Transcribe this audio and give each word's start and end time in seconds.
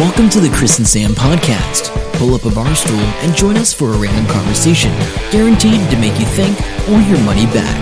Welcome 0.00 0.30
to 0.30 0.40
the 0.40 0.48
Chris 0.48 0.78
and 0.78 0.88
Sam 0.88 1.10
podcast. 1.10 1.92
Pull 2.14 2.34
up 2.34 2.46
a 2.46 2.50
bar 2.54 2.74
stool 2.74 2.96
and 2.96 3.36
join 3.36 3.58
us 3.58 3.74
for 3.74 3.92
a 3.92 3.98
random 3.98 4.24
conversation, 4.32 4.90
guaranteed 5.30 5.90
to 5.90 5.98
make 5.98 6.18
you 6.18 6.24
think 6.24 6.58
or 6.88 7.02
your 7.02 7.18
money 7.18 7.44
back. 7.52 7.76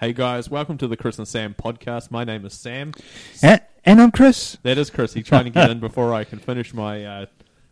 Hey 0.00 0.14
guys, 0.14 0.48
welcome 0.48 0.78
to 0.78 0.88
the 0.88 0.96
Chris 0.96 1.18
and 1.18 1.28
Sam 1.28 1.52
podcast. 1.52 2.10
My 2.10 2.24
name 2.24 2.46
is 2.46 2.54
Sam. 2.54 2.94
And, 3.42 3.60
and 3.84 4.00
I'm 4.00 4.10
Chris. 4.10 4.56
That 4.62 4.78
is 4.78 4.88
Chris. 4.88 5.12
He's 5.12 5.26
trying 5.26 5.44
to 5.44 5.50
get 5.50 5.68
in 5.68 5.80
before 5.80 6.14
I 6.14 6.24
can 6.24 6.38
finish 6.38 6.72
my 6.72 7.04
uh, 7.04 7.26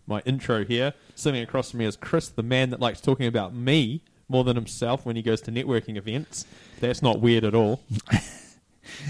my 0.06 0.20
intro 0.26 0.66
here. 0.66 0.92
Sitting 1.14 1.42
across 1.42 1.70
from 1.70 1.78
me 1.78 1.86
is 1.86 1.96
Chris, 1.96 2.28
the 2.28 2.42
man 2.42 2.68
that 2.68 2.78
likes 2.78 3.00
talking 3.00 3.26
about 3.26 3.54
me 3.54 4.02
more 4.30 4.44
than 4.44 4.56
himself 4.56 5.04
when 5.04 5.16
he 5.16 5.22
goes 5.22 5.40
to 5.42 5.50
networking 5.52 5.96
events. 5.96 6.46
That's 6.80 7.02
not 7.02 7.20
weird 7.20 7.44
at 7.44 7.54
all. 7.54 7.80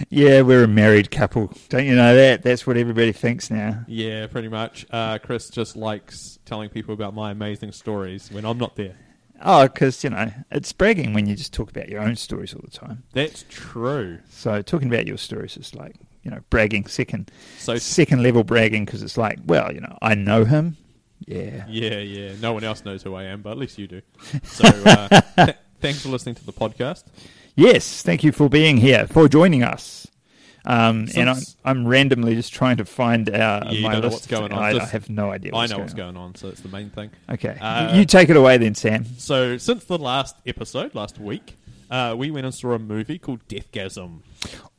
Yeah, 0.08 0.42
we're 0.42 0.64
a 0.64 0.68
married 0.68 1.10
couple. 1.10 1.52
Don't 1.68 1.86
you 1.86 1.94
know 1.94 2.14
that? 2.14 2.42
That's 2.42 2.66
what 2.66 2.76
everybody 2.76 3.12
thinks 3.12 3.50
now. 3.50 3.84
Yeah, 3.86 4.26
pretty 4.26 4.48
much. 4.48 4.86
Uh, 4.90 5.18
Chris 5.18 5.50
just 5.50 5.76
likes 5.76 6.38
telling 6.44 6.68
people 6.68 6.94
about 6.94 7.14
my 7.14 7.30
amazing 7.30 7.72
stories 7.72 8.30
when 8.30 8.44
I'm 8.44 8.58
not 8.58 8.76
there. 8.76 8.96
Oh, 9.42 9.66
because, 9.68 10.04
you 10.04 10.10
know, 10.10 10.30
it's 10.50 10.72
bragging 10.72 11.14
when 11.14 11.26
you 11.26 11.34
just 11.34 11.52
talk 11.54 11.70
about 11.70 11.88
your 11.88 12.02
own 12.02 12.16
stories 12.16 12.52
all 12.52 12.60
the 12.62 12.70
time. 12.70 13.04
That's 13.14 13.44
true. 13.48 14.18
So 14.28 14.60
talking 14.60 14.88
about 14.88 15.06
your 15.06 15.16
stories 15.16 15.56
is 15.56 15.74
like, 15.74 15.96
you 16.22 16.30
know, 16.30 16.40
bragging, 16.50 16.86
second, 16.86 17.30
So 17.58 17.76
second 17.76 18.22
level 18.22 18.44
bragging 18.44 18.84
because 18.84 19.02
it's 19.02 19.16
like, 19.16 19.38
well, 19.46 19.72
you 19.72 19.80
know, 19.80 19.96
I 20.02 20.14
know 20.14 20.44
him. 20.44 20.76
Yeah. 21.26 21.64
Yeah, 21.68 21.98
yeah. 21.98 22.32
No 22.40 22.52
one 22.52 22.64
else 22.64 22.84
knows 22.84 23.02
who 23.02 23.14
I 23.14 23.24
am, 23.24 23.42
but 23.42 23.50
at 23.50 23.58
least 23.58 23.78
you 23.78 23.86
do. 23.86 24.02
So 24.44 24.66
uh, 24.68 25.20
th- 25.36 25.56
thanks 25.80 26.00
for 26.02 26.08
listening 26.08 26.34
to 26.36 26.44
the 26.46 26.52
podcast. 26.52 27.04
Yes, 27.56 28.02
thank 28.02 28.24
you 28.24 28.32
for 28.32 28.48
being 28.48 28.76
here, 28.78 29.06
for 29.06 29.28
joining 29.28 29.62
us. 29.62 30.06
Um, 30.64 31.08
and 31.16 31.30
I'm, 31.30 31.38
I'm 31.64 31.86
randomly 31.88 32.34
just 32.34 32.52
trying 32.52 32.76
to 32.78 32.84
find 32.84 33.30
out 33.30 33.72
Yeah, 33.72 33.88
my 33.88 33.98
list. 33.98 34.12
what's 34.12 34.26
going 34.26 34.52
on. 34.52 34.62
I, 34.62 34.78
I 34.78 34.84
have 34.84 35.08
no 35.08 35.30
idea. 35.30 35.52
I 35.54 35.56
What's 35.56 35.70
know 35.70 35.76
going 35.76 35.84
what's 35.84 35.92
on. 35.94 35.98
going 35.98 36.16
on, 36.18 36.34
so 36.34 36.48
it's 36.48 36.60
the 36.60 36.68
main 36.68 36.90
thing. 36.90 37.10
Okay, 37.30 37.56
Uh, 37.60 37.96
you 37.96 38.04
take 38.04 38.28
it 38.28 38.36
away 38.36 38.58
then, 38.58 38.74
Sam. 38.74 39.04
So 39.16 39.56
since 39.56 39.84
the 39.84 39.96
last 39.98 40.36
episode 40.46 40.94
last 40.94 41.18
week, 41.18 41.56
uh, 41.90 42.14
we 42.16 42.30
went 42.30 42.44
and 42.44 42.54
saw 42.54 42.72
a 42.72 42.78
movie 42.78 43.18
called 43.18 43.46
Deathgasm. 43.48 44.20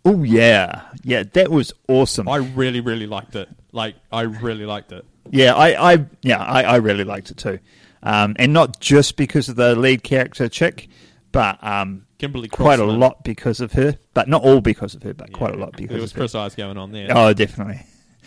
Oh 0.05 0.21
yeah, 0.23 0.83
yeah, 1.03 1.23
that 1.33 1.49
was 1.49 1.73
awesome. 1.87 2.27
I 2.29 2.37
really, 2.37 2.79
really 2.79 3.07
liked 3.07 3.35
it. 3.35 3.49
Like, 3.71 3.95
I 4.11 4.21
really 4.21 4.65
liked 4.65 4.91
it. 4.91 5.03
Yeah, 5.29 5.53
I, 5.53 5.93
I 5.93 6.05
yeah, 6.21 6.41
I, 6.43 6.63
I 6.63 6.75
really 6.77 7.03
liked 7.03 7.31
it 7.31 7.37
too, 7.37 7.59
um, 8.03 8.35
and 8.39 8.53
not 8.53 8.79
just 8.79 9.15
because 9.17 9.49
of 9.49 9.55
the 9.55 9.75
lead 9.75 10.03
character 10.03 10.49
chick, 10.49 10.89
but 11.31 11.63
um, 11.63 12.05
Kimberly 12.17 12.47
quite 12.47 12.79
a 12.79 12.85
lot 12.85 13.23
because 13.23 13.61
of 13.61 13.71
her. 13.73 13.97
But 14.13 14.27
not 14.27 14.43
all 14.43 14.61
because 14.61 14.95
of 14.95 15.03
her, 15.03 15.13
but 15.13 15.31
quite 15.31 15.53
a 15.53 15.57
lot 15.57 15.73
because 15.73 15.83
of 15.85 15.89
her. 15.89 15.93
there 15.95 16.01
was 16.01 16.11
of 16.11 16.17
Chris 16.17 16.33
her. 16.33 16.39
eyes 16.39 16.55
going 16.55 16.77
on 16.77 16.91
there. 16.91 17.07
Oh, 17.11 17.33
definitely. 17.33 17.81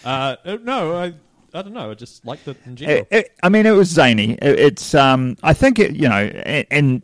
Uh, 0.04 0.36
uh, 0.44 0.58
no, 0.62 0.94
I, 0.96 1.06
I 1.52 1.62
don't 1.62 1.72
know. 1.72 1.90
I 1.90 1.94
just 1.94 2.24
liked 2.24 2.46
it 2.48 2.56
in 2.66 2.76
general. 2.76 2.98
It- 3.00 3.08
it- 3.10 3.32
I 3.42 3.48
mean, 3.48 3.66
it 3.66 3.72
was 3.72 3.88
zany. 3.88 4.32
It- 4.34 4.58
it's 4.58 4.94
um, 4.94 5.36
I 5.42 5.52
think 5.52 5.78
it, 5.78 5.96
you 5.96 6.08
know, 6.08 6.14
and, 6.24 6.66
and 6.70 7.02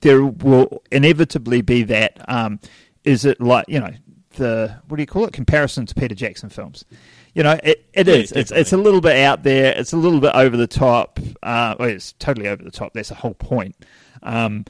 there 0.00 0.24
will 0.24 0.82
inevitably 0.90 1.62
be 1.62 1.82
that. 1.84 2.24
Um, 2.28 2.60
is 3.04 3.24
it 3.24 3.40
like 3.40 3.64
you 3.68 3.80
know 3.80 3.90
the 4.36 4.76
what 4.88 4.96
do 4.96 5.02
you 5.02 5.06
call 5.06 5.24
it? 5.24 5.32
Comparison 5.32 5.84
to 5.86 5.94
Peter 5.94 6.14
Jackson 6.14 6.48
films. 6.48 6.84
You 7.34 7.42
know, 7.42 7.58
it, 7.62 7.86
it 7.94 8.06
Yeah, 8.08 8.14
is. 8.14 8.32
It's 8.32 8.50
it's 8.50 8.72
a 8.72 8.76
little 8.76 9.00
bit 9.00 9.16
out 9.16 9.42
there. 9.42 9.72
It's 9.76 9.92
a 9.92 9.96
little 9.96 10.20
bit 10.20 10.34
over 10.34 10.56
the 10.56 10.66
top. 10.66 11.18
Uh, 11.42 11.74
well, 11.78 11.88
it's 11.88 12.12
totally 12.14 12.48
over 12.48 12.62
the 12.62 12.70
top. 12.70 12.92
That's 12.92 13.08
the 13.08 13.14
whole 13.14 13.34
point. 13.34 13.74
Um, 14.22 14.64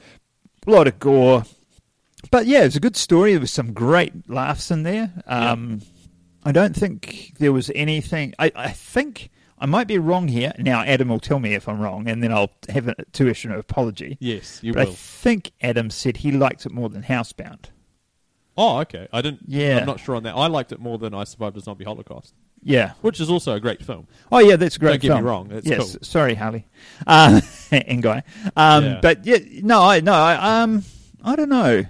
a 0.65 0.71
lot 0.71 0.87
of 0.87 0.97
gore, 0.99 1.43
but 2.31 2.45
yeah, 2.45 2.61
it 2.61 2.65
was 2.65 2.75
a 2.77 2.79
good 2.79 2.95
story. 2.95 3.31
There 3.31 3.41
was 3.41 3.51
some 3.51 3.73
great 3.73 4.29
laughs 4.29 4.71
in 4.71 4.83
there. 4.83 5.11
Um, 5.27 5.81
I 6.45 6.51
don't 6.51 6.75
think 6.75 7.33
there 7.37 7.51
was 7.51 7.69
anything. 7.75 8.33
I, 8.39 8.51
I 8.55 8.69
think 8.71 9.29
I 9.59 9.65
might 9.65 9.87
be 9.87 9.97
wrong 9.97 10.27
here. 10.29 10.53
Now, 10.57 10.81
Adam 10.83 11.09
will 11.09 11.19
tell 11.19 11.39
me 11.39 11.53
if 11.53 11.67
I'm 11.67 11.79
wrong, 11.79 12.07
and 12.07 12.23
then 12.23 12.31
I'll 12.33 12.51
have 12.69 12.87
a 12.87 12.95
issue 13.25 13.49
an 13.49 13.59
apology. 13.59 14.17
yes, 14.21 14.59
you 14.63 14.73
but 14.73 14.85
will. 14.87 14.93
I 14.93 14.95
think 14.95 15.51
Adam 15.61 15.89
said 15.89 16.17
he 16.17 16.31
liked 16.31 16.65
it 16.65 16.71
more 16.71 16.89
than 16.89 17.03
Housebound. 17.03 17.65
oh, 18.57 18.79
okay. 18.79 19.07
I 19.11 19.21
didn't. 19.21 19.41
Yeah. 19.47 19.79
I'm 19.79 19.85
not 19.85 19.99
sure 19.99 20.15
on 20.15 20.23
that. 20.23 20.35
I 20.35 20.47
liked 20.47 20.71
it 20.71 20.79
more 20.79 20.97
than 20.97 21.13
I 21.13 21.23
Survived 21.25 21.57
a 21.57 21.61
Zombie 21.61 21.85
Holocaust, 21.85 22.33
Yeah. 22.63 22.93
which 23.01 23.19
is 23.19 23.29
also 23.29 23.53
a 23.53 23.59
great 23.59 23.83
film. 23.83 24.07
Oh, 24.31 24.39
yeah, 24.39 24.55
that's 24.55 24.75
a 24.75 24.79
great 24.79 25.01
Don't 25.01 25.15
get 25.15 25.23
me 25.23 25.29
wrong, 25.29 25.51
it's 25.51 25.67
yes, 25.67 25.77
cool. 25.77 26.03
sorry, 26.03 26.35
Harley, 26.35 26.67
uh, 27.07 27.41
and 27.71 28.01
Guy. 28.01 28.23
Um, 28.55 28.83
Yeah. 28.83 28.99
But 29.01 29.25
yeah, 29.25 29.37
no, 29.61 29.81
I 29.81 29.99
no, 29.99 30.13
I 30.13 30.61
um, 30.61 30.83
I 31.23 31.35
don't 31.35 31.49
know. 31.49 31.83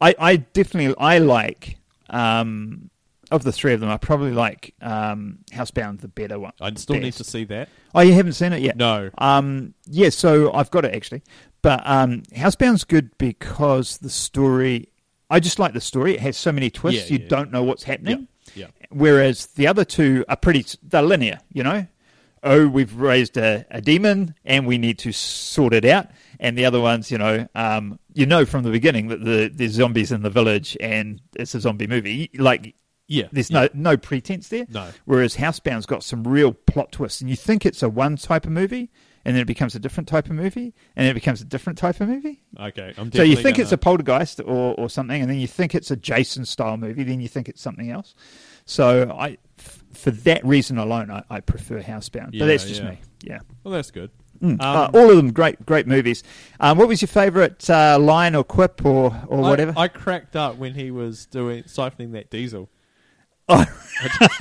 I 0.00 0.14
I 0.18 0.36
definitely 0.36 0.94
I 0.98 1.18
like 1.18 1.76
um 2.08 2.90
of 3.30 3.44
the 3.44 3.52
three 3.52 3.72
of 3.72 3.80
them. 3.80 3.90
I 3.90 3.96
probably 3.96 4.32
like 4.32 4.74
um 4.80 5.38
Housebound 5.52 6.00
the 6.00 6.08
better 6.08 6.38
one. 6.38 6.52
I 6.60 6.72
still 6.74 6.96
need 6.96 7.14
to 7.14 7.24
see 7.24 7.44
that. 7.44 7.68
Oh, 7.94 8.00
you 8.00 8.12
haven't 8.14 8.32
seen 8.32 8.52
it 8.52 8.62
yet? 8.62 8.76
No. 8.76 9.10
Um, 9.18 9.74
yeah, 9.86 10.10
so 10.10 10.52
I've 10.52 10.70
got 10.70 10.84
it 10.84 10.94
actually, 10.94 11.22
but 11.62 11.82
um, 11.84 12.22
Housebound's 12.34 12.84
good 12.84 13.16
because 13.18 13.98
the 13.98 14.10
story. 14.10 14.88
I 15.32 15.38
just 15.38 15.60
like 15.60 15.74
the 15.74 15.80
story. 15.80 16.14
It 16.14 16.20
has 16.20 16.36
so 16.36 16.50
many 16.50 16.70
twists. 16.70 17.08
Yeah, 17.08 17.18
you 17.18 17.22
yeah. 17.22 17.28
don't 17.28 17.52
know 17.52 17.62
what's 17.62 17.84
happening. 17.84 18.20
Yeah. 18.20 18.26
Whereas 18.90 19.46
the 19.46 19.66
other 19.66 19.84
two 19.84 20.24
are 20.28 20.36
pretty. 20.36 20.64
They're 20.82 21.02
linear. 21.02 21.40
You 21.52 21.62
know. 21.62 21.86
Oh, 22.42 22.66
we've 22.68 22.94
raised 22.94 23.36
a, 23.36 23.66
a 23.70 23.82
demon 23.82 24.34
and 24.46 24.66
we 24.66 24.78
need 24.78 24.98
to 25.00 25.12
sort 25.12 25.74
it 25.74 25.84
out. 25.84 26.06
And 26.38 26.56
the 26.56 26.64
other 26.64 26.80
ones, 26.80 27.10
you 27.10 27.18
know, 27.18 27.46
um, 27.54 27.98
you 28.14 28.24
know 28.24 28.46
from 28.46 28.62
the 28.62 28.70
beginning 28.70 29.08
that 29.08 29.22
the 29.22 29.50
there's 29.52 29.72
zombies 29.72 30.10
in 30.10 30.22
the 30.22 30.30
village 30.30 30.74
and 30.80 31.20
it's 31.36 31.54
a 31.54 31.60
zombie 31.60 31.86
movie. 31.86 32.30
Like 32.34 32.74
Yeah. 33.08 33.28
there's 33.30 33.50
yeah. 33.50 33.68
no 33.74 33.90
no 33.92 33.96
pretense 33.98 34.48
there. 34.48 34.64
No. 34.70 34.88
Whereas 35.04 35.36
Housebound's 35.36 35.84
got 35.84 36.02
some 36.02 36.26
real 36.26 36.54
plot 36.54 36.92
twists, 36.92 37.20
and 37.20 37.28
you 37.28 37.36
think 37.36 37.66
it's 37.66 37.82
a 37.82 37.90
one 37.90 38.16
type 38.16 38.46
of 38.46 38.52
movie, 38.52 38.90
and 39.26 39.36
then 39.36 39.42
it 39.42 39.46
becomes 39.46 39.74
a 39.74 39.78
different 39.78 40.08
type 40.08 40.24
of 40.24 40.32
movie, 40.32 40.72
and 40.96 41.04
then 41.04 41.10
it 41.10 41.14
becomes 41.14 41.42
a 41.42 41.44
different 41.44 41.78
type 41.78 42.00
of 42.00 42.08
movie. 42.08 42.40
Okay. 42.58 42.94
I'm 42.96 43.12
So 43.12 43.22
you 43.22 43.36
think 43.36 43.58
it's 43.58 43.72
a 43.72 43.76
poltergeist 43.78 44.40
or, 44.40 44.74
or 44.80 44.88
something, 44.88 45.20
and 45.20 45.30
then 45.30 45.38
you 45.38 45.46
think 45.46 45.74
it's 45.74 45.90
a 45.90 45.96
Jason 45.96 46.46
style 46.46 46.78
movie, 46.78 47.02
then 47.02 47.20
you 47.20 47.28
think 47.28 47.50
it's 47.50 47.60
something 47.60 47.90
else. 47.90 48.14
So 48.70 49.10
I, 49.10 49.36
f- 49.58 49.82
for 49.92 50.12
that 50.12 50.44
reason 50.44 50.78
alone, 50.78 51.10
I, 51.10 51.24
I 51.28 51.40
prefer 51.40 51.82
Housebound. 51.82 52.30
Yeah, 52.32 52.38
but 52.38 52.46
that's 52.46 52.64
just 52.64 52.80
yeah. 52.82 52.90
me. 52.90 52.98
Yeah. 53.24 53.38
Well, 53.64 53.74
that's 53.74 53.90
good. 53.90 54.12
Mm. 54.40 54.52
Um, 54.52 54.60
uh, 54.60 54.90
all 54.98 55.10
of 55.10 55.16
them 55.16 55.32
great, 55.32 55.66
great 55.66 55.88
movies. 55.88 56.22
Um, 56.60 56.78
what 56.78 56.86
was 56.86 57.02
your 57.02 57.08
favourite 57.08 57.68
uh, 57.68 57.98
line 57.98 58.36
or 58.36 58.44
quip 58.44 58.86
or, 58.86 59.12
or 59.26 59.38
I- 59.38 59.50
whatever? 59.50 59.74
I, 59.76 59.88
cracked 59.88 60.36
up 60.36 60.56
when 60.56 60.74
he 60.74 60.92
was 60.92 61.26
doing 61.26 61.64
siphoning 61.64 62.12
that 62.12 62.30
diesel. 62.30 62.70
Oh. 63.48 63.64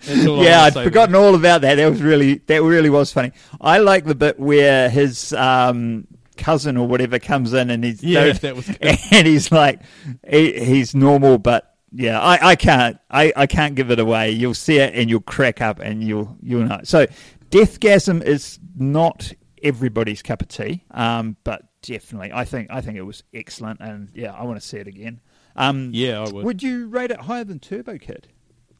That's 0.00 0.26
all 0.26 0.40
I 0.40 0.44
yeah, 0.44 0.62
I'd 0.62 0.72
forgotten 0.72 1.14
all 1.14 1.34
about 1.34 1.60
that. 1.60 1.74
That 1.74 1.90
was 1.90 2.00
really 2.00 2.36
that 2.46 2.62
really 2.62 2.88
was 2.88 3.12
funny. 3.12 3.32
I 3.60 3.78
like 3.78 4.06
the 4.06 4.14
bit 4.14 4.40
where 4.40 4.88
his 4.88 5.34
um, 5.34 6.06
cousin 6.38 6.78
or 6.78 6.88
whatever 6.88 7.18
comes 7.18 7.52
in 7.52 7.68
and 7.68 7.84
he's 7.84 8.02
Yeah, 8.02 8.32
that 8.32 8.56
was 8.56 8.66
good. 8.66 8.98
and 9.10 9.26
he's 9.26 9.52
like 9.52 9.80
he, 10.26 10.58
he's 10.64 10.94
normal, 10.94 11.36
but 11.36 11.71
yeah, 11.92 12.20
I, 12.20 12.50
I 12.50 12.56
can't 12.56 12.98
I, 13.10 13.32
I 13.36 13.46
can't 13.46 13.74
give 13.74 13.90
it 13.90 13.98
away. 13.98 14.30
You'll 14.30 14.54
see 14.54 14.78
it 14.78 14.94
and 14.94 15.08
you'll 15.10 15.20
crack 15.20 15.60
up 15.60 15.78
and 15.80 16.02
you'll 16.02 16.36
you'll 16.42 16.64
know. 16.64 16.80
So, 16.84 17.06
Deathgasm 17.50 18.22
is 18.22 18.58
not 18.76 19.32
everybody's 19.62 20.22
cup 20.22 20.42
of 20.42 20.48
tea, 20.48 20.84
um, 20.90 21.36
but 21.44 21.62
definitely 21.82 22.32
I 22.32 22.44
think 22.44 22.68
I 22.70 22.80
think 22.80 22.96
it 22.96 23.02
was 23.02 23.22
excellent 23.34 23.80
and 23.80 24.08
yeah, 24.14 24.32
I 24.32 24.44
want 24.44 24.60
to 24.60 24.66
see 24.66 24.78
it 24.78 24.86
again. 24.86 25.20
Um, 25.54 25.90
Yeah, 25.92 26.20
I 26.20 26.30
would. 26.30 26.44
Would 26.44 26.62
you 26.62 26.88
rate 26.88 27.10
it 27.10 27.20
higher 27.20 27.44
than 27.44 27.58
Turbo 27.58 27.98
Kid? 27.98 28.28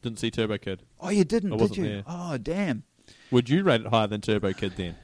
Didn't 0.01 0.19
see 0.19 0.31
Turbo 0.31 0.57
Kid. 0.57 0.83
Oh, 0.99 1.09
you 1.09 1.23
didn't, 1.23 1.53
I 1.53 1.57
did 1.57 1.77
you? 1.77 1.83
there. 1.83 2.03
Oh, 2.07 2.37
damn. 2.37 2.83
Would 3.31 3.47
you 3.49 3.63
rate 3.63 3.81
it 3.81 3.87
higher 3.87 4.07
than 4.07 4.21
Turbo 4.21 4.53
Kid 4.53 4.73
then? 4.75 4.95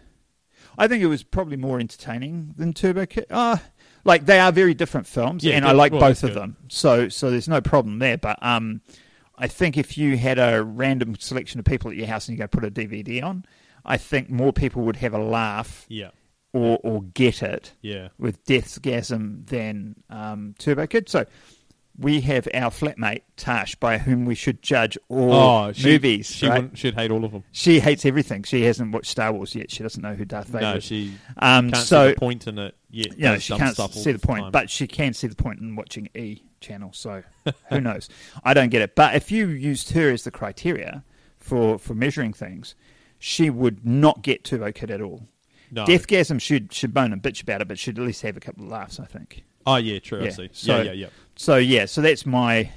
I 0.77 0.87
think 0.87 1.03
it 1.03 1.07
was 1.07 1.23
probably 1.23 1.57
more 1.57 1.79
entertaining 1.79 2.53
than 2.57 2.73
Turbo 2.73 3.05
Kid. 3.05 3.25
Uh, 3.29 3.57
like 4.05 4.25
they 4.25 4.39
are 4.39 4.51
very 4.51 4.73
different 4.73 5.07
films, 5.07 5.43
Yeah, 5.43 5.55
and 5.55 5.65
I 5.65 5.71
like 5.71 5.91
Well, 5.91 6.01
both 6.01 6.23
of 6.23 6.31
good. 6.33 6.37
them. 6.41 6.57
So, 6.67 7.09
so 7.09 7.29
there's 7.31 7.47
no 7.47 7.61
problem 7.61 7.99
there. 7.99 8.17
But 8.17 8.37
um, 8.41 8.81
I 9.37 9.47
think 9.47 9.77
if 9.77 9.97
you 9.97 10.17
had 10.17 10.39
a 10.39 10.63
random 10.63 11.15
selection 11.17 11.59
of 11.59 11.65
people 11.65 11.91
at 11.91 11.97
your 11.97 12.07
house 12.07 12.27
and 12.27 12.37
you 12.37 12.43
go 12.43 12.47
put 12.47 12.63
a 12.65 12.71
DVD 12.71 13.23
on, 13.23 13.45
I 13.85 13.97
think 13.97 14.29
more 14.29 14.53
people 14.53 14.83
would 14.83 14.97
have 14.97 15.13
a 15.13 15.19
laugh 15.23 15.85
Yeah. 15.89 16.09
or 16.53 16.79
or 16.83 17.03
get 17.03 17.41
it 17.43 17.73
Yeah. 17.81 18.09
with 18.17 18.43
Deathgasm 18.45 19.47
than 19.47 19.95
um, 20.09 20.55
Turbo 20.59 20.87
Kid. 20.87 21.09
So. 21.09 21.25
We 21.99 22.21
have 22.21 22.47
our 22.53 22.69
flatmate 22.69 23.23
Tash, 23.35 23.75
by 23.75 23.97
whom 23.97 24.23
we 24.25 24.33
should 24.35 24.61
judge 24.61 24.97
all 25.09 25.33
Oh, 25.33 25.71
she, 25.73 25.83
movies. 25.85 26.27
She 26.31 26.47
right? 26.47 26.61
wouldn't, 26.63 26.77
hate 26.77 27.11
all 27.11 27.25
of 27.25 27.31
them. 27.33 27.43
She 27.51 27.79
hates 27.81 28.05
everything. 28.05 28.43
She 28.43 28.61
hasn't 28.63 28.91
watched 28.93 29.11
Star 29.11 29.33
Wars 29.33 29.53
yet. 29.53 29.69
She 29.69 29.83
doesn't 29.83 30.01
know 30.01 30.13
who 30.13 30.23
Darth 30.23 30.47
Vader 30.47 30.57
is. 30.59 30.71
No, 30.71 30.75
is. 30.77 30.83
she 30.85 31.13
Um, 31.37 31.71
can't 31.71 31.85
so 31.85 32.07
see 32.07 32.13
the 32.13 32.19
point 32.19 32.47
in 32.47 32.57
it 32.59 32.75
yet. 32.89 33.17
know, 33.17 33.37
she 33.37 33.55
can't 33.57 33.75
see 33.75 34.11
the 34.13 34.19
point, 34.19 34.51
but 34.53 34.69
she 34.69 34.87
can 34.87 35.13
see 35.13 35.27
the 35.27 35.35
point 35.35 35.59
in 35.59 35.75
watching 35.75 36.07
E 36.15 36.41
channel. 36.61 36.91
So 36.93 37.23
who 37.69 37.81
knows? 37.81 38.07
I 38.43 38.53
don't 38.53 38.69
get 38.69 38.81
it. 38.81 38.95
But 38.95 39.15
if 39.15 39.29
you 39.31 39.47
used 39.47 39.91
her 39.91 40.09
as 40.09 40.23
the 40.23 40.31
criteria 40.31 41.03
for 41.37 41.77
for 41.77 41.93
measuring 41.95 42.31
things, 42.33 42.75
she 43.17 43.49
would 43.49 43.85
not 43.85 44.21
get 44.21 44.43
Turbo 44.45 44.71
Kid 44.71 44.89
at 44.91 45.01
all. 45.01 45.27
no. 45.69 45.83
Deathgasm 45.85 46.39
should 46.39 46.71
should 46.71 46.93
bone 46.93 47.11
and 47.11 47.21
bitch 47.21 47.41
about 47.41 47.61
it, 47.61 47.67
but 47.67 47.77
should 47.77 47.99
at 47.99 48.05
least 48.05 48.21
have 48.21 48.37
a 48.37 48.39
couple 48.39 48.63
of 48.63 48.69
laughs. 48.71 48.99
I 49.01 49.05
think. 49.05 49.43
Oh 49.65 49.75
yeah, 49.77 49.99
true. 49.99 50.21
I 50.21 50.25
Yeah, 50.25 50.29
see. 50.31 50.49
so- 50.53 50.77
yeah, 50.77 50.83
yeah, 50.83 50.91
yeah. 50.91 51.07
So 51.35 51.55
yeah, 51.57 51.85
so 51.85 52.01
that's 52.01 52.25
my 52.25 52.69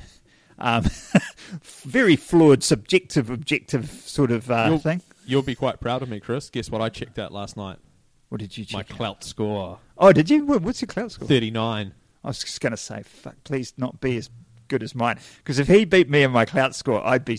um, 0.58 0.84
very 1.62 2.17
flawed, 2.17 2.62
subjective, 2.62 3.31
objective 3.31 3.90
sort 3.90 4.31
of 4.31 4.50
uh, 4.50 4.67
You'll, 4.69 4.79
thing. 4.79 5.00
you'll 5.26 5.43
be 5.43 5.55
quite 5.55 5.81
proud 5.81 6.02
of 6.02 6.08
me, 6.08 6.20
Chris. 6.20 6.49
Guess 6.50 6.70
what 6.70 6.81
I 6.81 6.88
checked 6.88 7.19
out 7.19 7.32
last 7.32 7.56
night? 7.56 7.79
What 8.29 8.40
did 8.40 8.56
you 8.56 8.64
My 8.73 8.82
check? 8.82 8.93
out? 8.93 8.99
Klout 9.20 9.25
score 9.25 9.79
Oh, 9.99 10.12
did 10.12 10.31
you? 10.31 10.44
What's 10.46 10.81
your 10.81 10.87
Klout 10.88 11.11
score? 11.11 11.26
thirty 11.29 11.50
nine. 11.50 11.94
I 12.25 12.29
was 12.29 12.38
just 12.38 12.61
going 12.61 12.70
to 12.70 12.76
say, 12.76 13.02
fuck, 13.02 13.35
please 13.43 13.73
not 13.76 14.00
be 14.00 14.17
as 14.17 14.31
good 14.69 14.82
as 14.85 14.94
mine. 14.94 15.19
Because 15.38 15.58
if 15.58 15.67
he 15.67 15.85
beat 15.85 16.08
me 16.08 16.23
in 16.23 16.31
my 16.31 16.44
Klout 16.46 16.75
score, 16.75 17.05
I'd 17.05 17.25
be. 17.25 17.38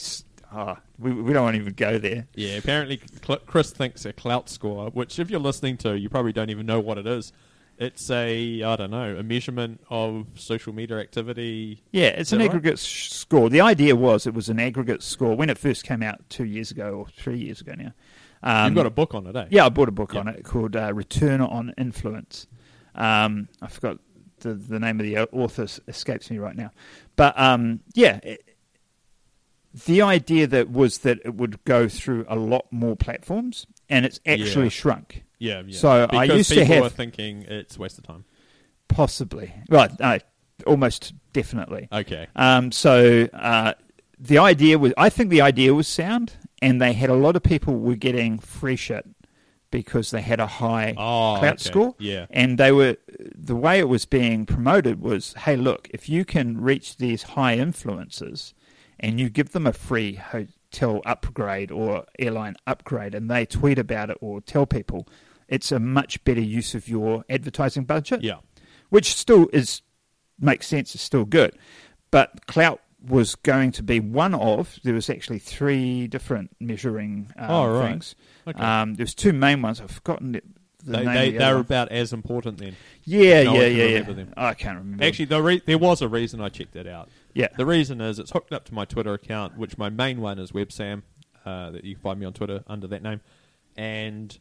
Ah, 0.51 0.79
we, 0.99 1.11
we 1.13 1.33
don't 1.33 1.43
want 1.43 1.55
to 1.55 1.61
even 1.61 1.73
go 1.73 1.97
there. 1.97 2.27
Yeah, 2.35 2.57
apparently 2.57 2.99
Chris 3.47 3.71
thinks 3.71 4.05
a 4.05 4.11
Klout 4.13 4.49
score, 4.49 4.89
which 4.91 5.17
if 5.19 5.31
you're 5.31 5.39
listening 5.39 5.77
to, 5.77 5.97
you 5.97 6.09
probably 6.09 6.33
don't 6.33 6.49
even 6.49 6.65
know 6.65 6.79
what 6.81 6.97
it 6.97 7.07
is. 7.07 7.31
It's 7.79 8.09
a 8.11 8.61
I 8.63 8.75
don't 8.75 8.91
know 8.91 9.15
a 9.17 9.23
measurement 9.23 9.81
of 9.89 10.27
social 10.35 10.73
media 10.73 10.99
activity. 10.99 11.81
Yeah, 11.91 12.07
it's 12.09 12.31
an 12.31 12.39
right? 12.39 12.45
aggregate 12.49 12.79
sh- 12.79 13.09
score. 13.11 13.49
The 13.49 13.61
idea 13.61 13.95
was 13.95 14.27
it 14.27 14.33
was 14.33 14.47
an 14.49 14.59
aggregate 14.59 15.01
score 15.01 15.35
when 15.35 15.49
it 15.49 15.57
first 15.57 15.83
came 15.83 16.03
out 16.03 16.27
two 16.29 16.45
years 16.45 16.69
ago 16.71 16.91
or 16.93 17.07
three 17.07 17.37
years 17.39 17.61
ago 17.61 17.73
now. 17.75 17.93
Um, 18.43 18.67
You've 18.67 18.75
got 18.75 18.85
a 18.85 18.89
book 18.91 19.15
on 19.15 19.25
it, 19.25 19.35
eh? 19.35 19.45
Yeah, 19.49 19.65
I 19.65 19.69
bought 19.69 19.89
a 19.89 19.91
book 19.93 20.13
Yeah. 20.13 20.19
on 20.21 20.27
it 20.27 20.43
called 20.43 20.75
uh, 20.75 20.93
Return 20.93 21.41
on 21.41 21.73
Influence. 21.77 22.45
Um, 22.93 23.47
I 23.61 23.67
forgot 23.67 23.97
the, 24.41 24.53
the 24.53 24.79
name 24.79 24.99
of 24.99 25.05
the 25.05 25.17
author 25.19 25.65
escapes 25.87 26.29
me 26.29 26.37
right 26.37 26.55
now, 26.55 26.71
but 27.15 27.39
um, 27.39 27.79
yeah, 27.95 28.19
it, 28.21 28.55
the 29.85 30.01
idea 30.03 30.45
that 30.47 30.69
was 30.69 30.99
that 30.99 31.19
it 31.25 31.33
would 31.35 31.63
go 31.65 31.87
through 31.87 32.25
a 32.29 32.35
lot 32.35 32.65
more 32.71 32.95
platforms, 32.95 33.65
and 33.89 34.05
it's 34.05 34.19
actually 34.27 34.65
Yeah. 34.65 34.69
shrunk. 34.69 35.23
Yeah, 35.43 35.61
yeah. 35.65 35.77
So 35.77 36.07
I 36.09 36.25
because 36.27 36.37
used 36.37 36.49
to 36.51 36.55
people 36.61 36.75
have- 36.75 36.83
are 36.85 36.89
thinking 36.89 37.43
it's 37.43 37.75
a 37.77 37.79
waste 37.79 37.97
of 37.97 38.05
time. 38.05 38.23
Possibly, 38.87 39.53
right? 39.69 39.91
No, 39.99 40.17
almost 40.67 41.13
definitely. 41.33 41.87
Okay. 41.91 42.27
Um, 42.35 42.71
so 42.71 43.27
uh, 43.33 43.73
the 44.19 44.37
idea 44.37 44.77
was, 44.77 44.93
I 44.97 45.09
think 45.09 45.29
the 45.29 45.41
idea 45.41 45.73
was 45.73 45.87
sound, 45.87 46.33
and 46.61 46.81
they 46.81 46.93
had 46.93 47.09
a 47.09 47.15
lot 47.15 47.35
of 47.35 47.43
people 47.43 47.75
were 47.79 47.95
getting 47.95 48.37
free 48.39 48.75
shit 48.75 49.05
because 49.71 50.11
they 50.11 50.21
had 50.21 50.39
a 50.39 50.45
high 50.45 50.93
Oh, 50.95 51.39
Klout 51.41 51.53
okay. 51.53 51.57
score. 51.57 51.95
Yeah. 51.97 52.27
and 52.29 52.57
they 52.59 52.71
were 52.71 52.97
the 53.33 53.55
way 53.55 53.79
it 53.79 53.89
was 53.89 54.05
being 54.05 54.45
promoted 54.45 55.01
was, 55.01 55.33
hey, 55.33 55.55
look, 55.55 55.87
if 55.91 56.07
you 56.07 56.23
can 56.23 56.61
reach 56.61 56.97
these 56.97 57.23
high 57.23 57.57
influencers, 57.57 58.53
and 58.99 59.19
you 59.19 59.29
give 59.29 59.51
them 59.53 59.65
a 59.65 59.73
free 59.73 60.13
hotel 60.15 61.01
upgrade 61.05 61.71
or 61.71 62.05
airline 62.19 62.55
upgrade, 62.67 63.15
and 63.15 63.29
they 63.31 63.45
tweet 63.45 63.79
about 63.79 64.11
it 64.11 64.17
or 64.21 64.39
tell 64.39 64.67
people, 64.67 65.07
it's 65.53 65.71
a 65.71 65.79
much 65.79 66.23
better 66.23 66.41
use 66.41 66.73
of 66.75 66.87
your 66.87 67.23
advertising 67.29 67.83
budget 67.85 68.23
Yeah. 68.23 68.39
which 68.89 69.15
still 69.15 69.47
is 69.53 69.81
makes 70.39 70.67
sense. 70.67 70.95
It's 70.95 71.03
still 71.03 71.25
good, 71.25 71.51
but 72.11 72.45
Klout 72.47 72.79
was 73.05 73.35
going 73.35 73.71
to 73.73 73.83
be 73.83 73.99
one 73.99 74.33
of. 74.33 74.79
There 74.83 74.93
was 74.93 75.09
actually 75.09 75.39
three 75.39 76.07
different 76.07 76.49
measuring 76.59 77.31
um, 77.37 77.51
Oh, 77.51 77.67
right. 77.79 77.89
things. 77.89 78.15
Okay. 78.47 78.61
Um, 78.61 78.95
there 78.95 79.03
was 79.03 79.13
two 79.13 79.33
main 79.33 79.61
ones. 79.61 79.81
I've 79.81 79.91
forgotten 79.91 80.35
it. 80.35 80.43
the 80.85 80.97
they, 80.97 81.05
they, 81.05 81.31
the 81.31 81.37
they're 81.39 81.57
about 81.57 81.91
as 81.91 82.13
important 82.13 82.57
then. 82.59 82.75
yeah, 83.03 83.43
no 83.43 83.53
yeah, 83.55 83.67
yeah, 83.67 83.99
yeah. 84.07 84.25
I 84.37 84.53
can't 84.53 84.77
remember. 84.77 85.03
Actually, 85.05 85.25
the 85.25 85.41
re- 85.41 85.61
there 85.65 85.77
was 85.77 86.01
a 86.01 86.07
reason 86.07 86.41
I 86.41 86.49
checked 86.49 86.73
that 86.73 86.87
out. 86.87 87.09
yeah, 87.33 87.47
The 87.57 87.65
reason 87.65 88.01
is 88.01 88.19
it's 88.19 88.31
hooked 88.31 88.51
up 88.53 88.63
to 88.65 88.73
my 88.73 88.85
Twitter 88.85 89.13
account, 89.13 89.57
which 89.57 89.77
my 89.77 89.89
main 89.89 90.19
one 90.21 90.39
is 90.39 90.51
WebSam. 90.51 91.03
Uh, 91.45 91.71
that 91.71 91.83
you 91.83 91.95
can 91.95 92.01
find 92.01 92.19
me 92.21 92.25
on 92.25 92.31
Twitter 92.33 92.63
under 92.67 92.87
that 92.87 93.03
name, 93.03 93.19
and 93.75 94.39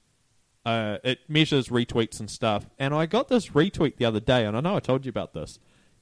uh, 0.65 0.99
it 1.05 1.21
measures 1.29 1.69
retweets 1.69 2.21
and 2.21 2.31
stuff. 2.31 2.67
And 2.79 2.95
I 2.95 3.07
got 3.07 3.29
this 3.29 3.49
retweet 3.49 3.97
the 3.97 4.05
other 4.05 4.21
day, 4.21 4.45
and 4.45 4.57
I 4.57 4.61
know 4.61 4.77
I 4.77 4.81
told 4.81 5.05
you 5.05 5.11
about 5.11 5.35
this, 5.35 5.59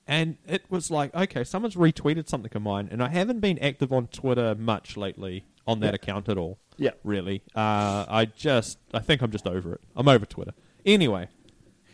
and 0.06 0.36
it 0.46 0.64
was 0.70 0.90
like, 0.90 1.14
okay, 1.14 1.44
someone's 1.44 1.76
retweeted 1.76 2.28
something 2.28 2.50
of 2.54 2.62
mine, 2.62 2.88
and 2.90 3.02
I 3.02 3.08
haven't 3.08 3.40
been 3.40 3.58
active 3.58 3.92
on 3.92 4.08
Twitter 4.08 4.54
much 4.54 4.96
lately 4.96 5.44
on 5.66 5.80
that 5.80 5.88
Yeah. 5.92 5.94
account 5.96 6.28
at 6.28 6.36
all. 6.38 6.58
Yeah. 6.76 6.90
really. 7.04 7.42
Uh, 7.54 8.06
I 8.08 8.24
just, 8.34 8.78
I 8.94 9.00
think 9.00 9.20
I'm 9.22 9.30
just 9.30 9.46
over 9.46 9.74
it. 9.74 9.80
I'm 9.94 10.08
over 10.08 10.24
Twitter. 10.24 10.52
Anyway, 10.86 11.28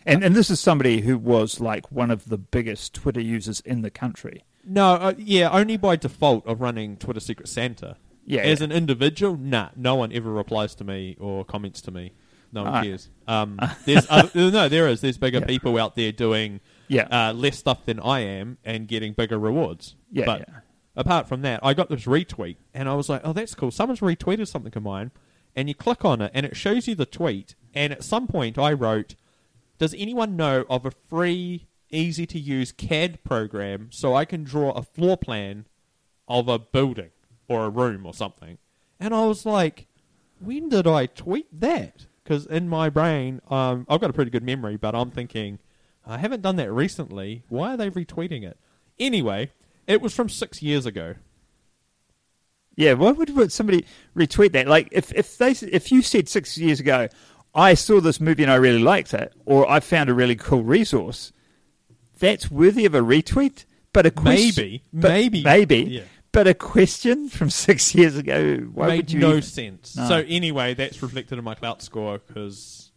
and 0.07 0.23
and 0.23 0.37
this 0.37 0.49
is 0.49 0.61
somebody 0.61 1.01
who 1.01 1.19
was 1.19 1.59
like 1.61 1.91
one 1.91 2.13
of 2.13 2.29
the 2.29 2.39
biggest 2.39 2.95
Twitter 2.95 3.21
users 3.21 3.59
in 3.61 3.83
the 3.83 3.91
country. 3.91 4.45
No, 4.65 4.93
uh, 4.95 5.15
yeah, 5.19 5.51
only 5.51 5.77
by 5.77 5.97
default 5.97 6.47
of 6.47 6.61
running 6.61 6.97
Twitter 6.97 7.19
Secret 7.19 7.49
Santa. 7.49 7.97
Yeah, 8.25 8.43
As 8.43 8.61
yeah. 8.61 8.67
an 8.67 8.73
individual, 8.73 9.37
nah, 9.37 9.71
no 9.77 9.97
one 9.97 10.13
ever 10.13 10.33
replies 10.33 10.75
to 10.77 10.85
me 10.85 11.17
or 11.19 11.45
comments 11.45 11.81
to 11.83 11.91
me. 11.91 12.13
No 12.53 12.65
one 12.65 12.85
cares. 12.85 13.09
Um, 13.29 13.59
there's 13.85 14.07
other, 14.11 14.51
no, 14.51 14.69
there 14.69 14.89
is. 14.89 15.01
There's 15.01 15.19
bigger 15.19 15.39
Yeah. 15.41 15.47
people 15.47 15.79
out 15.79 15.95
there 15.97 16.13
doing 16.13 16.61
Yeah. 16.89 17.09
uh, 17.11 17.33
less 17.33 17.59
stuff 17.59 17.85
than 17.85 18.01
I 18.01 18.21
am 18.21 18.59
and 18.65 18.87
getting 18.89 19.13
bigger 19.13 19.39
rewards. 19.39 19.95
Yeah, 20.11 20.25
but 20.27 20.41
yeah. 20.49 20.55
apart 20.97 21.29
from 21.29 21.43
that, 21.43 21.61
I 21.63 21.75
got 21.75 21.89
this 21.91 22.05
retweet 22.05 22.57
and 22.73 22.89
I 22.89 22.95
was 22.95 23.09
like, 23.09 23.21
oh, 23.25 23.33
that's 23.33 23.55
cool. 23.55 23.71
Someone's 23.71 24.01
retweeted 24.01 24.47
something 24.49 24.73
of 24.75 24.83
mine, 24.83 25.11
and 25.55 25.69
you 25.69 25.75
click 25.75 26.05
on 26.05 26.21
it 26.23 26.31
and 26.35 26.47
it 26.47 26.57
shows 26.57 26.87
you 26.89 26.95
the 26.95 27.07
tweet. 27.07 27.55
And 27.75 27.93
at 27.93 28.05
some 28.05 28.27
point, 28.27 28.59
I 28.59 28.73
wrote, 28.73 29.15
"Does 29.79 29.95
anyone 29.99 30.37
know 30.37 30.65
of 30.71 30.87
a 30.87 30.91
free, 30.91 31.67
easy 31.91 32.27
to 32.27 32.39
use 32.39 32.73
CAD 32.73 33.23
program 33.25 33.89
so 33.93 34.15
I 34.15 34.25
can 34.25 34.45
draw 34.45 34.71
a 34.73 34.83
floor 34.83 35.17
plan 35.17 35.67
of 36.29 36.49
a 36.49 36.59
building 36.59 37.11
or 37.49 37.65
a 37.67 37.69
room 37.71 38.07
or 38.07 38.15
something?" 38.15 38.59
And 39.01 39.13
I 39.15 39.27
was 39.27 39.45
like, 39.45 39.89
"When 40.41 40.69
did 40.71 40.87
I 40.87 41.07
tweet 41.07 41.49
that?" 41.61 42.07
Because 42.27 42.45
in 42.47 42.69
my 42.69 42.91
brain, 42.91 43.41
um, 43.51 43.87
I've 43.89 44.01
got 44.01 44.11
a 44.11 44.13
pretty 44.13 44.33
good 44.33 44.43
memory, 44.43 44.77
but 44.77 44.97
I'm 44.97 45.13
thinking, 45.13 45.61
I 46.05 46.19
haven't 46.19 46.43
done 46.43 46.57
that 46.57 46.73
recently. 46.73 47.45
Why 47.49 47.75
are 47.75 47.77
they 47.77 47.89
retweeting 47.89 48.43
it? 48.43 48.59
Anyway, 48.99 49.53
it 49.87 50.01
was 50.03 50.13
from 50.13 50.29
six 50.29 50.61
years 50.61 50.87
ago. 50.87 51.15
Yeah, 52.75 52.95
why 52.95 53.13
would, 53.13 53.53
somebody 53.53 53.87
retweet 54.17 54.51
that? 54.53 54.67
Like, 54.67 54.89
if 54.91 55.13
if 55.15 55.39
they 55.39 55.53
if 55.53 55.93
you 55.93 56.03
said 56.03 56.29
six 56.29 56.59
years 56.59 56.81
ago, 56.81 57.09
I 57.55 57.75
saw 57.75 58.01
this 58.01 58.21
movie 58.21 58.43
and 58.43 58.51
I 58.51 58.57
really 58.57 58.83
liked 58.83 59.15
it, 59.15 59.33
or 59.45 59.71
I 59.71 59.79
found 59.79 60.11
a 60.11 60.15
really 60.15 60.35
cool 60.35 60.65
resource, 60.65 61.33
that's 62.19 62.51
worthy 62.51 62.87
of 62.87 62.95
a 62.97 63.01
retweet. 63.01 63.67
But 63.93 64.05
a 64.05 64.11
question, 64.11 64.65
Maybe. 64.65 64.83
but- 64.93 65.09
Maybe. 65.09 65.43
maybe, 65.45 65.77
Yeah. 65.79 66.03
But 66.37 66.47
a 66.47 66.53
question 66.53 67.31
from 67.31 67.49
six 67.67 67.95
years 67.95 68.15
ago, 68.19 68.59
why 68.75 68.89
made 68.89 68.97
would 68.97 69.13
you? 69.13 69.21
no 69.21 69.31
even- 69.31 69.43
sense. 69.43 69.97
No. 69.97 70.07
So 70.07 70.17
anyway, 70.29 70.75
that's 70.75 71.01
reflected 71.03 71.39
in 71.39 71.45
my 71.45 71.55
Klout 71.55 71.81
score 71.81 72.19
because 72.19 72.93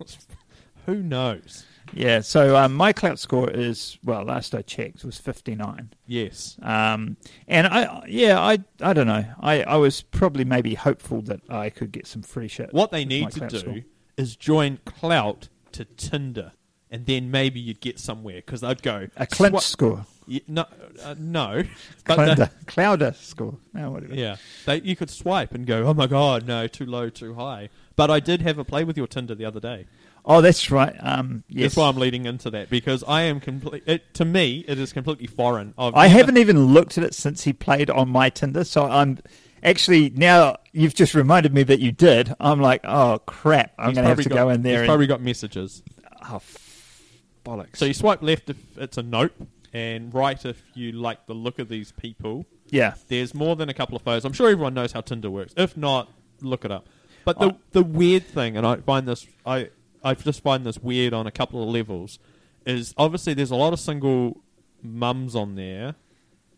who 0.86 0.96
knows? 0.96 1.64
Yeah, 1.92 2.20
so 2.20 2.56
um, 2.56 2.74
my 2.74 2.92
Klout 2.92 3.18
score 3.18 3.48
is 3.48 3.96
well, 4.02 4.24
last 4.24 4.56
I 4.56 4.62
checked 4.62 5.04
was 5.04 5.18
fifty 5.18 5.54
nine. 5.54 5.90
Yes. 6.08 6.56
Um, 6.62 7.16
and 7.46 7.68
I, 7.68 8.02
yeah, 8.08 8.40
I, 8.40 8.58
I 8.80 8.92
don't 8.92 9.06
know. 9.06 9.24
I, 9.38 9.62
I 9.62 9.76
was 9.76 10.02
probably 10.02 10.44
maybe 10.44 10.74
hopeful 10.74 11.22
that 11.22 11.42
I 11.48 11.70
could 11.70 11.92
get 11.92 12.08
some 12.08 12.22
free 12.22 12.48
shit. 12.48 12.72
What 12.72 12.90
they 12.90 13.04
need 13.04 13.30
to 13.30 13.46
do 13.46 13.58
score. 13.58 13.78
is 14.16 14.34
join 14.34 14.78
Klout 14.78 15.48
to 15.72 15.84
Tinder, 15.84 16.54
and 16.90 17.06
then 17.06 17.30
maybe 17.30 17.60
you'd 17.60 17.80
get 17.80 18.00
somewhere 18.00 18.42
because 18.44 18.64
I'd 18.64 18.82
go 18.82 19.06
a 19.16 19.28
Clint 19.28 19.54
"Swa- 19.54 19.60
score, 19.62 20.06
Y- 20.30 20.40
no, 20.46 20.64
uh, 21.02 21.14
no, 21.18 21.62
but 22.06 22.14
Clouder, 22.14 22.50
Clouder 22.66 23.14
score. 23.18 23.58
Whatever. 23.72 24.14
yeah, 24.14 24.36
they, 24.64 24.80
you 24.82 24.94
could 24.94 25.10
swipe 25.10 25.52
and 25.54 25.66
go, 25.66 25.82
oh 25.86 25.92
my 25.94 26.06
god, 26.06 26.46
no, 26.46 26.66
too 26.68 26.86
low, 26.86 27.10
too 27.10 27.34
high. 27.34 27.68
But 27.96 28.10
I 28.10 28.20
did 28.20 28.40
have 28.42 28.56
a 28.58 28.64
play 28.64 28.84
with 28.84 28.96
your 28.96 29.06
Tinder 29.08 29.34
the 29.34 29.44
other 29.44 29.58
day. 29.60 29.86
Oh, 30.24 30.40
that's 30.40 30.70
right. 30.70 30.94
Um, 31.00 31.42
yes. 31.48 31.62
That's 31.62 31.76
why 31.76 31.88
I'm 31.88 31.96
leading 31.96 32.26
into 32.26 32.50
that 32.50 32.68
because 32.70 33.02
I 33.08 33.22
am 33.22 33.40
complete. 33.40 33.82
It, 33.86 34.14
to 34.14 34.24
me, 34.24 34.64
it 34.68 34.78
is 34.78 34.92
completely 34.92 35.26
foreign. 35.26 35.74
I've 35.78 35.94
I 35.94 36.06
never- 36.06 36.18
haven't 36.18 36.36
even 36.38 36.66
looked 36.66 36.96
at 36.98 37.04
it 37.04 37.14
since 37.14 37.42
he 37.44 37.52
played 37.52 37.90
on 37.90 38.08
my 38.10 38.28
Tinder, 38.30 38.62
so 38.64 38.84
I'm 38.84 39.18
actually 39.64 40.10
now 40.10 40.56
you've 40.72 40.94
just 40.94 41.14
reminded 41.14 41.52
me 41.54 41.62
that 41.64 41.80
you 41.80 41.90
did. 41.90 42.34
I'm 42.38 42.60
like, 42.60 42.82
oh 42.84 43.18
crap! 43.26 43.72
I'm 43.78 43.88
he's 43.88 43.94
going 43.96 44.04
to 44.04 44.08
have 44.10 44.16
probably 44.18 44.24
to 44.24 44.28
got- 44.28 44.34
go 44.36 44.48
in 44.50 44.62
there. 44.62 44.72
He's 44.74 44.80
And, 44.82 44.88
probably 44.88 45.06
got 45.06 45.22
messages. 45.22 45.82
oh, 46.30 46.36
f- 46.36 47.02
bollocks! 47.44 47.76
So 47.78 47.86
you 47.86 47.94
swipe 47.94 48.22
left 48.22 48.50
if 48.50 48.56
it's 48.78 48.98
a 48.98 49.02
nope, 49.02 49.32
and 49.72 50.12
right 50.12 50.44
if 50.44 50.62
you 50.74 50.92
like 50.92 51.26
the 51.26 51.34
look 51.34 51.58
of 51.58 51.68
these 51.68 51.92
people. 51.92 52.46
yeah, 52.70 52.94
There's 53.08 53.34
more 53.34 53.56
than 53.56 53.68
a 53.68 53.74
couple 53.74 53.96
of 53.96 54.02
photos. 54.02 54.24
I'm 54.24 54.32
sure 54.32 54.48
everyone 54.50 54.74
knows 54.74 54.92
how 54.92 55.00
Tinder 55.00 55.30
works. 55.30 55.52
If 55.56 55.76
not, 55.76 56.08
look 56.40 56.64
it 56.64 56.70
up. 56.70 56.88
But 57.24 57.38
the 57.38 57.46
I- 57.48 57.56
the 57.72 57.82
weird 57.82 58.26
thing, 58.26 58.56
and 58.56 58.66
I 58.66 58.76
find 58.76 59.06
this 59.06 59.26
I 59.44 59.70
I 60.02 60.14
just 60.14 60.42
find 60.42 60.64
this 60.64 60.78
weird 60.78 61.12
on 61.12 61.26
a 61.26 61.30
couple 61.30 61.62
of 61.62 61.68
levels, 61.68 62.18
is 62.66 62.94
obviously 62.96 63.34
there's 63.34 63.50
a 63.50 63.56
lot 63.56 63.72
of 63.72 63.80
single 63.80 64.42
mums 64.82 65.36
on 65.36 65.54
there, 65.56 65.94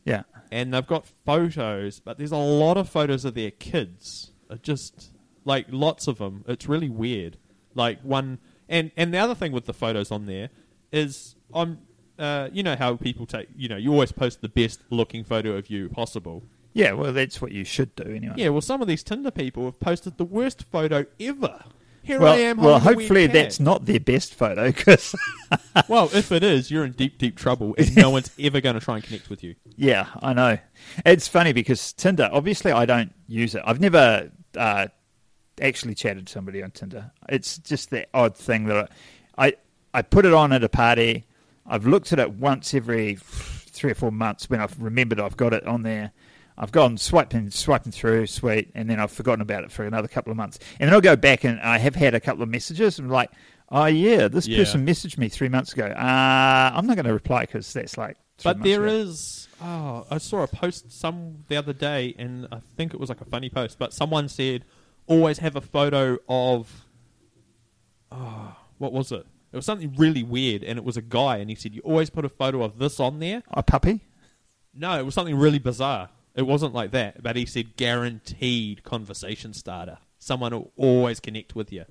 yeah, 0.04 0.22
and 0.52 0.72
they've 0.72 0.86
got 0.86 1.06
photos, 1.26 1.98
but 2.00 2.18
there's 2.18 2.30
a 2.32 2.36
lot 2.36 2.76
of 2.76 2.88
photos 2.88 3.24
of 3.24 3.34
their 3.34 3.50
kids. 3.50 4.32
Just 4.62 5.10
like 5.44 5.66
lots 5.70 6.06
of 6.06 6.18
them. 6.18 6.44
It's 6.46 6.68
really 6.68 6.88
weird. 6.90 7.38
Like 7.74 8.00
one, 8.02 8.38
and 8.68 8.92
and 8.96 9.12
the 9.12 9.18
other 9.18 9.34
thing 9.34 9.50
with 9.50 9.64
the 9.64 9.72
photos 9.74 10.10
on 10.12 10.26
there 10.26 10.50
is 10.92 11.34
I'm, 11.52 11.78
uh, 12.22 12.48
you 12.52 12.62
know 12.62 12.76
how 12.76 12.96
people 12.96 13.26
take, 13.26 13.48
you 13.56 13.68
know, 13.68 13.76
you 13.76 13.92
always 13.92 14.12
post 14.12 14.40
the 14.40 14.48
best 14.48 14.80
looking 14.90 15.24
photo 15.24 15.56
of 15.56 15.68
you 15.68 15.88
possible. 15.88 16.44
yeah. 16.72 16.92
Well, 16.92 17.12
that's 17.12 17.40
what 17.40 17.52
you 17.52 17.64
should 17.64 17.94
do 17.96 18.04
anyway. 18.04 18.34
Yeah, 18.36 18.48
well, 18.50 18.60
some 18.60 18.80
of 18.80 18.88
these 18.88 19.02
Tinder 19.02 19.30
people 19.30 19.64
have 19.64 19.80
posted 19.80 20.18
the 20.18 20.24
worst 20.24 20.64
photo 20.70 21.04
ever. 21.20 21.64
Here 22.04 22.18
well, 22.18 22.32
I 22.32 22.38
am. 22.38 22.56
well, 22.56 22.80
holding 22.80 22.94
a 22.94 22.96
weird 22.96 23.08
hopefully 23.08 23.26
that's 23.28 23.60
not 23.60 23.84
their 23.84 24.00
best 24.00 24.34
photo 24.34 24.66
because 24.66 25.14
Well, 25.88 26.10
if 26.12 26.32
it 26.32 26.42
is, 26.42 26.70
you're 26.70 26.84
in 26.84 26.92
deep, 26.92 27.18
deep 27.18 27.36
trouble, 27.36 27.74
and 27.78 27.96
no 27.96 28.10
one's 28.10 28.30
ever 28.38 28.60
going 28.60 28.74
to 28.74 28.80
try 28.80 28.96
and 28.96 29.04
connect 29.04 29.30
with 29.30 29.42
you. 29.44 29.54
Yeah, 29.76 30.06
I 30.20 30.32
know. 30.32 30.58
It's 31.06 31.28
funny 31.28 31.52
because 31.52 31.92
Tinder, 31.92 32.28
obviously, 32.32 32.72
I 32.72 32.86
don't 32.86 33.12
use 33.28 33.54
it. 33.54 33.62
I've 33.64 33.80
never 33.80 34.30
uh, 34.56 34.88
actually 35.60 35.94
chatted 35.94 36.26
to 36.26 36.32
somebody 36.32 36.62
on 36.62 36.72
Tinder. 36.72 37.10
It's 37.28 37.58
just 37.58 37.90
that 37.90 38.08
odd 38.12 38.36
thing 38.36 38.66
that 38.66 38.90
I, 39.38 39.46
I, 39.46 39.54
I 39.94 40.02
put 40.02 40.24
it 40.24 40.34
on 40.34 40.52
at 40.52 40.64
a 40.64 40.68
party. 40.68 41.24
I've 41.66 41.86
looked 41.86 42.12
at 42.12 42.18
it 42.18 42.32
once 42.32 42.74
every 42.74 43.16
three 43.20 43.90
or 43.92 43.94
four 43.94 44.12
months 44.12 44.50
when 44.50 44.60
I've 44.60 44.78
remembered 44.80 45.20
I've 45.20 45.36
got 45.36 45.52
it 45.52 45.66
on 45.66 45.82
there. 45.82 46.12
I've 46.58 46.70
gone 46.72 46.98
swiping, 46.98 47.50
swiping 47.50 47.92
through, 47.92 48.26
sweet, 48.26 48.70
and 48.74 48.88
then 48.90 49.00
I've 49.00 49.10
forgotten 49.10 49.40
about 49.40 49.64
it 49.64 49.72
for 49.72 49.84
another 49.84 50.06
couple 50.08 50.30
of 50.30 50.36
months. 50.36 50.58
And 50.78 50.88
then 50.88 50.94
I'll 50.94 51.00
go 51.00 51.16
back 51.16 51.44
and 51.44 51.58
I 51.60 51.78
have 51.78 51.94
had 51.94 52.14
a 52.14 52.20
couple 52.20 52.42
of 52.42 52.48
messages. 52.50 52.98
I'm 52.98 53.08
like, 53.08 53.30
oh 53.70 53.86
yeah, 53.86 54.28
this 54.28 54.46
Yeah. 54.46 54.58
person 54.58 54.86
messaged 54.86 55.16
me 55.16 55.28
three 55.30 55.48
months 55.48 55.72
ago. 55.72 55.86
Uh, 55.86 56.72
I'm 56.74 56.86
not 56.86 56.96
going 56.96 57.06
to 57.06 57.12
reply 57.12 57.42
because 57.42 57.72
that's 57.72 57.96
like. 57.96 58.18
three 58.38 58.52
But 58.52 58.62
there 58.62 58.84
ago. 58.84 58.92
is. 58.94 59.48
Oh, 59.62 60.06
I 60.10 60.18
saw 60.18 60.42
a 60.42 60.46
post 60.48 60.92
some 60.92 61.44
the 61.48 61.56
other 61.56 61.72
day, 61.72 62.14
and 62.18 62.46
I 62.52 62.58
think 62.76 62.92
it 62.92 63.00
was 63.00 63.08
like 63.08 63.20
a 63.22 63.24
funny 63.24 63.48
post. 63.48 63.78
But 63.78 63.94
someone 63.94 64.28
said, 64.28 64.64
"Always 65.06 65.38
have 65.38 65.56
a 65.56 65.60
photo 65.62 66.18
of." 66.28 66.84
Oh, 68.10 68.56
what 68.78 68.92
was 68.92 69.10
it? 69.12 69.26
It 69.52 69.56
was 69.56 69.66
something 69.66 69.94
really 69.96 70.22
weird, 70.22 70.64
and 70.64 70.78
it 70.78 70.84
was 70.84 70.96
a 70.96 71.02
guy, 71.02 71.36
and 71.36 71.50
he 71.50 71.56
said, 71.56 71.74
"You 71.74 71.82
always 71.82 72.10
put 72.10 72.24
a 72.24 72.28
photo 72.28 72.62
of 72.62 72.78
this 72.78 72.98
on 72.98 73.18
there." 73.18 73.42
a 73.50 73.62
puppy. 73.62 74.00
No, 74.74 74.98
it 74.98 75.04
was 75.04 75.14
something 75.14 75.36
really 75.36 75.58
bizarre. 75.58 76.08
It 76.34 76.46
wasn't 76.46 76.72
like 76.72 76.92
that, 76.92 77.22
but 77.22 77.36
he 77.36 77.44
said 77.44 77.76
guaranteed 77.76 78.82
conversation 78.82 79.52
starter. 79.52 79.98
Someone 80.18 80.52
will 80.52 80.72
always 80.76 81.20
connect 81.20 81.54
with 81.54 81.72
you. 81.72 81.84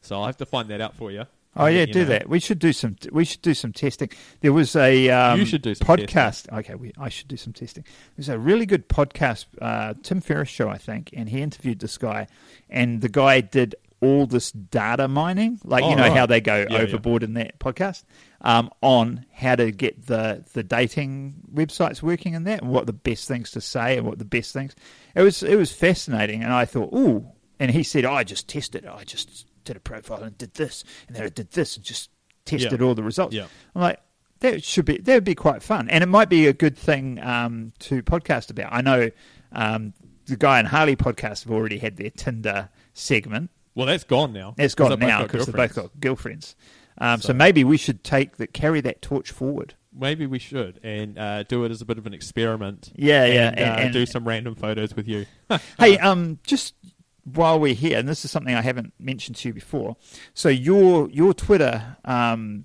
So 0.00 0.16
I'll 0.16 0.26
have 0.26 0.36
to 0.38 0.46
find 0.46 0.68
that 0.70 0.80
out 0.80 0.96
for 0.96 1.12
you. 1.12 1.24
Oh 1.56 1.66
yeah, 1.66 1.86
do 1.86 2.00
know. 2.00 2.04
that. 2.06 2.28
We 2.28 2.40
should 2.40 2.58
do 2.58 2.72
some. 2.72 2.96
We 3.10 3.24
should 3.24 3.42
do 3.42 3.54
some 3.54 3.72
testing. 3.72 4.10
There 4.40 4.52
was 4.52 4.76
a 4.76 5.10
um, 5.10 5.40
You 5.40 5.46
should 5.46 5.62
do 5.62 5.74
some 5.74 5.86
podcast. 5.86 6.52
Okay, 6.56 6.74
we, 6.74 6.92
I 6.98 7.08
should 7.08 7.28
do 7.28 7.36
some 7.36 7.52
testing. 7.52 7.84
There's 8.16 8.28
a 8.28 8.38
really 8.38 8.66
good 8.66 8.88
podcast, 8.88 9.46
uh, 9.60 9.94
Tim 10.02 10.20
Ferriss 10.20 10.48
show, 10.48 10.68
I 10.68 10.78
think, 10.78 11.10
and 11.12 11.28
he 11.28 11.42
interviewed 11.42 11.80
this 11.80 11.98
guy, 11.98 12.28
and 12.68 13.00
the 13.00 13.08
guy 13.08 13.40
did 13.40 13.74
all 14.00 14.26
this 14.26 14.52
data 14.52 15.08
mining, 15.08 15.58
like 15.64 15.82
Oh, 15.82 15.90
you 15.90 15.96
know 15.96 16.02
right. 16.02 16.16
how 16.16 16.26
they 16.26 16.40
go 16.40 16.58
Yeah, 16.58 16.66
yeah. 16.70 16.78
overboard 16.78 17.22
in 17.22 17.34
that 17.34 17.58
podcast, 17.58 18.04
um, 18.40 18.70
on 18.80 19.26
how 19.32 19.56
to 19.56 19.70
get 19.72 20.06
the 20.06 20.44
the 20.52 20.62
dating 20.62 21.34
websites 21.52 22.02
working 22.02 22.34
in 22.34 22.44
that, 22.44 22.62
and 22.62 22.70
what 22.70 22.86
the 22.86 22.92
best 22.92 23.26
things 23.28 23.50
to 23.52 23.60
say, 23.60 23.96
and 23.96 24.06
what 24.06 24.18
the 24.18 24.24
best 24.24 24.52
things. 24.52 24.74
It 25.14 25.22
was 25.22 25.42
it 25.42 25.56
was 25.56 25.72
fascinating, 25.72 26.42
and 26.44 26.52
I 26.52 26.64
thought, 26.64 26.92
ooh. 26.94 27.26
And 27.60 27.72
he 27.72 27.82
said, 27.82 28.04
oh, 28.04 28.12
I 28.12 28.22
just 28.22 28.46
tested. 28.48 28.86
I 28.86 29.02
just 29.02 29.44
did 29.64 29.76
a 29.76 29.80
profile 29.80 30.22
and 30.22 30.38
did 30.38 30.54
this, 30.54 30.84
and 31.08 31.16
then 31.16 31.24
I 31.24 31.28
did 31.28 31.50
this, 31.50 31.74
and 31.76 31.84
just 31.84 32.08
tested 32.44 32.80
Yeah. 32.80 32.86
all 32.86 32.94
the 32.94 33.02
results. 33.02 33.34
Yeah. 33.34 33.46
I'm 33.74 33.82
like, 33.82 33.98
that 34.40 34.62
should 34.62 34.84
be 34.84 34.98
that 34.98 35.14
would 35.14 35.24
be 35.24 35.34
quite 35.34 35.60
fun, 35.64 35.90
and 35.90 36.04
it 36.04 36.06
might 36.08 36.28
be 36.28 36.46
a 36.46 36.52
good 36.52 36.78
thing 36.78 37.18
um, 37.20 37.72
to 37.80 38.00
podcast 38.04 38.50
about. 38.50 38.72
I 38.72 38.80
know 38.80 39.10
um, 39.50 39.92
the 40.26 40.36
guy 40.36 40.60
in 40.60 40.66
Harley 40.66 40.94
podcast 40.94 41.42
have 41.44 41.52
already 41.52 41.78
had 41.78 41.96
their 41.96 42.10
Tinder 42.10 42.68
segment. 42.92 43.50
Well, 43.78 43.86
that's 43.86 44.02
gone 44.02 44.32
now. 44.32 44.56
It's 44.58 44.74
'Cause 44.74 44.88
gone 44.88 44.98
now 44.98 45.22
because 45.22 45.46
they've 45.46 45.54
both 45.54 45.74
got 45.76 46.00
girlfriends. 46.00 46.56
Um, 47.00 47.20
so. 47.20 47.28
So- 47.28 47.32
maybe 47.34 47.62
we 47.62 47.76
should 47.76 48.02
take 48.02 48.38
that 48.38 48.52
carry 48.52 48.80
that 48.80 49.00
torch 49.00 49.30
forward. 49.30 49.74
Maybe 49.96 50.26
we 50.26 50.40
should 50.40 50.80
and 50.82 51.16
uh, 51.16 51.44
do 51.44 51.64
it 51.64 51.70
as 51.70 51.80
a 51.80 51.84
bit 51.84 51.96
of 51.96 52.04
an 52.04 52.12
experiment. 52.12 52.90
Yeah, 52.96 53.24
yeah, 53.26 53.48
and, 53.50 53.58
and- 53.60 53.70
uh, 53.70 53.82
and- 53.84 53.92
do 53.92 54.04
some 54.04 54.26
random 54.26 54.56
photos 54.56 54.96
with 54.96 55.06
you. 55.06 55.26
hey, 55.78 55.96
um, 55.98 56.40
just 56.42 56.74
while 57.22 57.60
we're 57.60 57.74
here, 57.74 57.98
and 58.00 58.08
this 58.08 58.24
is 58.24 58.32
something 58.32 58.52
I 58.52 58.62
haven't 58.62 58.94
mentioned 58.98 59.36
to 59.36 59.48
you 59.48 59.54
before. 59.54 59.96
So 60.34 60.48
your 60.48 61.08
your 61.10 61.32
Twitter 61.32 61.98
um, 62.04 62.64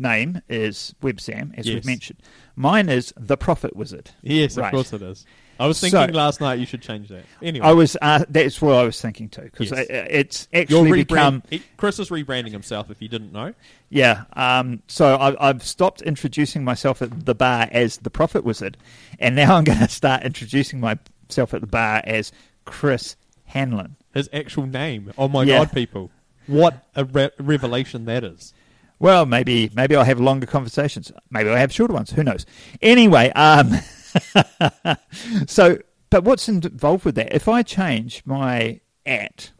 name 0.00 0.40
is 0.48 0.96
WebSam, 1.00 1.56
as 1.56 1.66
we've 1.66 1.84
mentioned. 1.86 2.18
Mine 2.56 2.88
is 2.88 3.14
the 3.16 3.36
Profit 3.36 3.76
Wizard. 3.76 4.10
yes, 4.22 4.56
Right. 4.58 4.66
of 4.66 4.72
course 4.72 4.92
it 4.92 5.02
is. 5.02 5.24
I 5.58 5.66
was 5.66 5.78
So- 5.78 5.88
thinking 5.90 6.14
last 6.14 6.40
night 6.40 6.58
you 6.58 6.66
should 6.66 6.82
change 6.82 7.08
that. 7.08 7.24
Anyway, 7.42 7.64
I 7.66 7.72
was 7.72 7.96
uh, 8.02 8.24
that's 8.28 8.60
what 8.60 8.74
I 8.74 8.82
was 8.84 9.00
thinking 9.00 9.28
too 9.28 9.42
because 9.42 9.70
Yes. 9.70 9.86
it's 9.88 10.48
You're 10.52 10.62
actually 10.62 10.90
rebrand- 11.04 11.08
become 11.08 11.42
he- 11.50 11.62
Chris 11.76 11.98
is 11.98 12.08
rebranding 12.10 12.50
himself. 12.52 12.90
If 12.90 13.00
you 13.00 13.08
didn't 13.08 13.32
know, 13.32 13.54
yeah. 13.90 14.24
Um, 14.34 14.82
so 14.88 15.14
I, 15.16 15.48
I've 15.48 15.62
stopped 15.62 16.02
introducing 16.02 16.64
myself 16.64 17.02
at 17.02 17.24
the 17.26 17.34
bar 17.34 17.68
as 17.70 17.98
the 17.98 18.10
Profit 18.10 18.44
Wizard, 18.44 18.76
and 19.18 19.36
now 19.36 19.54
I'm 19.56 19.64
going 19.64 19.78
to 19.78 19.88
start 19.88 20.24
introducing 20.24 20.80
myself 20.80 21.54
at 21.54 21.60
the 21.60 21.66
bar 21.66 22.00
as 22.04 22.32
Chris 22.64 23.16
Hanlon. 23.46 23.96
his 24.12 24.28
actual 24.32 24.66
name. 24.66 25.12
Oh 25.18 25.28
my 25.28 25.44
Yeah. 25.44 25.58
god, 25.58 25.72
people! 25.72 26.10
What 26.46 26.84
a 26.96 27.04
re- 27.04 27.30
revelation 27.38 28.04
that 28.06 28.24
is. 28.24 28.52
Well, 28.98 29.26
maybe 29.26 29.70
maybe 29.74 29.96
I'll 29.96 30.04
have 30.04 30.20
longer 30.20 30.46
conversations. 30.46 31.10
Maybe 31.30 31.50
I'll 31.50 31.56
have 31.56 31.72
shorter 31.72 31.92
ones. 31.94 32.10
Who 32.12 32.22
knows? 32.22 32.46
Anyway, 32.80 33.30
um, 33.30 33.70
so 35.46 35.78
but 36.10 36.24
what's 36.24 36.48
involved 36.48 37.04
with 37.04 37.14
that? 37.16 37.32
If 37.34 37.48
I 37.48 37.62
change 37.62 38.22
my 38.24 38.80
at 39.04 39.50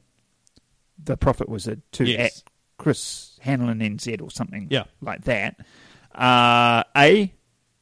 the 1.02 1.16
Profit 1.16 1.48
Wizard 1.48 1.82
to 1.92 2.04
Yes. 2.04 2.38
at 2.38 2.42
Chris 2.78 3.38
Hanlon 3.42 3.80
NZ 3.80 4.20
or 4.22 4.30
something 4.30 4.68
Yeah. 4.70 4.84
like 5.00 5.24
that, 5.24 5.56
uh, 6.14 6.84
a 6.96 7.32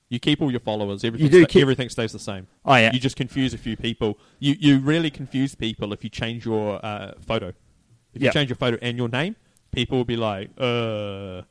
You 0.08 0.18
keep 0.18 0.40
all 0.42 0.50
your 0.50 0.60
followers. 0.60 1.04
Everything, 1.04 1.28
do 1.30 1.42
sta- 1.42 1.48
keep- 1.52 1.62
everything 1.62 1.88
stays 1.88 2.12
the 2.12 2.18
same. 2.18 2.46
oh 2.64 2.74
yeah, 2.74 2.92
You 2.92 3.00
just 3.00 3.16
confuse 3.16 3.54
a 3.54 3.58
few 3.58 3.76
people. 3.76 4.18
You 4.38 4.56
you 4.58 4.78
really 4.78 5.10
confuse 5.10 5.54
people 5.54 5.92
if 5.92 6.02
you 6.04 6.10
change 6.10 6.44
your 6.46 6.84
uh, 6.84 7.12
photo. 7.20 7.52
If 8.14 8.22
you 8.22 8.30
change 8.30 8.50
your 8.50 8.56
photo 8.56 8.78
and 8.82 8.98
your 8.98 9.08
name, 9.08 9.36
people 9.70 9.96
will 9.98 10.04
be 10.04 10.16
like, 10.16 10.50
uh, 10.58 11.42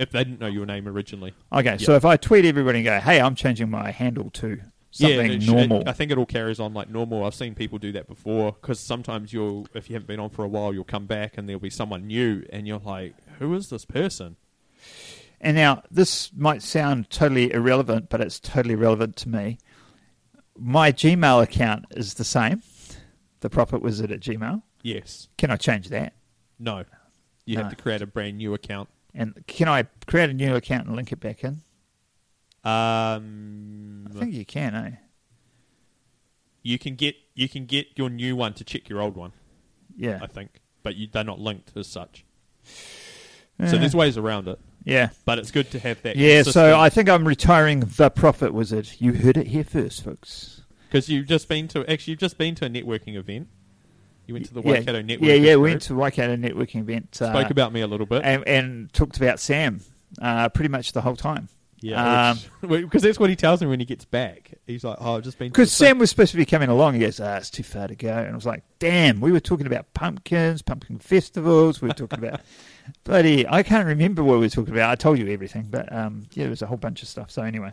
if 0.00 0.10
they 0.10 0.24
didn't 0.24 0.40
know 0.40 0.48
your 0.48 0.66
name 0.66 0.88
originally. 0.88 1.34
okay. 1.52 1.78
So 1.78 1.94
if 1.94 2.04
I 2.04 2.16
tweet 2.16 2.44
everybody 2.44 2.78
and 2.80 2.84
go, 2.86 2.98
"Hey, 3.00 3.20
I'm 3.20 3.34
changing 3.36 3.70
my 3.70 3.90
handle 3.92 4.30
to 4.30 4.60
something 4.90 5.32
it 5.32 5.42
sh- 5.42 5.46
normal," 5.46 5.82
it- 5.82 5.88
I 5.88 5.92
think 5.92 6.10
it 6.10 6.18
all 6.18 6.26
carries 6.26 6.58
on 6.58 6.74
like 6.74 6.88
normal. 6.90 7.24
I've 7.24 7.34
seen 7.34 7.54
people 7.54 7.78
do 7.78 7.92
that 7.92 8.08
before 8.08 8.52
because 8.52 8.80
sometimes 8.80 9.32
you'll, 9.32 9.66
if 9.74 9.88
you 9.88 9.94
haven't 9.94 10.08
been 10.08 10.18
on 10.20 10.30
for 10.30 10.44
a 10.44 10.48
while, 10.48 10.72
you'll 10.74 10.84
come 10.84 11.06
back 11.06 11.38
and 11.38 11.48
there'll 11.48 11.60
be 11.60 11.70
someone 11.70 12.06
new, 12.06 12.44
and 12.52 12.66
you're 12.66 12.78
like, 12.80 13.14
who 13.38 13.54
is 13.54 13.68
this 13.70 13.84
person? 13.84 14.36
And 15.40 15.56
now 15.56 15.82
this 15.90 16.30
might 16.34 16.62
sound 16.62 17.08
totally 17.10 17.52
irrelevant, 17.52 18.10
but 18.10 18.20
it's 18.20 18.38
totally 18.40 18.74
relevant 18.74 19.16
to 19.16 19.28
me. 19.28 19.58
My 20.58 20.92
Gmail 20.92 21.42
account 21.42 21.86
is 21.96 22.14
the 22.14 22.24
same, 22.24 22.62
the 23.40 23.48
Profit 23.48 23.80
Wizard 23.80 24.12
at 24.12 24.20
Gmail. 24.20 24.62
Yes, 24.82 25.28
Can 25.38 25.50
I 25.50 25.56
change 25.56 25.88
that? 25.88 26.12
no, 26.58 26.84
you 27.46 27.56
No. 27.56 27.62
have 27.62 27.70
to 27.70 27.76
create 27.82 28.02
a 28.02 28.06
brand 28.06 28.36
new 28.38 28.52
account. 28.54 28.88
And 29.14 29.44
can 29.46 29.68
I 29.68 29.84
create 30.06 30.30
a 30.30 30.34
new 30.34 30.54
account 30.54 30.86
and 30.86 30.96
link 30.96 31.12
it 31.12 31.20
back 31.20 31.44
in? 31.44 31.60
Um, 32.62 34.06
I 34.10 34.18
think 34.18 34.34
you 34.34 34.44
can, 34.44 34.74
eh? 34.74 34.90
you 36.62 36.78
can 36.78 36.94
get 36.94 37.16
you 37.34 37.48
can 37.48 37.66
get 37.66 37.86
your 37.96 38.10
new 38.10 38.36
one 38.36 38.52
to 38.54 38.64
check 38.64 38.88
your 38.88 39.00
old 39.00 39.16
one. 39.16 39.32
Yeah. 39.96 40.18
I 40.22 40.26
think, 40.26 40.60
but 40.82 40.96
you, 40.96 41.08
they're 41.10 41.24
not 41.24 41.40
linked 41.40 41.76
as 41.76 41.86
such. 41.86 42.24
So 43.66 43.76
there's 43.76 43.94
ways 43.94 44.16
around 44.16 44.48
it, 44.48 44.58
yeah. 44.84 45.10
but 45.26 45.38
it's 45.38 45.50
good 45.50 45.70
to 45.72 45.78
have 45.80 46.00
that. 46.02 46.16
Yeah, 46.16 46.44
so 46.44 46.80
I 46.80 46.88
think 46.88 47.10
I'm 47.10 47.28
retiring 47.28 47.80
the 47.80 48.08
Profit 48.08 48.54
Wizard. 48.54 48.88
You 48.98 49.12
heard 49.12 49.36
it 49.36 49.48
here 49.48 49.64
first, 49.64 50.02
folks. 50.02 50.62
because 50.88 51.10
you've 51.10 51.26
just 51.26 51.46
been 51.46 51.68
to 51.68 51.80
actually 51.90 52.12
you've 52.12 52.20
just 52.20 52.38
been 52.38 52.54
to 52.54 52.64
a 52.64 52.70
networking 52.70 53.16
event. 53.16 53.48
You 54.30 54.34
went 54.34 54.46
to 54.46 54.54
the 54.54 54.62
yeah, 54.62 54.70
Waikato 54.70 55.02
networking. 55.02 55.18
Yeah, 55.22 55.34
yeah, 55.34 55.52
group, 55.54 55.62
we 55.64 55.70
went 55.70 55.82
to 55.82 55.94
Waikato 55.96 56.36
networking 56.36 56.80
event. 56.82 57.20
uh, 57.20 57.32
spoke 57.32 57.50
about 57.50 57.72
me 57.72 57.80
a 57.80 57.88
little 57.88 58.06
bit. 58.06 58.22
and, 58.24 58.46
and 58.46 58.92
talked 58.92 59.16
about 59.16 59.40
Sam 59.40 59.80
uh, 60.22 60.48
pretty 60.50 60.68
much 60.68 60.92
the 60.92 61.00
whole 61.00 61.16
time. 61.16 61.48
yeah, 61.80 62.30
um, 62.30 62.38
because 62.60 63.02
that's 63.02 63.18
what 63.18 63.28
he 63.28 63.34
tells 63.34 63.60
me 63.60 63.66
when 63.66 63.80
he 63.80 63.86
gets 63.86 64.04
back. 64.04 64.52
He's 64.68 64.84
like, 64.84 64.98
"Oh, 65.00 65.16
I've 65.16 65.24
just 65.24 65.36
been." 65.36 65.48
Because 65.48 65.72
Sam 65.72 65.98
was 65.98 66.10
supposed 66.10 66.30
to 66.30 66.36
be 66.36 66.44
coming 66.44 66.68
along. 66.68 66.94
He 66.94 67.00
goes, 67.00 67.18
ah, 67.18 67.38
it's 67.38 67.50
too 67.50 67.64
far 67.64 67.88
to 67.88 67.96
go. 67.96 68.12
And 68.12 68.28
I 68.28 68.34
was 68.36 68.46
like, 68.46 68.62
damn, 68.78 69.20
we 69.20 69.32
were 69.32 69.40
talking 69.40 69.66
about 69.66 69.92
pumpkins, 69.94 70.62
pumpkin 70.62 71.00
festivals. 71.00 71.82
We 71.82 71.88
were 71.88 71.94
talking 71.94 72.20
about 72.20 72.40
bloody, 73.04 73.48
I 73.48 73.64
can't 73.64 73.86
remember 73.86 74.22
what 74.22 74.34
we 74.34 74.46
were 74.46 74.48
talking 74.48 74.74
about. 74.74 74.90
I 74.90 74.94
told 74.94 75.18
you 75.18 75.26
everything. 75.26 75.66
But 75.70 75.92
um, 75.92 76.26
yeah, 76.34 76.44
there 76.44 76.50
was 76.50 76.62
a 76.62 76.66
whole 76.66 76.76
bunch 76.76 77.02
of 77.02 77.08
stuff. 77.08 77.32
So 77.32 77.42
anyway, 77.42 77.72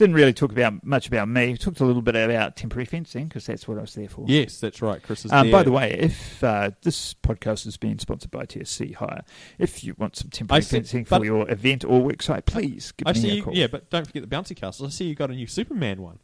didn't 0.00 0.16
really 0.16 0.32
talk 0.32 0.50
about 0.50 0.84
much 0.84 1.06
about 1.06 1.28
me. 1.28 1.56
Talked 1.56 1.78
a 1.80 1.84
little 1.84 2.02
bit 2.02 2.16
about 2.16 2.56
temporary 2.56 2.86
fencing 2.86 3.28
because 3.28 3.46
that's 3.46 3.68
what 3.68 3.78
I 3.78 3.82
was 3.82 3.94
there 3.94 4.08
for. 4.08 4.24
Yes, 4.26 4.58
that's 4.58 4.80
right. 4.82 5.00
Chris 5.02 5.24
is 5.24 5.30
Um, 5.30 5.46
there. 5.46 5.52
by 5.52 5.62
the 5.62 5.70
way, 5.70 5.92
if 5.92 6.42
uh, 6.42 6.70
this 6.82 7.14
podcast 7.14 7.66
is 7.66 7.76
being 7.76 7.98
sponsored 7.98 8.30
by 8.30 8.46
TSC 8.46 8.94
Hire, 8.94 9.22
if 9.58 9.84
you 9.84 9.94
want 9.98 10.16
some 10.16 10.30
temporary 10.30 10.62
see- 10.62 10.76
fencing 10.78 11.04
for 11.04 11.24
your 11.24 11.48
event 11.50 11.84
or 11.84 12.00
worksite, 12.00 12.46
please 12.46 12.92
give 12.92 13.06
I 13.06 13.12
me 13.12 13.20
see. 13.20 13.30
a 13.30 13.34
You, 13.34 13.42
call. 13.42 13.54
yeah, 13.54 13.66
but 13.66 13.90
don't 13.90 14.06
forget 14.06 14.28
the 14.28 14.34
bouncy 14.36 14.56
castles. 14.56 14.88
I 14.88 14.90
see 14.92 15.04
you 15.04 15.14
got 15.14 15.30
a 15.30 15.34
new 15.34 15.46
Superman 15.46 16.00
one. 16.02 16.18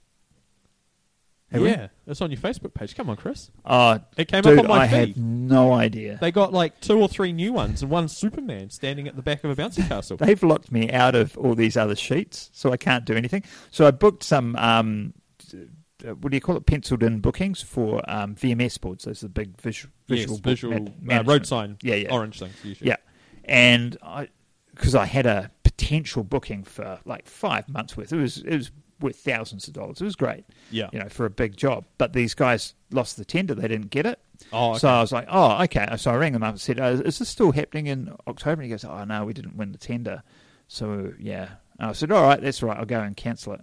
Have 1.53 1.63
we? 1.63 1.69
yeah, 1.71 1.89
it's 2.09 2.21
on 2.21 2.31
your 2.33 2.41
Facebook 2.41 2.75
page. 2.75 2.97
Come 2.97 3.09
on, 3.09 3.17
Chris. 3.17 3.51
Oh, 3.65 4.01
It 4.17 4.27
came 4.27 4.43
dude, 4.43 4.59
up 4.59 4.65
on 4.65 4.69
my 4.69 4.85
I 4.85 4.89
feed. 4.89 4.97
had 4.97 5.17
no 5.17 5.73
idea. 5.73 6.19
They 6.21 6.33
got 6.33 6.53
like 6.53 6.81
two 6.81 7.01
or 7.01 7.09
three 7.09 7.33
new 7.33 7.53
ones, 7.53 7.83
and 7.83 7.91
one 7.91 8.09
Superman 8.09 8.71
standing 8.71 9.07
at 9.07 9.15
the 9.15 9.23
back 9.23 9.45
of 9.45 9.51
a 9.51 9.63
bouncy 9.63 9.87
castle. 9.87 10.17
They've 10.21 10.43
locked 10.43 10.73
me 10.73 10.91
out 10.91 11.15
of 11.15 11.39
all 11.39 11.55
these 11.55 11.77
other 11.77 11.95
sheets, 11.95 12.51
so 12.53 12.73
I 12.73 12.77
can't 12.77 13.05
do 13.05 13.15
anything. 13.15 13.45
So 13.71 13.87
I 13.87 13.93
booked 13.93 14.25
some 14.25 14.57
um, 14.57 15.15
uh, 15.55 16.15
what 16.15 16.31
do 16.31 16.37
you 16.37 16.41
call 16.41 16.57
it? 16.57 16.67
Penciled 16.67 17.03
in 17.05 17.21
bookings 17.21 17.63
for 17.63 18.03
um, 18.11 18.35
VMS 18.35 18.81
boards. 18.81 19.05
Those 19.05 19.23
are 19.23 19.27
the 19.27 19.33
big 19.33 19.61
visual 19.61 19.93
visual, 20.09 20.35
yes, 20.37 20.45
visual 20.45 20.89
uh, 21.11 21.23
road 21.25 21.47
sign, 21.47 21.79
Yeah, 21.81 21.95
yeah. 21.95 22.13
orange 22.13 22.41
things 22.41 22.55
usually. 22.65 22.89
Yeah, 22.89 22.97
and 23.45 23.97
I 24.03 24.29
because 24.75 24.95
I 24.97 25.07
had 25.07 25.27
a 25.27 25.51
potential 25.63 26.23
booking 26.25 26.65
for 26.65 26.99
like 27.05 27.27
five 27.29 27.69
months 27.69 27.97
worth. 27.97 28.13
It 28.13 28.17
was 28.17 28.39
it 28.39 28.57
was 28.57 28.71
worth 29.01 29.17
thousands 29.17 29.69
of 29.69 29.75
dollars. 29.75 30.01
It 30.01 30.05
was 30.05 30.17
great, 30.17 30.45
yeah. 30.71 30.89
you 30.93 30.99
know, 30.99 31.09
for 31.09 31.27
a 31.27 31.31
big 31.31 31.57
job. 31.57 31.85
But 31.99 32.13
these 32.13 32.35
guys 32.35 32.75
lost 32.91 33.17
the 33.17 33.25
tender; 33.25 33.55
they 33.55 33.69
didn't 33.69 33.91
get 33.91 34.07
it. 34.07 34.19
Oh, 34.53 34.71
okay. 34.71 34.79
So 34.81 34.89
I 34.89 35.01
was 35.01 35.13
like, 35.13 35.27
oh, 35.31 35.63
okay. 35.65 35.89
So 35.97 36.11
I 36.11 36.17
rang 36.17 36.33
them 36.33 36.43
up 36.43 36.51
and 36.51 36.61
said, 36.61 36.79
uh, 36.79 37.01
is 37.05 37.19
this 37.19 37.29
still 37.29 37.53
happening 37.53 37.87
in 37.87 38.15
October? 38.27 38.63
And 38.63 38.65
he 38.65 38.69
goes, 38.71 38.85
oh 38.85 39.05
no, 39.05 39.25
we 39.25 39.33
didn't 39.33 39.57
win 39.57 39.73
the 39.73 39.79
tender. 39.79 40.23
So 40.69 41.13
yeah, 41.19 41.49
and 41.79 41.91
I 41.91 41.93
said, 41.93 42.11
all 42.13 42.23
right, 42.23 42.41
that's 42.41 42.63
right. 42.63 42.79
I'll 42.79 42.85
go 42.85 43.01
and 43.01 43.17
cancel 43.17 43.55
it. 43.55 43.61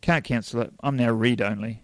Can't 0.00 0.24
cancel 0.24 0.62
it. 0.62 0.72
I'm 0.82 0.96
now 0.96 1.10
read 1.10 1.40
only. 1.42 1.82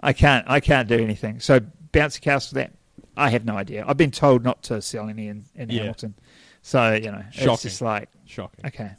I 0.00 0.12
can't. 0.12 0.44
I 0.48 0.60
can't 0.60 0.88
do 0.88 0.98
anything. 0.98 1.40
So 1.40 1.60
bouncy 1.92 2.20
castle 2.20 2.56
that. 2.56 2.72
I 3.18 3.30
have 3.30 3.46
no 3.46 3.56
idea. 3.56 3.82
I've 3.86 3.96
been 3.96 4.10
told 4.10 4.44
not 4.44 4.62
to 4.64 4.82
sell 4.82 5.08
any 5.08 5.28
in, 5.28 5.44
in 5.54 5.70
Yeah. 5.70 5.78
Hamilton. 5.80 6.14
So 6.60 6.92
you 6.92 7.10
know, 7.10 7.24
Shocking. 7.32 7.52
it's 7.54 7.62
just 7.62 7.80
like 7.80 8.10
Shocking. 8.26 8.66
okay. 8.66 8.90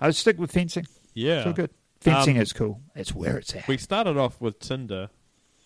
I 0.00 0.06
would 0.06 0.16
stick 0.16 0.38
with 0.38 0.50
fencing. 0.50 0.86
Yeah. 1.12 1.38
It's 1.38 1.46
all 1.46 1.52
good. 1.52 1.70
Fencing 2.04 2.36
Um, 2.36 2.42
is 2.42 2.52
cool. 2.52 2.80
It's 2.94 3.14
where 3.14 3.38
it's 3.38 3.54
at. 3.54 3.66
We 3.66 3.76
started 3.78 4.16
off 4.16 4.40
with 4.40 4.58
Tinder 4.58 5.10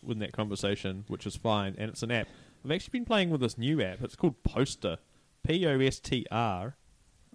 in 0.06 0.18
that 0.20 0.32
conversation, 0.32 1.04
which 1.08 1.26
is 1.26 1.36
fine, 1.36 1.74
and 1.78 1.90
it's 1.90 2.02
an 2.02 2.10
app. 2.10 2.28
I've 2.64 2.70
actually 2.70 2.92
been 2.98 3.04
playing 3.04 3.30
with 3.30 3.40
this 3.40 3.58
new 3.58 3.82
app. 3.82 4.02
It's 4.02 4.16
called 4.16 4.42
Postr, 4.42 4.98
P 5.46 5.66
O 5.66 5.78
S 5.80 5.98
T 6.00 6.26
R, 6.30 6.76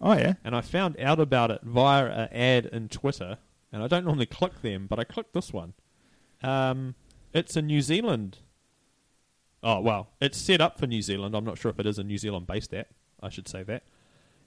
oh 0.01 0.13
yeah. 0.13 0.33
and 0.43 0.55
I 0.55 0.61
found 0.61 0.99
out 0.99 1.19
about 1.19 1.51
it 1.51 1.61
via 1.63 2.05
an 2.05 2.29
ad 2.33 2.65
in 2.67 2.89
Twitter. 2.89 3.37
And 3.71 3.81
I 3.81 3.87
don't 3.87 4.05
normally 4.05 4.27
click 4.27 4.61
them, 4.61 4.85
but 4.87 4.99
I 4.99 5.03
clicked 5.03 5.33
this 5.33 5.51
one. 5.51 5.73
Um, 6.43 6.93
it's 7.33 7.55
a 7.55 7.61
New 7.61 7.81
Zealand. 7.81 8.37
Oh 9.63 9.79
well, 9.79 10.09
it's 10.21 10.37
set 10.37 10.61
up 10.61 10.77
for 10.77 10.85
New 10.85 11.01
Zealand. 11.01 11.35
I'm 11.35 11.43
not 11.45 11.57
sure 11.57 11.71
if 11.71 11.79
it 11.79 11.85
is 11.87 11.97
a 11.97 12.03
New 12.03 12.17
Zealand-based 12.19 12.73
app. 12.73 12.87
I 13.21 13.29
should 13.29 13.47
say 13.47 13.63
that. 13.63 13.83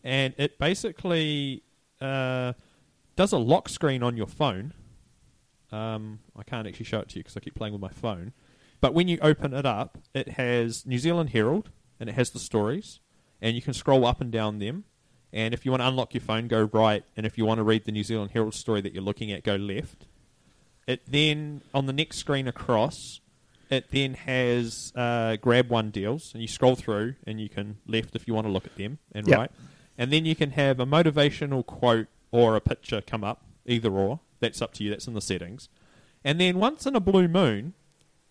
And 0.04 0.34
it 0.38 0.58
basically 0.60 1.64
uh, 2.00 2.52
does 3.16 3.32
a 3.32 3.38
lock 3.38 3.68
screen 3.68 4.02
on 4.02 4.16
your 4.16 4.26
phone. 4.26 4.72
Um, 5.72 6.20
I 6.36 6.42
can't 6.42 6.68
actually 6.68 6.84
show 6.86 7.00
it 7.00 7.08
to 7.10 7.16
you 7.16 7.22
because 7.22 7.36
I 7.36 7.40
keep 7.40 7.54
playing 7.54 7.72
with 7.72 7.82
my 7.82 7.90
phone. 7.90 8.32
But 8.80 8.94
when 8.94 9.08
you 9.08 9.18
open 9.22 9.52
it 9.54 9.66
up, 9.66 9.98
it 10.14 10.30
has 10.30 10.86
New 10.86 10.98
Zealand 10.98 11.30
Herald 11.30 11.70
and 11.98 12.08
it 12.08 12.14
has 12.14 12.30
the 12.30 12.38
stories, 12.38 13.00
and 13.40 13.56
you 13.56 13.62
can 13.62 13.72
scroll 13.72 14.04
up 14.06 14.20
and 14.20 14.30
down 14.30 14.58
them. 14.58 14.84
And 15.32 15.52
if 15.54 15.64
you 15.64 15.70
want 15.72 15.82
to 15.82 15.88
unlock 15.88 16.14
your 16.14 16.20
phone, 16.20 16.46
go 16.46 16.68
right. 16.72 17.02
And 17.16 17.26
if 17.26 17.36
you 17.36 17.44
want 17.44 17.58
to 17.58 17.64
read 17.64 17.84
the 17.84 17.92
New 17.92 18.04
Zealand 18.04 18.30
Herald 18.32 18.54
story 18.54 18.80
that 18.82 18.92
you're 18.92 19.02
looking 19.02 19.32
at, 19.32 19.42
go 19.42 19.56
left. 19.56 20.06
It 20.86 21.02
then, 21.06 21.62
on 21.74 21.86
the 21.86 21.92
next 21.92 22.18
screen 22.18 22.46
across, 22.46 23.20
it 23.70 23.90
then 23.90 24.14
has 24.14 24.92
uh, 24.94 25.36
GrabOne 25.42 25.90
deals, 25.90 26.32
and 26.32 26.42
you 26.42 26.48
scroll 26.48 26.76
through, 26.76 27.16
and 27.26 27.40
you 27.40 27.48
can 27.48 27.78
left 27.86 28.14
if 28.14 28.28
you 28.28 28.34
want 28.34 28.46
to 28.46 28.52
look 28.52 28.66
at 28.66 28.76
them, 28.76 28.98
and 29.12 29.26
Yep. 29.26 29.38
right. 29.38 29.50
And 29.98 30.12
then 30.12 30.24
you 30.26 30.36
can 30.36 30.50
have 30.52 30.78
a 30.78 30.86
motivational 30.86 31.66
quote 31.66 32.06
or 32.30 32.56
a 32.56 32.60
picture 32.60 33.00
come 33.00 33.24
up, 33.24 33.44
either 33.66 33.90
or. 33.90 34.20
That's 34.40 34.60
up 34.60 34.74
to 34.74 34.84
you. 34.84 34.90
That's 34.90 35.06
in 35.06 35.14
the 35.14 35.20
settings. 35.20 35.68
And 36.24 36.40
then 36.40 36.58
once 36.58 36.86
in 36.86 36.94
a 36.96 37.00
blue 37.00 37.28
moon, 37.28 37.74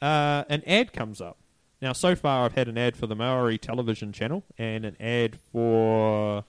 uh, 0.02 0.44
an 0.50 0.64
ad 0.68 0.94
comes 0.94 1.22
up. 1.22 1.38
Now, 1.82 1.94
so 1.94 2.16
far, 2.16 2.46
I've 2.46 2.54
had 2.54 2.68
an 2.68 2.78
ad 2.78 2.96
for 2.96 3.08
the 3.08 3.16
Maori 3.16 3.58
television 3.58 4.12
channel 4.12 4.44
and 4.58 4.86
an 4.86 4.96
ad 5.00 5.38
for 5.52 6.44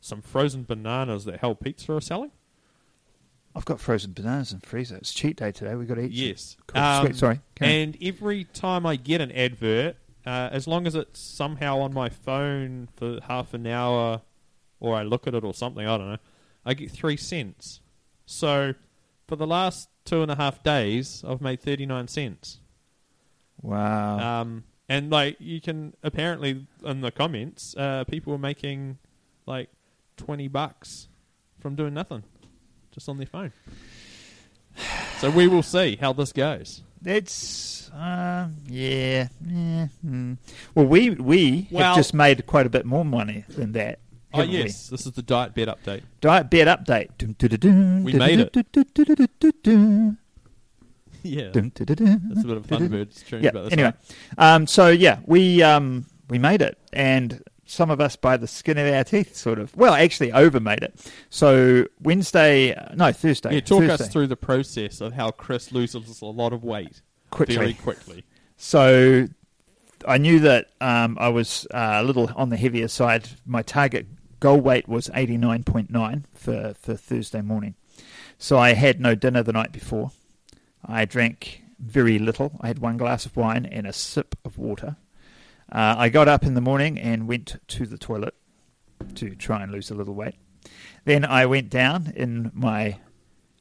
some 0.00 0.22
frozen 0.22 0.64
bananas 0.64 1.24
that 1.24 1.40
Hell 1.40 1.54
Pizza 1.54 1.92
are 1.94 2.00
selling. 2.00 2.30
I've 3.54 3.64
got 3.64 3.80
frozen 3.80 4.12
bananas 4.12 4.52
in 4.52 4.60
the 4.60 4.66
freezer. 4.66 4.96
It's 4.96 5.12
cheat 5.12 5.36
day 5.36 5.52
today. 5.52 5.74
We've 5.74 5.86
got 5.86 5.96
to 5.96 6.02
eat. 6.02 6.12
Yes. 6.12 6.56
Cool. 6.66 6.80
Um, 6.80 7.06
Sweet. 7.06 7.16
Sorry. 7.16 7.40
Carry 7.54 7.70
on. 7.70 7.76
And 7.76 7.98
every 8.02 8.44
time 8.44 8.86
I 8.86 8.96
get 8.96 9.20
an 9.20 9.30
advert, 9.32 9.96
uh, 10.24 10.48
as 10.52 10.66
long 10.66 10.86
as 10.86 10.94
it's 10.94 11.20
somehow 11.20 11.78
on 11.80 11.92
my 11.92 12.08
phone 12.08 12.88
for 12.96 13.18
half 13.26 13.54
an 13.54 13.66
hour 13.66 14.22
or 14.80 14.96
I 14.96 15.02
look 15.02 15.26
at 15.26 15.34
it 15.34 15.44
or 15.44 15.52
something, 15.52 15.86
I 15.86 15.98
don't 15.98 16.12
know, 16.12 16.18
I 16.64 16.74
get 16.74 16.90
three 16.90 17.16
cents. 17.16 17.80
So 18.26 18.74
for 19.26 19.36
the 19.36 19.46
last 19.46 19.88
two 20.04 20.22
and 20.22 20.30
a 20.30 20.36
half 20.36 20.62
days, 20.62 21.24
I've 21.26 21.40
made 21.40 21.60
39 21.60 22.08
cents. 22.08 22.58
Wow. 23.60 24.40
Um, 24.40 24.64
and 24.88 25.10
like 25.10 25.36
you 25.38 25.60
can 25.60 25.94
apparently 26.02 26.66
in 26.84 27.00
the 27.00 27.10
comments, 27.10 27.74
uh, 27.76 28.04
people 28.04 28.32
were 28.32 28.38
making 28.38 28.98
like 29.46 29.70
20 30.16 30.48
bucks 30.48 31.08
from 31.60 31.74
doing 31.74 31.94
nothing 31.94 32.22
just 32.90 33.08
on 33.08 33.16
their 33.18 33.26
phone. 33.26 33.52
So 35.18 35.30
we 35.30 35.46
will 35.46 35.62
see 35.62 35.94
how 36.00 36.12
this 36.12 36.32
goes. 36.32 36.82
It's 37.04 37.90
um, 37.94 38.56
yeah, 38.66 39.28
yeah. 39.46 39.86
mm. 40.04 40.36
Well, 40.74 40.86
we 40.86 41.10
we 41.10 41.68
Well- 41.70 41.84
have 41.84 41.96
just 41.96 42.12
made 42.12 42.44
quite 42.46 42.66
a 42.66 42.70
bit 42.70 42.84
more 42.84 43.04
money 43.04 43.44
than 43.48 43.70
that. 43.72 44.00
Oh 44.34 44.38
haven't 44.40 44.54
yes, 44.54 44.88
this 44.88 45.06
is 45.06 45.12
the 45.12 45.22
diet 45.22 45.54
bet 45.54 45.68
update. 45.68 46.02
Diet 46.20 46.50
bet 46.50 46.66
update. 46.68 47.08
Dun, 47.18 47.34
dun, 47.38 47.50
dun, 47.50 47.60
dun, 47.60 48.04
We 48.04 48.12
made 48.14 48.40
it. 48.40 50.16
Yeah, 51.24 51.50
that's 51.52 51.80
a 51.80 52.46
bit 52.46 52.56
of 52.56 52.66
dun, 52.66 52.80
dun, 52.80 52.88
Thunderbirds 52.90 53.26
tune 53.26 53.42
Yeah. 53.42 53.50
about 53.50 53.64
this. 53.64 53.72
Anyway, 53.74 53.92
um, 54.38 54.66
so 54.66 54.88
yeah, 54.88 55.20
we 55.26 55.62
um 55.62 56.06
we 56.28 56.38
made 56.38 56.62
it, 56.62 56.78
and 56.92 57.42
some 57.64 57.90
of 57.90 58.00
us 58.00 58.16
by 58.16 58.36
the 58.36 58.46
skin 58.46 58.76
of 58.78 58.92
our 58.92 59.04
teeth, 59.04 59.36
sort 59.36 59.58
of. 59.58 59.74
Well, 59.76 59.94
actually, 59.94 60.32
over 60.32 60.60
made 60.60 60.82
it. 60.82 60.94
So 61.30 61.86
Wednesday, 62.00 62.74
uh, 62.74 62.94
no 62.94 63.12
Thursday. 63.12 63.54
yeah, 63.54 63.60
talk 63.60 63.80
Thursday, 63.84 64.04
us 64.04 64.12
through 64.12 64.26
the 64.26 64.36
process 64.36 65.00
of 65.00 65.12
how 65.12 65.30
Chris 65.30 65.72
loses 65.72 66.20
a 66.20 66.26
lot 66.26 66.52
of 66.52 66.64
weight 66.64 67.02
quickly. 67.30 67.56
very 67.56 67.74
quickly. 67.74 68.24
So 68.56 69.28
I 70.06 70.18
knew 70.18 70.40
that 70.40 70.70
um, 70.80 71.16
I 71.20 71.28
was 71.28 71.66
uh, 71.72 71.98
a 72.00 72.02
little 72.02 72.30
on 72.34 72.48
the 72.48 72.56
heavier 72.56 72.88
side. 72.88 73.28
My 73.46 73.62
target 73.62 74.06
goal 74.42 74.60
weight 74.60 74.88
was 74.88 75.06
89.9 75.08 76.24
for, 76.34 76.74
for 76.74 76.96
Thursday 76.96 77.40
morning. 77.42 77.74
So 78.38 78.58
I 78.58 78.72
had 78.74 79.00
no 79.00 79.14
dinner 79.14 79.44
the 79.44 79.52
night 79.52 79.70
before. 79.70 80.10
I 80.84 81.04
drank 81.04 81.62
very 81.78 82.18
little. 82.18 82.58
I 82.60 82.66
had 82.66 82.80
one 82.80 82.96
glass 82.96 83.24
of 83.24 83.36
wine 83.36 83.64
and 83.66 83.86
a 83.86 83.92
sip 83.92 84.34
of 84.44 84.58
water. 84.58 84.96
Uh, 85.70 85.94
I 85.96 86.08
got 86.08 86.26
up 86.26 86.42
in 86.42 86.54
the 86.54 86.60
morning 86.60 86.98
and 86.98 87.28
went 87.28 87.54
to 87.68 87.86
the 87.86 87.96
toilet 87.96 88.34
to 89.14 89.36
try 89.36 89.62
and 89.62 89.70
lose 89.70 89.90
a 89.90 89.94
little 89.94 90.14
weight. 90.14 90.34
Then 91.04 91.24
I 91.24 91.46
went 91.46 91.70
down 91.70 92.12
in 92.16 92.50
my 92.52 92.98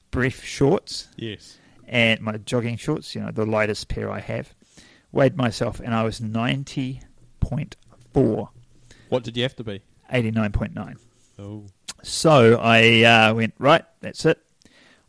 brief 0.10 0.44
shorts 0.44 1.10
Yes. 1.15 1.60
and 1.88 2.20
my 2.22 2.38
jogging 2.38 2.78
shorts, 2.78 3.13
you 3.13 3.22
know, 3.22 3.30
the 3.32 3.46
lightest 3.46 3.88
pair 3.88 4.10
I 4.12 4.20
have. 4.20 4.56
Weighed 5.12 5.38
myself 5.38 5.80
and 5.80 5.94
I 5.94 6.02
was 6.04 6.20
90.4, 6.20 8.50
What 9.10 9.24
did 9.24 9.38
you 9.38 9.44
have 9.44 9.56
to 9.58 9.63
be? 9.63 9.82
89.9. 10.12 10.95
Oh, 11.39 11.65
So 12.04 12.58
I 12.60 13.04
uh, 13.04 13.34
went, 13.34 13.54
right, 13.60 13.84
that's 14.02 14.26
it. 14.26 14.39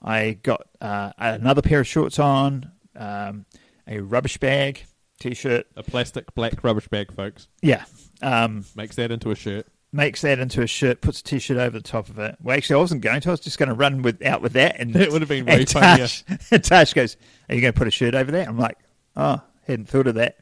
I 0.03 0.33
got 0.43 0.67
uh, 0.81 1.13
another 1.19 1.63
pair 1.63 1.81
of 1.81 1.87
shorts 1.87 2.19
on, 2.19 2.71
um, 2.97 3.45
a 3.87 4.01
rubbish 4.01 4.39
bag, 4.39 4.85
t 5.21 5.35
shirt. 5.35 5.67
a 5.77 5.83
plastic 5.83 6.35
black 6.35 6.65
rubbish 6.65 6.89
bag, 6.89 7.13
folks. 7.13 7.49
Yeah. 7.63 7.85
Um, 8.21 8.65
Makes 8.77 8.97
that 8.97 9.11
into 9.13 9.31
a 9.31 9.35
shirt. 9.37 9.67
makes 9.93 10.23
that 10.23 10.39
into 10.39 10.63
a 10.63 10.67
shirt, 10.67 11.01
puts 11.01 11.21
a 11.21 11.25
t 11.25 11.39
shirt 11.39 11.57
over 11.59 11.79
the 11.79 11.83
top 11.83 12.09
of 12.09 12.19
it. 12.19 12.37
Well, 12.43 12.57
actually, 12.57 12.77
I 12.77 12.79
wasn't 12.79 13.03
going 13.03 13.21
to. 13.21 13.29
I 13.29 13.33
was 13.33 13.41
just 13.41 13.59
going 13.59 13.69
to 13.69 13.75
run 13.75 14.03
with 14.03 14.25
out 14.25 14.43
with 14.43 14.55
that. 14.55 14.81
And 14.81 14.93
That 14.95 15.11
would 15.13 15.23
have 15.23 15.29
been 15.29 15.45
way 15.47 15.65
funnier. 15.65 16.07
Tash, 16.09 16.25
Tash 16.63 16.95
goes, 16.95 17.17
Are 17.49 17.55
you 17.55 17.61
going 17.61 17.73
to 17.73 17.79
put 17.79 17.89
a 17.89 17.93
shirt 17.93 18.15
over 18.15 18.33
that? 18.33 18.49
I'm 18.49 18.59
like, 18.59 18.79
Oh, 19.17 19.41
hadn't 19.67 19.89
thought 19.89 20.07
of 20.09 20.15
that. 20.17 20.39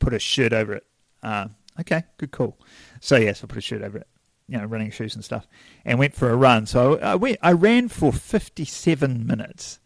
Put 0.00 0.14
a 0.14 0.18
shirt 0.18 0.52
over 0.52 0.74
it. 0.74 0.84
Um, 1.22 1.54
okay, 1.80 2.04
good 2.18 2.30
call. 2.32 2.58
So, 3.00 3.16
yes, 3.16 3.42
I 3.42 3.46
put 3.46 3.58
a 3.58 3.60
shirt 3.62 3.82
over 3.82 3.98
it, 3.98 4.06
you 4.48 4.58
know, 4.58 4.64
running 4.64 4.90
shoes 4.90 5.14
and 5.14 5.24
stuff, 5.24 5.46
and 5.84 5.98
went 5.98 6.14
for 6.14 6.30
a 6.30 6.36
run. 6.36 6.66
So 6.66 6.98
I, 7.00 7.14
went, 7.14 7.38
I 7.42 7.52
ran 7.52 7.88
for 7.88 8.12
57 8.12 9.26
minutes. 9.26 9.78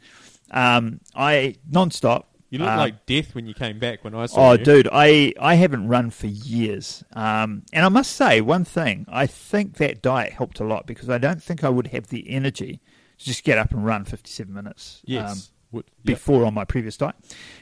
Um, 0.51 1.01
I 1.15 1.57
non-stop. 1.71 2.29
You 2.51 2.59
looked 2.59 2.71
um, 2.73 2.79
like 2.79 3.07
death 3.07 3.35
when 3.35 3.47
you 3.47 3.55
came 3.55 3.79
back 3.79 4.05
when 4.05 4.15
I 4.15 4.27
saw 4.27 4.51
Oh, 4.51 4.53
you. 4.53 4.59
dude, 4.59 4.89
I, 4.93 5.33
I 5.41 5.55
haven't 5.55 5.89
run 5.89 6.11
for 6.11 6.27
years. 6.27 7.03
Um, 7.15 7.63
and 7.73 7.85
I 7.85 7.89
must 7.89 8.13
say, 8.13 8.43
one 8.43 8.65
thing, 8.67 9.07
I 9.09 9.27
think 9.27 9.79
that 9.79 10.03
diet 10.03 10.35
helped 10.35 10.61
a 10.61 10.65
lot 10.65 10.87
because 10.87 11.09
I 11.09 11.17
don't 11.17 11.43
think 11.43 11.65
I 11.65 11.71
would 11.71 11.87
have 11.89 12.09
the 12.09 12.29
energy 12.31 12.81
to 13.19 13.25
just 13.25 13.45
get 13.45 13.57
up 13.57 13.71
and 13.73 13.87
run 13.87 14.05
57 14.05 14.53
minutes 14.53 15.01
um, 15.01 15.05
Yes. 15.07 15.51
Would- 15.71 15.87
yep. 16.05 16.17
before 16.17 16.45
on 16.45 16.53
my 16.53 16.67
previous 16.67 16.99
diet. 16.99 17.15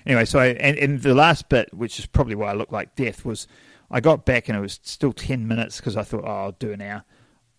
Anyway, 0.05 0.25
so, 0.25 0.41
I, 0.41 0.47
and, 0.47 0.77
and 0.77 1.01
the 1.01 1.15
last 1.15 1.49
bit, 1.49 1.73
which 1.73 2.01
is 2.01 2.07
probably 2.07 2.35
why 2.35 2.51
I 2.51 2.55
look 2.55 2.73
like 2.73 2.97
death, 2.97 3.25
was 3.25 3.47
I 3.91 4.01
got 4.01 4.25
back 4.25 4.49
and 4.49 4.57
it 4.57 4.61
was 4.61 4.79
still 4.83 5.13
10 5.13 5.47
minutes 5.47 5.79
because 5.79 5.97
I 5.97 6.03
thought, 6.03 6.25
oh, 6.25 6.31
I'll 6.31 6.53
do 6.53 6.73
an 6.73 6.81
hour. 6.81 7.05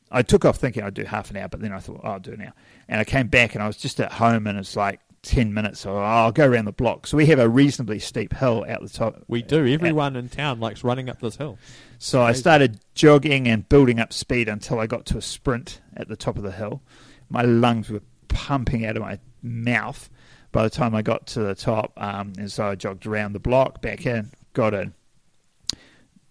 I 0.09 0.21
took 0.21 0.45
off 0.45 0.57
thinking 0.57 0.83
I'd 0.83 0.93
do 0.93 1.03
half 1.03 1.29
an 1.29 1.37
hour, 1.37 1.47
but 1.47 1.61
then 1.61 1.71
I 1.71 1.79
thought, 1.79 2.01
oh, 2.03 2.07
I'll 2.07 2.19
do 2.19 2.33
an 2.33 2.41
hour. 2.41 2.53
And 2.87 2.99
I 2.99 3.03
came 3.03 3.27
back 3.27 3.55
and 3.55 3.63
I 3.63 3.67
was 3.67 3.77
just 3.77 3.99
at 3.99 4.13
home 4.13 4.47
and 4.47 4.57
it's 4.57 4.75
like 4.75 4.99
10 5.23 5.53
minutes, 5.53 5.81
so 5.81 5.97
I'll 5.97 6.31
go 6.31 6.47
around 6.47 6.65
the 6.65 6.71
block. 6.71 7.05
So 7.07 7.15
we 7.15 7.27
have 7.27 7.39
a 7.39 7.47
reasonably 7.47 7.99
steep 7.99 8.33
hill 8.33 8.65
out 8.67 8.81
the 8.81 8.89
top. 8.89 9.23
We 9.27 9.41
do. 9.41 9.67
Everyone 9.67 10.15
in 10.15 10.29
town 10.29 10.59
likes 10.59 10.83
running 10.83 11.09
up 11.09 11.19
this 11.19 11.35
hill. 11.35 11.57
So 11.99 12.21
I 12.21 12.33
started 12.33 12.79
jogging 12.95 13.47
and 13.47 13.67
building 13.69 13.99
up 13.99 14.11
speed 14.11 14.49
until 14.49 14.79
I 14.79 14.87
got 14.87 15.05
to 15.07 15.17
a 15.17 15.21
sprint 15.21 15.79
at 15.95 16.07
the 16.07 16.15
top 16.15 16.37
of 16.37 16.43
the 16.43 16.51
hill. 16.51 16.81
My 17.29 17.43
lungs 17.43 17.89
were 17.89 18.01
pumping 18.29 18.85
out 18.85 18.97
of 18.97 19.03
my 19.03 19.19
mouth, 19.43 20.09
by 20.51 20.63
the 20.63 20.69
time 20.69 20.93
I 20.93 21.01
got 21.01 21.27
to 21.27 21.41
the 21.41 21.55
top, 21.55 21.93
um, 21.97 22.33
and 22.37 22.51
so 22.51 22.67
I 22.67 22.75
jogged 22.75 23.05
around 23.05 23.33
the 23.33 23.39
block, 23.39 23.81
back 23.81 24.05
in, 24.05 24.31
got 24.53 24.73
in, 24.73 24.93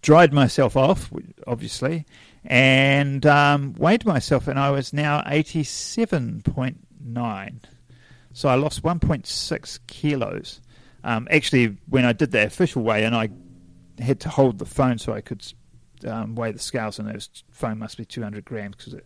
dried 0.02 0.32
myself 0.32 0.76
off, 0.76 1.12
obviously, 1.46 2.06
and 2.44 3.24
um, 3.26 3.74
weighed 3.74 4.04
myself, 4.04 4.48
and 4.48 4.58
I 4.58 4.70
was 4.70 4.92
now 4.92 5.22
87.9. 5.22 7.54
So 8.32 8.48
I 8.48 8.54
lost 8.54 8.82
1.6 8.82 9.78
kilos. 9.86 10.60
Um, 11.02 11.26
actually, 11.30 11.76
when 11.88 12.04
I 12.04 12.12
did 12.12 12.30
the 12.30 12.44
official 12.44 12.82
weigh 12.82 13.04
in, 13.04 13.14
I 13.14 13.30
had 13.98 14.20
to 14.20 14.28
hold 14.28 14.58
the 14.58 14.66
phone 14.66 14.98
so 14.98 15.12
I 15.12 15.20
could 15.20 15.44
um, 16.06 16.34
weigh 16.34 16.52
the 16.52 16.58
scales, 16.58 16.98
and 16.98 17.08
the 17.08 17.26
phone 17.50 17.78
must 17.78 17.98
be 17.98 18.04
200 18.04 18.44
grams 18.44 18.76
because 18.76 19.00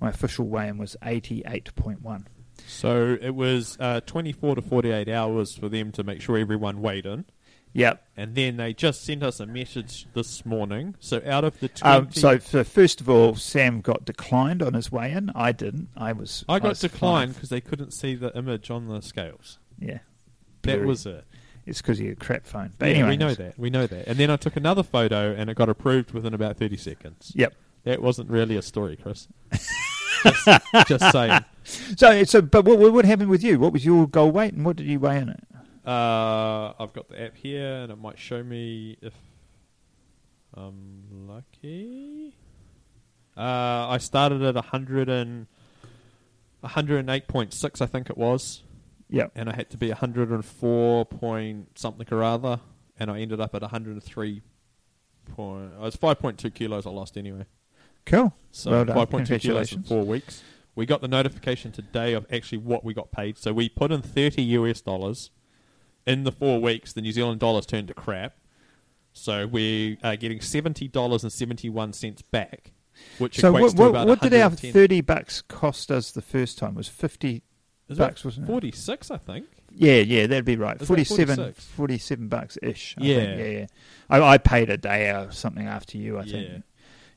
my 0.00 0.10
official 0.10 0.46
weigh 0.46 0.68
in 0.68 0.78
was 0.78 0.96
88.1. 1.02 2.24
So 2.66 3.16
it 3.20 3.34
was 3.34 3.76
uh, 3.80 4.00
24 4.02 4.56
to 4.56 4.62
48 4.62 5.08
hours 5.08 5.56
for 5.56 5.68
them 5.68 5.92
to 5.92 6.04
make 6.04 6.20
sure 6.20 6.38
everyone 6.38 6.80
weighed 6.80 7.06
in. 7.06 7.24
Yep. 7.74 8.04
And 8.16 8.34
then 8.34 8.56
they 8.56 8.74
just 8.74 9.04
sent 9.04 9.22
us 9.22 9.40
a 9.40 9.46
message 9.46 10.06
this 10.12 10.44
morning. 10.44 10.94
So 11.00 11.22
out 11.26 11.44
of 11.44 11.58
the 11.60 11.68
20... 11.68 11.82
Um, 11.90 12.12
so, 12.12 12.38
so 12.38 12.64
first 12.64 13.00
of 13.00 13.08
all, 13.08 13.34
Sam 13.34 13.80
got 13.80 14.04
declined 14.04 14.62
on 14.62 14.74
his 14.74 14.92
way 14.92 15.12
in. 15.12 15.30
I 15.34 15.52
didn't. 15.52 15.88
I 15.96 16.12
was. 16.12 16.44
I 16.48 16.58
got 16.58 16.70
was 16.70 16.80
declined 16.80 17.34
because 17.34 17.48
they 17.48 17.60
couldn't 17.60 17.92
see 17.92 18.14
the 18.14 18.36
image 18.36 18.70
on 18.70 18.88
the 18.88 19.00
scales. 19.00 19.58
Yeah. 19.78 20.00
That 20.62 20.76
Very- 20.76 20.86
was 20.86 21.06
it. 21.06 21.24
It's 21.64 21.80
because 21.80 22.00
you 22.00 22.08
had 22.08 22.16
a 22.16 22.20
crap 22.20 22.44
phone. 22.44 22.72
But 22.76 22.88
yeah, 22.88 22.94
anyway, 22.96 23.10
we 23.10 23.16
know 23.16 23.34
that. 23.34 23.58
We 23.58 23.70
know 23.70 23.86
that. 23.86 24.08
And 24.08 24.18
then 24.18 24.30
I 24.30 24.36
took 24.36 24.56
another 24.56 24.82
photo 24.82 25.32
and 25.32 25.48
it 25.48 25.54
got 25.54 25.68
approved 25.68 26.10
within 26.10 26.34
about 26.34 26.56
30 26.56 26.76
seconds. 26.76 27.32
Yep. 27.36 27.54
That 27.84 28.02
wasn't 28.02 28.30
really 28.30 28.56
a 28.56 28.62
story, 28.62 28.96
Chris. 28.96 29.28
just, 30.22 30.88
just 30.88 31.12
saying. 31.12 31.44
So, 31.96 32.24
so, 32.24 32.42
but 32.42 32.64
what, 32.64 32.92
what 32.92 33.04
happened 33.04 33.30
with 33.30 33.44
you? 33.44 33.58
What 33.58 33.72
was 33.72 33.84
your 33.84 34.08
goal 34.08 34.30
weight, 34.30 34.54
and 34.54 34.64
what 34.64 34.76
did 34.76 34.86
you 34.86 34.98
weigh 34.98 35.18
in 35.18 35.28
it? 35.28 35.44
Uh, 35.84 36.72
I've 36.78 36.92
got 36.92 37.08
the 37.08 37.20
app 37.20 37.36
here, 37.36 37.74
and 37.82 37.90
it 37.92 37.98
might 37.98 38.18
show 38.18 38.42
me 38.42 38.96
if 39.02 39.14
I'm 40.54 41.26
lucky. 41.28 42.36
Uh, 43.36 43.88
I 43.88 43.98
started 43.98 44.42
at 44.42 44.54
100 44.54 45.08
and 45.08 45.46
108.6, 46.62 47.80
I 47.80 47.86
think 47.86 48.10
it 48.10 48.16
was, 48.18 48.62
Yep. 49.08 49.32
and 49.34 49.48
I 49.50 49.56
had 49.56 49.70
to 49.70 49.76
be 49.76 49.88
104 49.88 51.06
point 51.06 51.78
something 51.78 52.06
or 52.12 52.22
other, 52.22 52.60
and 52.98 53.10
I 53.10 53.20
ended 53.20 53.40
up 53.40 53.54
at 53.54 53.62
103 53.62 54.42
point. 55.34 55.72
I 55.78 55.80
was 55.82 55.96
5.2 55.96 56.52
kilos 56.54 56.86
I 56.86 56.90
lost 56.90 57.16
anyway. 57.16 57.46
Cool. 58.04 58.32
So 58.50 58.70
Well 58.70 58.84
done. 58.84 58.96
5.2 59.06 59.40
kilos 59.40 59.72
in 59.72 59.82
four 59.82 60.04
weeks. 60.04 60.42
We 60.74 60.86
got 60.86 61.00
the 61.00 61.08
notification 61.08 61.70
today 61.72 62.12
of 62.14 62.26
actually 62.32 62.58
what 62.58 62.84
we 62.84 62.94
got 62.94 63.10
paid. 63.12 63.38
So 63.38 63.52
we 63.52 63.68
put 63.68 63.92
in 63.92 64.02
30 64.02 64.42
US 64.42 64.80
dollars. 64.80 65.30
In 66.06 66.24
the 66.24 66.32
four 66.32 66.60
weeks, 66.60 66.92
the 66.92 67.00
New 67.00 67.12
Zealand 67.12 67.40
dollars 67.40 67.66
turned 67.66 67.88
to 67.88 67.94
crap. 67.94 68.34
So 69.12 69.46
we 69.46 69.98
are 70.02 70.16
getting 70.16 70.38
$70.71 70.38 72.22
back, 72.30 72.72
which 73.18 73.38
So, 73.38 73.52
equates 73.52 73.60
what, 73.60 73.70
to 73.70 73.76
what, 73.76 73.88
about 73.88 74.06
what 74.08 74.20
did 74.20 74.34
our 74.34 74.50
thirty 74.50 75.00
bucks 75.00 75.42
cost 75.42 75.90
us 75.90 76.10
the 76.10 76.22
first 76.22 76.58
time? 76.58 76.70
It 76.70 76.76
was 76.76 76.88
fifty 76.88 77.42
bucks, 77.88 78.24
wasn't 78.24 78.46
it? 78.46 78.50
46, 78.50 79.10
I 79.10 79.18
think. 79.18 79.46
Yeah, 79.70 79.96
yeah, 79.96 80.26
that'd 80.26 80.44
be 80.44 80.56
right. 80.56 80.80
Is 80.80 80.86
47, 80.88 81.54
47 81.54 82.28
bucks 82.28 82.58
ish. 82.62 82.94
Yeah. 82.98 83.16
think. 83.16 83.38
yeah, 83.38 83.46
yeah. 83.46 83.66
I, 84.10 84.20
I 84.20 84.38
paid 84.38 84.70
a 84.70 84.76
day 84.76 85.10
or 85.10 85.30
something 85.30 85.66
after 85.66 85.98
you. 85.98 86.18
I 86.18 86.24
think. 86.24 86.62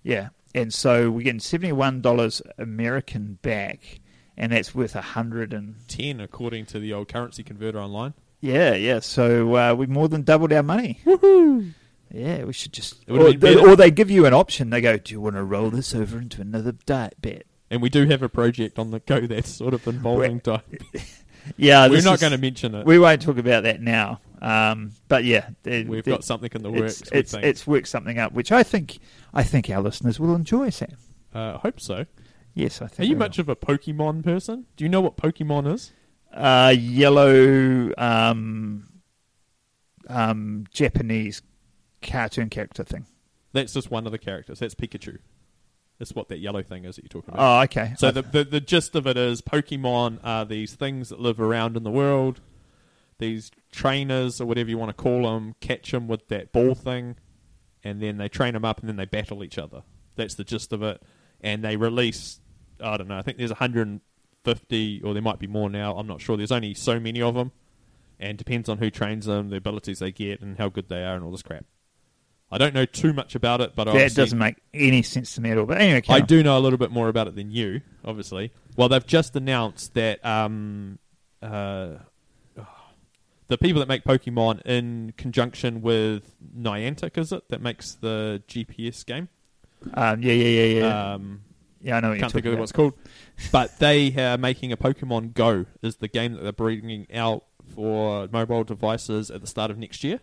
Yeah, 0.04 0.30
and 0.54 0.74
so 0.74 1.10
we're 1.10 1.24
getting 1.24 1.39
seventy 1.39 1.71
one 1.71 2.02
dollars 2.02 2.41
American 2.58 3.39
back, 3.41 4.00
and 4.38 4.52
that's 4.52 4.76
worth 4.76 4.95
a 4.95 5.02
hundred 5.02 5.54
and 5.54 5.76
10 5.88 6.19
according 6.19 6.65
to 6.67 6.80
the 6.80 6.93
old 6.93 7.08
currency 7.08 7.43
converter 7.43 7.80
online. 7.80 8.13
Yeah, 8.41 8.74
yeah. 8.76 9.00
So 9.00 9.56
uh, 9.56 9.74
we 9.74 9.86
more 9.88 10.08
than 10.08 10.24
doubled 10.24 10.54
our 10.54 10.63
money. 10.63 11.00
Woohoo! 11.06 11.74
Yeah, 12.12 12.43
we 12.43 12.54
should 12.54 12.71
just. 12.74 13.04
Or, 13.10 13.26
been 13.32 13.39
better. 13.39 13.67
or 13.69 13.76
they 13.76 13.91
give 13.91 14.10
you 14.12 14.26
an 14.26 14.34
option. 14.34 14.69
They 14.69 14.82
go, 14.82 14.98
"Do 14.98 15.13
you 15.13 15.21
want 15.21 15.36
to 15.36 15.43
roll 15.43 15.69
this 15.69 15.93
over 15.95 16.17
into 16.19 16.41
another 16.41 16.71
diet 16.71 17.15
bet?" 17.21 17.43
And 17.69 17.82
we 17.82 17.89
do 17.89 18.06
have 18.08 18.21
a 18.21 18.30
project 18.30 18.78
on 18.80 18.91
the 18.91 19.00
go 19.00 19.21
that's 19.21 19.50
sort 19.50 19.74
of 19.74 19.88
involving 19.88 20.39
diet. 20.39 20.63
Yeah, 21.58 21.86
We're 21.88 21.98
this 21.98 22.06
not 22.06 22.15
is- 22.15 22.21
going 22.21 22.32
to 22.32 22.39
mention 22.39 22.74
it. 22.74 22.88
We 22.88 22.98
won't 22.98 23.21
talk 23.21 23.38
about 23.38 23.63
that 23.63 23.80
now. 23.80 24.19
Um, 24.41 24.93
but 25.08 25.26
yeah, 25.26 25.50
they- 25.62 25.84
We've 25.84 26.04
they- 26.04 26.10
got 26.10 26.24
something 26.24 26.50
in 26.56 26.63
the 26.63 26.71
works. 26.71 27.02
It's 27.02 27.12
we 27.12 27.19
it's, 27.19 27.32
think. 27.34 27.43
it's 27.43 27.67
worked 27.67 27.88
something 27.88 28.17
up, 28.17 28.34
which 28.34 28.52
I 28.52 28.63
think 28.63 28.98
I 29.32 29.43
think 29.43 29.69
our 29.69 29.80
listeners 29.80 30.19
will 30.19 30.34
enjoy. 30.34 30.71
Sam, 30.71 30.98
uh, 31.36 31.54
I 31.56 31.58
hope 31.60 31.80
so. 31.80 32.06
yes, 32.56 32.82
I 32.82 32.88
think. 32.88 33.02
Are 33.02 33.04
you 33.04 33.13
they 33.15 33.19
much 33.19 33.38
of 33.38 33.48
a 33.48 33.56
Pokemon 33.56 34.24
person? 34.24 34.65
Do 34.76 34.86
you 34.86 34.89
know 34.89 35.02
what 35.02 35.17
Pokemon 35.17 35.71
is? 35.71 35.91
Uh, 36.36 36.74
yellow 36.78 37.91
um, 37.98 38.88
um, 40.08 40.65
Japanese 40.71 41.41
cartoon 42.02 42.50
character 42.50 42.84
thing? 42.84 43.06
That's 43.54 43.74
just 43.74 43.89
one 43.89 44.06
of 44.06 44.12
the 44.12 44.17
characters. 44.17 44.60
That's 44.60 44.76
Pikachu. 44.76 45.19
That's 45.98 46.12
what 46.13 46.28
that 46.28 46.39
yellow 46.39 46.62
thing 46.62 46.84
is 46.84 46.98
that 46.98 47.04
you're 47.04 47.21
talking 47.21 47.34
about. 47.34 47.60
Oh, 47.60 47.63
okay. 47.63 47.93
so 47.98 48.10
I- 48.10 48.12
the, 48.12 48.21
the 48.21 48.43
the 48.43 48.60
gist 48.62 48.95
of 48.95 49.08
it 49.08 49.17
is 49.17 49.41
Pokemon 49.41 50.19
are 50.24 50.43
these 50.45 50.74
things 50.76 51.10
that 51.10 51.19
live 51.19 51.39
around 51.39 51.78
in 51.78 51.84
the 51.84 51.91
world. 51.91 52.41
These 53.17 53.50
trainers 53.71 54.41
or 54.41 54.45
whatever 54.45 54.69
you 54.69 54.78
want 54.78 54.89
to 54.89 55.02
call 55.02 55.24
them 55.24 55.56
catch 55.62 55.91
them 55.91 56.10
with 56.10 56.28
that 56.28 56.52
ball 56.52 56.76
thing, 56.76 57.15
and 57.82 58.02
then 58.02 58.17
they 58.17 58.28
train 58.28 58.54
them 58.56 58.65
up 58.65 58.82
and 58.82 58.89
then 58.89 58.98
they 58.98 59.06
battle 59.06 59.41
each 59.41 59.58
other. 59.58 59.84
That's 60.17 60.36
the 60.36 60.43
gist 60.43 60.74
of 60.74 60.84
it. 60.84 61.02
And 61.39 61.63
they 61.63 61.78
release. 61.78 62.41
I 62.82 62.98
don't 62.98 63.08
know. 63.08 63.17
I 63.17 63.21
think 63.21 63.38
there's 63.38 63.52
150 64.45 65.01
or 65.03 65.13
there 65.13 65.21
might 65.21 65.39
be 65.39 65.47
more 65.47 65.69
now. 65.69 65.95
I'm 65.97 66.08
not 66.08 66.21
sure. 66.21 66.38
There's 66.38 66.51
only 66.51 66.73
so 66.73 66.99
many 66.99 67.21
of 67.21 67.36
them, 67.36 67.51
and 68.19 68.38
depends 68.38 68.69
on 68.69 68.77
who 68.77 68.89
trains 68.89 69.25
them, 69.25 69.49
the 69.49 69.58
abilities 69.58 69.99
they 69.99 70.12
get, 70.12 70.41
and 70.41 70.58
how 70.58 70.69
good 70.69 70.89
they 70.89 71.03
are, 71.03 71.15
and 71.15 71.23
all 71.23 71.31
this 71.31 71.41
crap. 71.41 71.65
I 72.51 72.58
don't 72.58 72.75
know 72.75 72.86
too 72.86 73.12
much 73.12 73.36
about 73.36 73.60
it, 73.62 73.75
but 73.75 73.86
that 73.86 74.13
doesn't 74.13 74.38
make 74.38 74.58
any 74.73 75.01
sense 75.01 75.34
to 75.36 75.41
me 75.41 75.51
at 75.51 75.58
all. 75.58 75.65
But 75.65 75.81
anyway, 75.81 76.03
I 76.08 76.19
on. 76.19 76.25
do 76.25 76.43
know 76.43 76.58
a 76.58 76.62
little 76.62 76.77
bit 76.77 76.91
more 76.91 77.10
about 77.10 77.27
it 77.27 77.36
than 77.36 77.49
you, 77.49 77.81
obviously. 78.05 78.51
Well, 78.77 78.88
they've 78.88 79.05
just 79.05 79.36
announced 79.36 79.95
that 79.95 80.23
um, 80.23 80.99
uh, 81.41 81.95
the 83.47 83.58
people 83.58 83.79
that 83.79 83.88
make 83.88 84.03
Pokemon, 84.03 84.62
in 84.62 85.13
conjunction 85.17 85.81
with 85.81 86.36
Niantic, 86.58 87.17
is 87.17 87.31
it 87.31 87.49
that 87.49 87.62
makes 87.62 87.93
the 87.93 88.43
GPS 88.47 89.05
game? 89.05 89.29
Um, 89.93 90.21
yeah, 90.21 90.34
yeah, 90.34 90.62
yeah, 90.62 90.79
yeah. 90.79 91.13
Um, 91.13 91.41
yeah, 91.86 91.98
I 91.98 92.00
know 92.02 92.10
what 92.10 92.19
can't 92.19 92.32
think 92.34 92.45
of 92.48 92.54
about. 92.54 92.63
it's 92.63 92.71
called, 92.71 92.93
but 93.52 93.78
they 93.80 94.13
are 94.15 94.38
making 94.38 94.71
a 94.71 94.78
Pokemon 94.78 95.34
Go 95.34 95.65
is 95.82 95.98
the 95.98 96.08
game 96.08 96.34
that 96.34 96.41
they're 96.43 96.52
bringing 96.52 97.08
out 97.13 97.45
for 97.74 98.28
mobile 98.32 98.63
devices 98.63 99.30
at 99.32 99.41
the 99.41 99.48
start 99.48 99.71
of 99.71 99.78
next 99.78 100.04
year. 100.04 100.19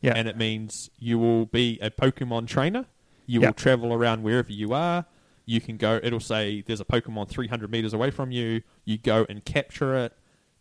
Yeah, 0.00 0.14
and 0.16 0.26
it 0.26 0.36
means 0.36 0.90
you 0.98 1.18
will 1.18 1.46
be 1.46 1.78
a 1.80 1.90
Pokemon 1.90 2.48
trainer. 2.48 2.86
You 3.26 3.40
Yeah. 3.42 3.48
will 3.48 3.54
travel 3.54 3.92
around 3.92 4.22
wherever 4.24 4.50
you 4.52 4.72
are. 4.72 5.04
You 5.44 5.60
can 5.60 5.76
go. 5.76 6.00
It'll 6.02 6.18
say 6.20 6.62
there's 6.62 6.80
a 6.80 6.84
Pokemon 6.84 7.28
300 7.28 7.70
meters 7.70 7.92
away 7.92 8.10
from 8.10 8.30
you. 8.32 8.62
You 8.84 8.96
go 8.98 9.26
and 9.28 9.44
capture 9.44 9.94
it. 9.96 10.12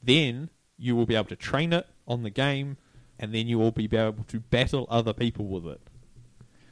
Then 0.04 0.50
you 0.78 0.96
will 0.96 1.06
be 1.06 1.16
able 1.16 1.30
to 1.30 1.36
train 1.36 1.72
it 1.74 1.88
on 2.08 2.24
the 2.24 2.30
game, 2.30 2.78
and 3.18 3.34
then 3.34 3.48
you 3.48 3.58
will 3.58 3.72
be 3.72 3.86
able 3.96 4.24
to 4.26 4.40
battle 4.42 4.86
other 4.90 5.14
people 5.14 5.48
with 5.48 5.66
it. 5.66 5.82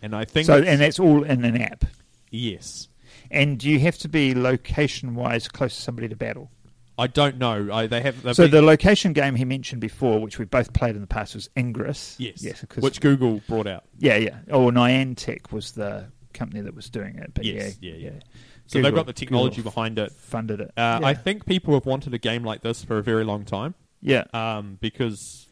And 0.02 0.16
I 0.16 0.26
think 0.26 0.46
so 0.48 0.62
and 0.62 0.80
that's 0.82 1.00
all 1.00 1.24
in 1.24 1.44
an 1.46 1.60
app. 1.62 1.86
yes, 2.32 2.88
And 3.32 3.60
do 3.60 3.70
you 3.70 3.80
have 3.80 3.98
to 4.00 4.10
be 4.10 4.34
location 4.34 5.16
wise 5.16 5.48
close 5.48 5.76
to 5.76 5.82
somebody 5.82 6.08
to 6.10 6.16
battle? 6.16 6.50
I 6.98 7.08
don't 7.08 7.38
know. 7.38 7.70
I, 7.72 7.88
they 7.88 8.02
have 8.02 8.18
So 8.36 8.44
been- 8.44 8.52
the 8.52 8.62
location 8.62 9.14
game 9.14 9.36
he 9.36 9.46
mentioned 9.46 9.80
before, 9.82 10.20
which 10.20 10.38
we 10.38 10.46
both 10.46 10.74
played 10.74 10.96
in 10.96 11.02
the 11.02 11.08
past, 11.08 11.34
was 11.36 11.50
Ingress. 11.58 12.16
yes, 12.20 12.44
yes, 12.44 12.60
because 12.62 12.84
which 12.84 13.00
Google 13.00 13.42
brought 13.48 13.68
out. 13.68 13.86
yeah, 13.98 14.18
yeah. 14.18 14.40
Oh, 14.52 14.70
Niantic 14.70 15.52
was 15.52 15.72
the 15.74 16.08
company 16.34 16.62
that 16.62 16.76
was 16.76 16.90
doing 16.90 17.16
it. 17.18 17.34
But 17.34 17.46
Yes, 17.46 17.78
yeah, 17.82 17.94
yeah, 17.94 17.98
yeah. 18.12 18.20
So 18.68 18.82
they've 18.82 18.94
got 18.94 19.06
the 19.08 19.14
technology 19.14 19.58
Google 19.58 19.72
behind 19.72 19.98
it. 19.98 20.12
funded 20.12 20.60
it. 20.62 20.72
Uh, 20.78 21.00
yeah. 21.02 21.08
I 21.08 21.14
think 21.14 21.46
people 21.46 21.74
have 21.74 21.86
wanted 21.86 22.14
a 22.14 22.18
game 22.20 22.44
like 22.44 22.62
this 22.62 22.84
for 22.84 22.98
a 22.98 23.04
very 23.04 23.24
long 23.24 23.46
time. 23.46 23.74
yeah. 24.02 24.26
um, 24.34 24.78
because 24.82 25.48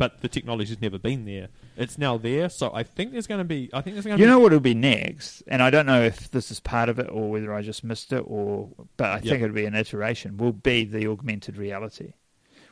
but 0.00 0.20
the 0.22 0.28
technology's 0.28 0.80
never 0.80 0.98
been 0.98 1.26
there. 1.26 1.48
It's 1.76 1.98
now 1.98 2.16
there, 2.16 2.48
so 2.48 2.72
I 2.74 2.82
think 2.82 3.12
there's 3.12 3.26
going 3.26 3.38
to 3.38 3.44
be. 3.44 3.68
I 3.72 3.82
think 3.82 3.94
there's 3.94 4.06
going 4.06 4.16
to 4.16 4.20
You 4.20 4.26
be. 4.26 4.30
know 4.32 4.38
what 4.40 4.50
will 4.50 4.58
be 4.60 4.74
next, 4.74 5.42
and 5.46 5.62
I 5.62 5.68
don't 5.70 5.84
know 5.86 6.02
if 6.02 6.30
this 6.30 6.50
is 6.50 6.58
part 6.58 6.88
of 6.88 6.98
it 6.98 7.08
or 7.10 7.30
whether 7.30 7.52
I 7.54 7.60
just 7.62 7.84
missed 7.84 8.12
it, 8.12 8.24
or 8.26 8.70
but 8.96 9.04
I 9.10 9.14
Yep. 9.16 9.22
think 9.24 9.42
it'll 9.42 9.54
be 9.54 9.66
an 9.66 9.74
iteration. 9.74 10.38
Will 10.38 10.52
be 10.54 10.84
the 10.84 11.06
augmented 11.06 11.56
reality, 11.58 12.14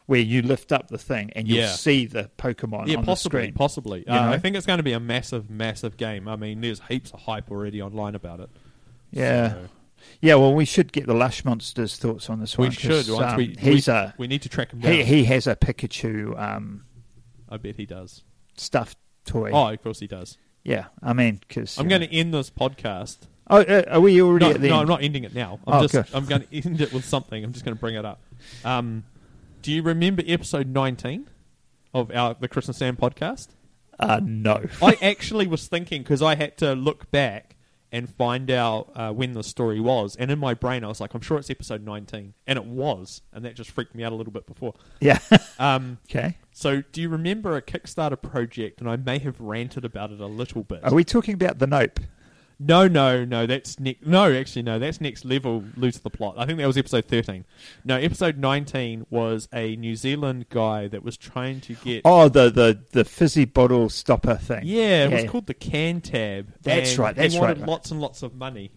where 0.06 0.20
you 0.20 0.40
lift 0.40 0.72
up 0.72 0.88
the 0.88 0.96
thing 0.96 1.30
and 1.36 1.46
you'll 1.46 1.58
Yeah. 1.58 1.72
see 1.72 2.06
the 2.06 2.30
Pokemon 2.38 2.88
yeah, 2.88 2.96
on 2.96 3.04
possibly, 3.04 3.40
the 3.40 3.44
screen. 3.44 3.52
possibly. 3.54 3.98
You 4.06 4.12
Uh, 4.12 4.26
know? 4.26 4.32
I 4.32 4.38
think 4.38 4.56
it's 4.56 4.66
going 4.66 4.78
to 4.78 4.82
be 4.82 4.92
a 4.94 5.00
massive, 5.00 5.50
massive 5.50 5.96
game. 5.98 6.26
I 6.26 6.36
mean, 6.36 6.62
there's 6.62 6.80
heaps 6.88 7.10
of 7.12 7.20
hype 7.20 7.50
already 7.50 7.82
online 7.82 8.14
about 8.14 8.40
it. 8.40 8.48
Yeah, 9.10 9.50
So 9.52 9.58
yeah. 10.22 10.34
Well, 10.36 10.54
we 10.54 10.64
should 10.64 10.92
get 10.92 11.06
the 11.06 11.14
Lush 11.14 11.44
Monsters' 11.44 11.96
thoughts 11.96 12.28
on 12.30 12.40
this 12.40 12.56
we 12.56 12.66
one. 12.66 12.72
should. 12.72 13.08
Um, 13.10 13.36
we, 13.36 13.54
he's 13.58 13.86
we, 13.86 13.92
a 13.92 14.14
we 14.18 14.26
need 14.26 14.42
to 14.42 14.48
track 14.48 14.72
him 14.72 14.80
down. 14.80 14.92
he, 14.92 15.02
he 15.04 15.24
has 15.24 15.46
a 15.46 15.56
Pikachu 15.56 16.38
um, 16.40 16.84
I 17.50 17.56
bet 17.56 17.76
he 17.76 17.87
does. 17.87 18.22
stuffed 18.56 18.98
toy. 19.24 19.50
Oh, 19.52 19.68
of 19.68 19.82
course 19.82 20.00
he 20.00 20.06
does. 20.06 20.37
yeah. 20.64 20.87
I 21.02 21.12
mean, 21.12 21.40
because 21.46 21.78
I'm 21.78 21.88
going 21.88 22.02
to 22.02 22.12
end 22.14 22.32
this 22.34 22.50
podcast. 22.50 23.18
Oh, 23.50 23.61
uh, 23.62 23.84
are 23.88 24.00
we 24.00 24.20
already 24.20 24.44
No, 24.46 24.50
at 24.52 24.61
the 24.61 24.68
no, 24.68 24.74
end? 24.74 24.82
I'm 24.82 24.88
not 24.88 25.02
ending 25.02 25.24
it 25.24 25.34
now. 25.34 25.58
I'm 25.66 25.74
Oh, 25.78 25.82
just. 25.87 25.94
good. 25.94 26.06
I'm 26.14 26.26
going 26.26 26.42
to 26.50 26.56
end 26.68 26.80
it 26.80 26.92
with 26.92 27.04
something. 27.04 27.42
I'm 27.42 27.52
just 27.52 27.64
going 27.64 27.74
to 27.76 27.80
bring 27.80 27.94
it 27.94 28.04
up. 28.04 28.20
Um, 28.64 29.04
do 29.62 29.72
you 29.72 29.82
remember 29.82 30.22
episode 30.26 30.68
19 30.68 31.28
of 31.94 32.11
our 32.14 32.34
the 32.38 32.48
Chris 32.48 32.66
and 32.66 32.76
Sam 32.76 32.96
podcast? 32.96 33.48
Uh, 33.98 34.20
no. 34.22 34.62
I 34.82 34.96
actually 35.02 35.46
was 35.46 35.66
thinking 35.66 36.02
because 36.02 36.20
I 36.22 36.34
had 36.34 36.56
to 36.58 36.74
look 36.74 37.11
back 37.11 37.56
and 37.90 38.08
find 38.14 38.50
out 38.50 38.92
uh, 38.94 39.11
when 39.12 39.32
the 39.32 39.42
story 39.42 39.80
was, 39.80 40.14
and 40.14 40.30
in 40.30 40.38
my 40.38 40.52
brain 40.52 40.84
I 40.84 40.88
was 40.88 41.00
like, 41.00 41.14
I'm 41.14 41.22
sure 41.22 41.38
it's 41.38 41.48
episode 41.48 41.82
19, 41.87 42.34
and 42.46 42.56
it 42.58 42.64
was, 42.66 43.22
and 43.32 43.46
that 43.46 43.54
just 43.56 43.70
freaked 43.70 43.94
me 43.94 44.04
out 44.04 44.12
a 44.12 44.14
little 44.14 44.32
bit 44.32 44.46
before. 44.46 44.74
yeah. 45.00 45.18
Um, 45.58 45.96
okay. 46.11 46.37
So, 46.59 46.83
do 46.90 47.01
you 47.01 47.09
remember 47.09 47.57
a 47.57 47.62
Kickstarter 47.62 48.21
project? 48.21 48.81
And 48.81 48.90
I 48.90 48.97
may 48.97 49.21
have 49.21 49.40
ranted 49.40 49.85
about 49.85 50.11
it 50.11 50.18
a 50.18 50.27
little 50.27 50.64
bit. 50.64 50.83
Are 50.83 50.92
we 50.92 51.05
talking 51.05 51.35
about 51.35 51.61
the 51.61 51.68
Nope? 51.68 52.01
No, 52.59 52.88
no, 52.88 53.25
no. 53.25 53.47
That's 53.47 53.79
next. 53.79 54.05
No, 54.05 54.33
actually, 54.35 54.62
no. 54.62 54.81
That's 54.81 55.01
next 55.01 55.25
level. 55.25 55.62
Lose 55.77 56.01
the 56.01 56.11
plot. 56.11 56.35
I 56.37 56.47
think 56.47 56.59
that 56.59 56.66
was 56.66 56.77
episode 56.77 57.05
thirteen. 57.05 57.44
No, 57.85 57.97
episode 57.97 58.38
nineteen 58.38 59.07
was 59.09 59.49
a 59.53 59.77
New 59.77 59.94
Zealand 59.94 60.47
guy 60.49 60.88
that 60.88 61.05
was 61.05 61.16
trying 61.16 61.61
to 61.61 61.75
get. 61.75 62.03
Oh, 62.05 62.29
the, 62.29 62.51
the, 62.51 62.81
the 62.90 63.05
fizzy 63.05 63.44
bottle 63.44 63.88
stopper 63.88 64.35
thing. 64.35 64.62
yeah, 64.64 65.05
it 65.05 65.12
was 65.12 65.31
called 65.31 65.47
the 65.47 65.55
Can 65.55 66.01
Tab. 66.01 66.53
That's 66.62 66.99
right, 66.99 67.14
that's 67.14 67.35
he 67.35 67.38
wanted 67.38 67.59
right. 67.61 67.68
lots 67.68 67.92
and 67.92 68.01
lots 68.01 68.25
of 68.25 68.35
money 68.35 68.73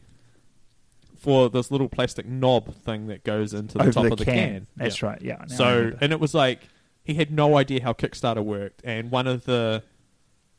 for 1.17 1.49
this 1.49 1.71
little 1.71 1.89
plastic 1.89 2.27
knob 2.27 2.75
thing 2.75 3.07
that 3.07 3.23
goes 3.23 3.55
into 3.55 3.79
the 3.79 3.85
Over 3.85 3.91
top 3.91 4.03
the 4.03 4.11
of 4.11 4.17
the 4.19 4.25
can. 4.25 4.35
can. 4.35 4.67
That's 4.77 5.01
Yeah. 5.01 5.07
right. 5.07 5.21
Yeah. 5.23 5.45
So, 5.47 5.93
and 5.99 6.11
it 6.11 6.19
was 6.19 6.35
like 6.35 6.59
he 7.03 7.15
had 7.15 7.31
no 7.31 7.57
idea 7.57 7.83
how 7.83 7.93
Kickstarter 7.93 8.43
worked, 8.43 8.81
and 8.83 9.11
one 9.11 9.27
of 9.27 9.45
the 9.45 9.83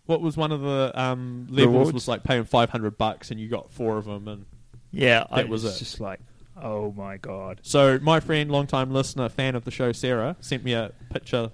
what 0.07 0.21
was 0.21 0.37
one 0.37 0.53
of 0.53 0.61
the 0.61 0.93
um, 0.95 1.47
levels 1.49 1.73
Rewards? 1.73 1.93
was 1.93 2.09
like 2.09 2.25
paying 2.25 2.45
five 2.45 2.71
hundred 2.71 2.99
bucks, 2.99 3.31
and 3.31 3.39
you 3.39 3.49
got 3.49 3.73
four 3.73 3.97
of 3.99 4.05
them, 4.05 4.29
and 4.29 4.47
yeah, 4.91 5.25
I 5.31 5.43
that 5.43 5.49
was 5.49 5.65
was 5.65 5.77
it. 5.77 5.79
just 5.79 6.01
like, 6.01 6.21
oh 6.61 6.93
my 6.93 7.17
god. 7.17 7.61
So 7.63 7.99
my 8.03 8.21
friend, 8.21 8.51
long-time 8.51 8.93
listener, 8.93 9.29
fan 9.29 9.55
of 9.55 9.65
the 9.65 9.71
show, 9.71 9.93
Sarah, 9.93 10.37
sent 10.41 10.65
me 10.65 10.73
a 10.73 10.93
picture 11.11 11.51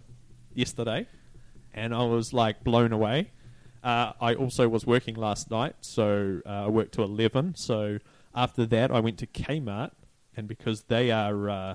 yesterday, 0.55 1.07
and 1.75 1.95
I 1.95 2.05
was 2.05 2.33
like 2.33 2.65
blown 2.65 2.93
away. 2.93 3.31
Uh, 3.85 4.13
I 4.21 4.35
also 4.35 4.69
was 4.69 4.87
working 4.87 5.15
last 5.15 5.51
night, 5.51 5.77
so 5.83 6.41
uh, 6.45 6.67
I 6.67 6.69
worked 6.69 6.93
to 6.95 7.03
eleven. 7.03 7.55
So 7.55 7.99
after 8.35 8.67
that, 8.67 8.91
I 8.91 9.01
went 9.01 9.19
to 9.19 9.27
Kmart, 9.27 9.93
and 10.37 10.49
because 10.49 10.83
they 10.85 11.11
are 11.11 11.51
uh, 11.51 11.75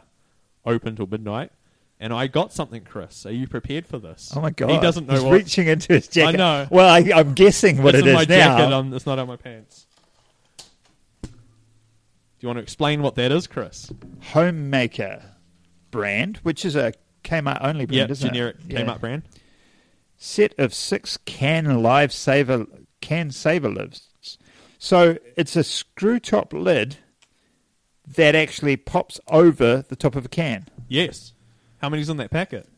open 0.66 0.96
till 0.96 1.08
midnight, 1.08 1.52
and 2.04 2.12
I 2.14 2.28
got 2.28 2.52
something. 2.52 2.84
Chris, 2.84 3.26
are 3.26 3.32
you 3.32 3.48
prepared 3.48 3.88
for 3.88 3.98
this? 3.98 4.34
Oh 4.36 4.42
my 4.42 4.50
god. 4.52 4.72
He 4.72 4.80
doesn't 4.80 5.08
know 5.08 5.14
He's 5.14 5.24
what. 5.24 5.32
reaching 5.34 5.68
into 5.68 5.94
his 5.94 6.10
jacket. 6.10 6.36
I 6.36 6.38
know. 6.38 6.68
Well, 6.70 6.88
I, 6.90 7.00
I'm 7.16 7.34
guessing 7.34 7.82
what 7.82 7.96
it's 7.96 8.06
it 8.06 8.10
in 8.10 8.16
is 8.18 8.28
my 8.28 8.36
now. 8.36 8.58
jacket. 8.58 8.74
On, 8.74 8.94
it's 8.94 9.06
not 9.06 9.20
on 9.20 9.28
my 9.28 9.38
pants. 9.38 9.88
Do 11.22 11.30
you 12.42 12.48
want 12.50 12.58
to 12.58 12.64
explain 12.64 13.02
what 13.02 13.16
that 13.16 13.32
is, 13.32 13.48
Chris? 13.48 13.90
Homemaker 14.34 15.24
brand, 15.92 16.38
which 16.44 16.66
is 16.66 16.76
a 16.76 16.92
Kmart 17.24 17.60
only 17.62 17.86
brand, 17.86 18.10
Yeah, 18.10 18.12
isn't 18.12 18.28
generic 18.34 18.58
it? 18.68 18.74
Yeah. 18.74 18.82
Kmart 18.82 19.00
brand. 19.00 19.24
Set 20.18 20.54
of 20.60 20.74
six 20.74 21.16
can 21.16 21.66
lifesaver 21.68 22.68
can 23.00 23.32
saver 23.32 23.70
lids. 23.70 24.10
So 24.78 25.18
it's 25.38 25.56
a 25.56 25.64
screw 25.64 26.20
top 26.20 26.52
lid 26.52 26.98
that 28.06 28.36
actually 28.36 28.76
pops 28.76 29.22
over 29.30 29.84
the 29.88 29.96
top 29.96 30.18
of 30.18 30.26
a 30.26 30.30
can. 30.30 30.68
Yes. 30.90 31.32
How 31.84 31.90
many's 31.90 32.08
in 32.08 32.16
that 32.16 32.32
packet? 32.32 32.70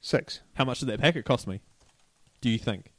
Six. 0.00 0.38
How 0.54 0.64
much 0.64 0.78
did 0.78 0.88
that 0.88 1.00
packet 1.00 1.24
cost 1.24 1.48
me? 1.48 1.60
Do 2.40 2.48
you 2.48 2.58
think? 2.58 2.92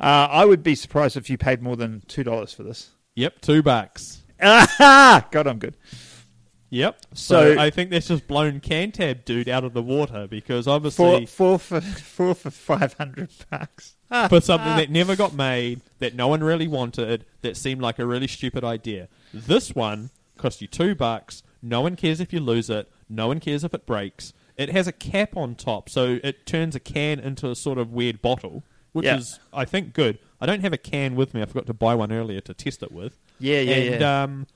Uh, 0.00 0.26
I 0.28 0.44
would 0.44 0.64
be 0.64 0.74
surprised 0.74 1.16
if 1.16 1.30
you 1.30 1.38
paid 1.38 1.62
more 1.62 1.76
than 1.76 2.02
two 2.08 2.24
dollars 2.24 2.52
for 2.52 2.64
this. 2.64 2.90
Yep, 3.14 3.40
two 3.40 3.62
bucks. 3.62 4.24
Ah, 4.42 5.28
God, 5.30 5.46
I'm 5.46 5.60
good. 5.60 5.76
Yep. 6.70 7.06
So, 7.14 7.54
So- 7.54 7.60
I 7.60 7.70
think 7.70 7.90
that's 7.90 8.08
just 8.08 8.26
blown 8.26 8.58
Cantab 8.58 9.24
dude 9.24 9.48
out 9.48 9.62
of 9.62 9.74
the 9.74 9.82
water 9.82 10.26
because 10.26 10.64
Four, 10.64 10.74
obviously 10.74 11.26
four 11.26 11.60
for 11.60 11.80
four 11.80 12.34
for 12.34 12.50
five 12.50 12.94
hundred 12.94 13.30
bucks. 13.48 13.94
for 14.28 14.40
something 14.40 14.76
that 14.76 14.90
never 14.90 15.14
got 15.14 15.34
made, 15.34 15.82
that 16.00 16.16
no 16.16 16.26
one 16.26 16.42
really 16.42 16.66
wanted, 16.66 17.26
that 17.42 17.56
seemed 17.56 17.80
like 17.80 18.00
a 18.00 18.06
really 18.06 18.26
stupid 18.26 18.64
idea. 18.64 19.06
This 19.32 19.72
one 19.72 20.10
cost 20.36 20.60
you 20.60 20.66
two 20.66 20.96
bucks. 20.96 21.44
No 21.62 21.80
one 21.80 21.94
cares 21.94 22.18
if 22.18 22.32
you 22.32 22.40
lose 22.40 22.68
it. 22.68 22.90
No 23.08 23.28
one 23.28 23.38
cares 23.38 23.62
if 23.62 23.72
it 23.72 23.86
breaks. 23.86 24.32
It 24.56 24.70
has 24.70 24.86
a 24.86 24.92
cap 24.92 25.36
on 25.36 25.54
top, 25.56 25.88
so 25.88 26.18
it 26.22 26.46
turns 26.46 26.76
a 26.76 26.80
can 26.80 27.18
into 27.18 27.50
a 27.50 27.54
sort 27.56 27.78
of 27.78 27.92
weird 27.92 28.22
bottle, 28.22 28.62
which 28.92 29.06
Yeah. 29.06 29.16
is, 29.18 29.40
I 29.52 29.64
think, 29.64 29.92
good. 29.94 30.18
I 30.40 30.46
don't 30.46 30.60
have 30.60 30.72
a 30.72 30.76
can 30.78 31.16
with 31.16 31.34
me. 31.34 31.42
I 31.42 31.46
forgot 31.46 31.66
to 31.66 31.74
buy 31.74 31.94
one 31.94 32.12
earlier 32.12 32.40
to 32.42 32.54
test 32.54 32.82
it 32.82 32.92
with. 32.92 33.18
Yeah, 33.40 33.60
yeah, 33.60 33.74
and, 33.74 34.00
yeah. 34.00 34.22
Um, 34.22 34.46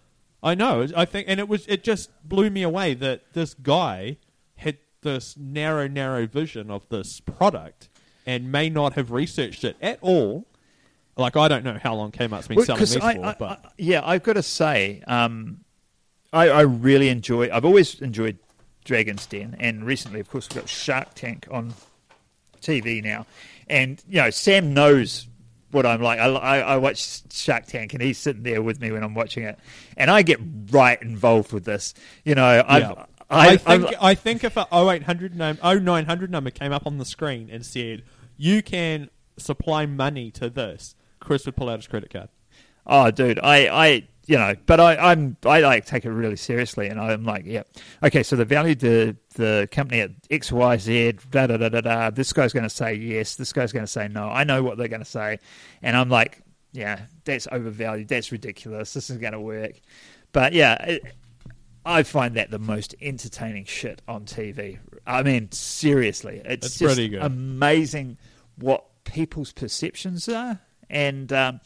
I 0.43 0.55
know. 0.55 0.87
I 0.97 1.05
think, 1.05 1.27
and 1.29 1.41
it 1.41 1.49
was. 1.49 1.67
It 1.67 1.83
just 1.83 2.11
blew 2.29 2.49
me 2.51 2.63
away 2.63 2.95
that 2.95 3.33
this 3.33 3.55
guy 3.55 4.19
had 4.57 4.79
this 5.03 5.37
narrow, 5.37 5.89
narrow 5.89 6.27
vision 6.27 6.71
of 6.71 6.89
this 6.91 7.19
product, 7.21 7.89
and 8.25 8.53
may 8.53 8.71
not 8.71 8.93
have 8.93 9.11
researched 9.11 9.65
it 9.65 9.77
at 9.83 9.99
all. 10.01 10.47
Like 11.17 11.37
I 11.37 11.49
don't 11.49 11.65
know 11.65 11.79
how 11.83 11.97
long 11.97 12.13
Kmart's 12.13 12.47
been 12.47 12.57
Well, 12.59 12.67
selling 12.67 12.79
'cause 12.79 12.95
these 12.95 13.03
I- 13.03 13.15
for, 13.17 13.25
I- 13.25 13.37
but 13.37 13.65
I- 13.65 13.69
yeah, 13.79 14.03
I've 14.05 14.23
got 14.23 14.35
to 14.35 14.43
say, 14.45 15.03
um, 15.09 15.65
I, 16.33 16.49
I 16.49 16.61
really 16.61 17.09
enjoy. 17.09 17.51
I've 17.53 17.65
always 17.65 18.01
enjoyed 18.01 18.39
Dragon's 18.89 19.27
Den, 19.27 19.55
and 19.61 19.85
recently, 19.85 20.19
of 20.19 20.29
course, 20.31 20.49
we've 20.51 20.59
got 20.63 20.69
Shark 20.69 21.15
Tank 21.15 21.47
on 21.51 21.75
TV 22.63 23.03
now, 23.05 23.27
and 23.69 24.03
you 24.09 24.21
know, 24.21 24.31
Sam 24.31 24.75
knows 24.75 25.29
what 25.71 25.85
I'm 25.87 26.01
like. 26.03 26.19
I, 26.19 26.27
I, 26.27 26.59
I 26.61 26.77
watch 26.79 27.21
Shark 27.33 27.67
Tank, 27.67 27.93
and 27.93 28.03
he's 28.03 28.19
sitting 28.19 28.43
there 28.43 28.63
with 28.63 28.81
me 28.81 28.91
when 28.91 29.05
I'm 29.05 29.15
watching 29.15 29.45
it, 29.45 29.59
and 29.97 30.11
I 30.11 30.23
get 30.23 30.41
right 30.71 31.01
involved 31.03 31.53
with 31.53 31.65
this. 31.65 31.95
You 32.25 32.35
know, 32.35 32.65
I've, 32.67 32.83
Yeah. 32.83 33.05
I, 33.31 33.49
I, 33.49 33.57
think 33.59 33.85
I've- 33.85 33.97
I 34.01 34.15
think 34.15 34.43
if 34.43 34.57
a 34.57 34.67
0800 34.73 35.37
num- 35.37 35.59
0900 35.63 36.31
number 36.31 36.51
came 36.51 36.73
up 36.73 36.87
on 36.87 36.97
the 36.97 37.05
screen 37.05 37.51
and 37.53 37.65
said 37.65 38.03
you 38.39 38.63
can 38.63 39.11
supply 39.37 39.85
money 39.85 40.31
to 40.31 40.49
this, 40.49 40.95
Chris 41.21 41.45
would 41.45 41.55
pull 41.55 41.69
out 41.69 41.79
his 41.79 41.87
credit 41.87 42.11
card. 42.11 42.31
Oh, 42.87 43.11
dude, 43.11 43.39
I, 43.39 43.69
I, 43.69 44.09
you 44.29 44.37
know, 44.37 44.55
but 44.67 44.79
I, 44.79 44.95
I'm, 44.97 45.39
I 45.47 45.61
like 45.61 45.87
take 45.87 46.05
it 46.05 46.11
really 46.11 46.37
seriously, 46.37 46.87
and 46.89 47.01
I'm 47.01 47.25
like, 47.25 47.47
yeah, 47.47 47.63
okay. 48.03 48.23
So 48.23 48.37
the 48.37 48.45
value 48.45 48.75
the 48.75 49.17
the 49.37 49.67
company 49.73 50.03
at 50.03 50.11
X, 50.31 50.53
Y, 50.53 50.77
Z, 50.77 51.13
da 51.31 51.47
da 51.47 51.57
da 51.57 51.71
da 51.71 51.81
da. 51.81 52.11
This 52.11 52.35
guy's 52.35 52.53
going 52.53 52.65
to 52.65 52.71
say 52.71 52.93
yes. 52.93 53.37
This 53.37 53.55
guy's 53.55 53.73
going 53.73 53.87
to 53.87 53.91
say 53.91 54.07
no. 54.07 54.29
I 54.29 54.45
know 54.45 54.63
what 54.63 54.77
they're 54.77 54.87
going 54.87 55.01
to 55.01 55.07
say, 55.11 55.39
and 55.83 55.97
I'm 55.97 56.11
like, 56.11 56.43
yeah, 56.73 57.01
that's 57.25 57.49
overvalued. 57.51 58.09
That's 58.09 58.31
ridiculous. 58.31 58.93
This 58.93 59.09
isn't 59.09 59.23
going 59.23 59.33
to 59.33 59.41
work. 59.41 59.81
But 60.33 60.53
yeah, 60.53 60.75
it, 60.85 61.15
I 61.87 62.03
find 62.03 62.35
that 62.35 62.51
the 62.51 62.59
most 62.59 62.95
entertaining 63.01 63.65
shit 63.65 64.03
on 64.07 64.27
TV. 64.27 64.79
I 65.07 65.23
mean, 65.23 65.51
seriously, 65.53 66.43
it's, 66.45 66.67
It's 66.67 66.79
just 66.79 66.97
pretty 66.97 67.09
good. 67.09 67.23
amazing 67.23 68.19
what 68.57 68.85
people's 69.05 69.53
perceptions 69.55 70.29
are, 70.29 70.61
and 70.91 71.33
um, 71.33 71.61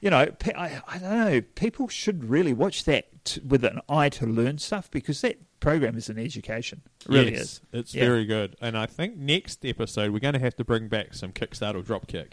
you 0.00 0.10
know, 0.10 0.26
I, 0.56 0.80
I 0.88 0.98
don't 0.98 1.02
know, 1.30 1.40
people 1.54 1.88
should 1.88 2.24
really 2.24 2.52
watch 2.52 2.84
that 2.84 3.24
t- 3.24 3.40
with 3.46 3.64
an 3.64 3.80
eye 3.88 4.08
to 4.10 4.26
learn 4.26 4.58
stuff 4.58 4.90
because 4.90 5.20
that 5.20 5.38
program 5.60 5.96
is 5.96 6.08
an 6.08 6.18
education. 6.18 6.82
It 7.00 7.08
really 7.08 7.32
Yes, 7.32 7.40
is. 7.42 7.60
It's 7.72 7.94
Yeah. 7.94 8.04
very 8.06 8.24
good, 8.24 8.56
and 8.60 8.76
I 8.78 8.86
think 8.86 9.16
next 9.16 9.64
episode 9.64 10.10
we're 10.12 10.20
going 10.20 10.34
to 10.34 10.40
have 10.40 10.56
to 10.56 10.64
bring 10.64 10.88
back 10.88 11.14
some 11.14 11.32
Kickstarter 11.32 11.76
or 11.76 11.82
Dropkick. 11.82 12.32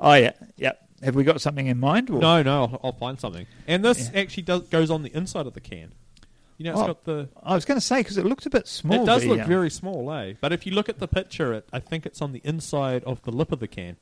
Oh 0.00 0.14
yeah, 0.14 0.32
yeah. 0.56 0.72
Have 1.02 1.14
we 1.14 1.24
got 1.24 1.40
something 1.40 1.66
in 1.66 1.78
mind? 1.78 2.10
Or? 2.10 2.20
No, 2.20 2.42
no, 2.42 2.62
I'll, 2.64 2.80
I'll 2.84 2.92
find 2.92 3.18
something. 3.18 3.46
And 3.66 3.84
this 3.84 4.10
Yeah. 4.12 4.20
actually 4.20 4.42
does 4.44 4.62
goes 4.68 4.90
on 4.90 5.02
the 5.02 5.14
inside 5.16 5.46
of 5.46 5.54
the 5.54 5.60
can. 5.60 5.92
You 6.56 6.64
know, 6.64 6.72
it's 6.72 6.80
Oh, 6.80 6.86
got 6.88 7.04
the. 7.04 7.28
I 7.42 7.54
was 7.54 7.64
going 7.64 7.76
to 7.78 7.84
say 7.84 8.00
because 8.00 8.16
it 8.16 8.26
looked 8.26 8.44
a 8.46 8.50
bit 8.50 8.66
small. 8.66 9.02
it 9.02 9.06
does 9.06 9.22
the, 9.22 9.28
look 9.28 9.40
uh, 9.40 9.44
very 9.46 9.70
small, 9.70 10.10
eh? 10.12 10.34
But 10.40 10.52
if 10.52 10.66
you 10.66 10.72
look 10.72 10.88
at 10.88 10.98
the 10.98 11.06
picture, 11.08 11.52
it 11.52 11.68
I 11.72 11.78
think 11.80 12.04
it's 12.06 12.20
on 12.20 12.32
the 12.32 12.40
inside 12.44 13.04
of 13.04 13.22
the 13.22 13.30
lip 13.30 13.52
of 13.52 13.60
the 13.60 13.68
can. 13.68 13.96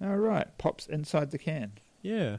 All 0.00 0.16
right, 0.16 0.46
pops 0.58 0.86
inside 0.86 1.32
the 1.32 1.38
can. 1.38 1.72
Yeah. 2.02 2.36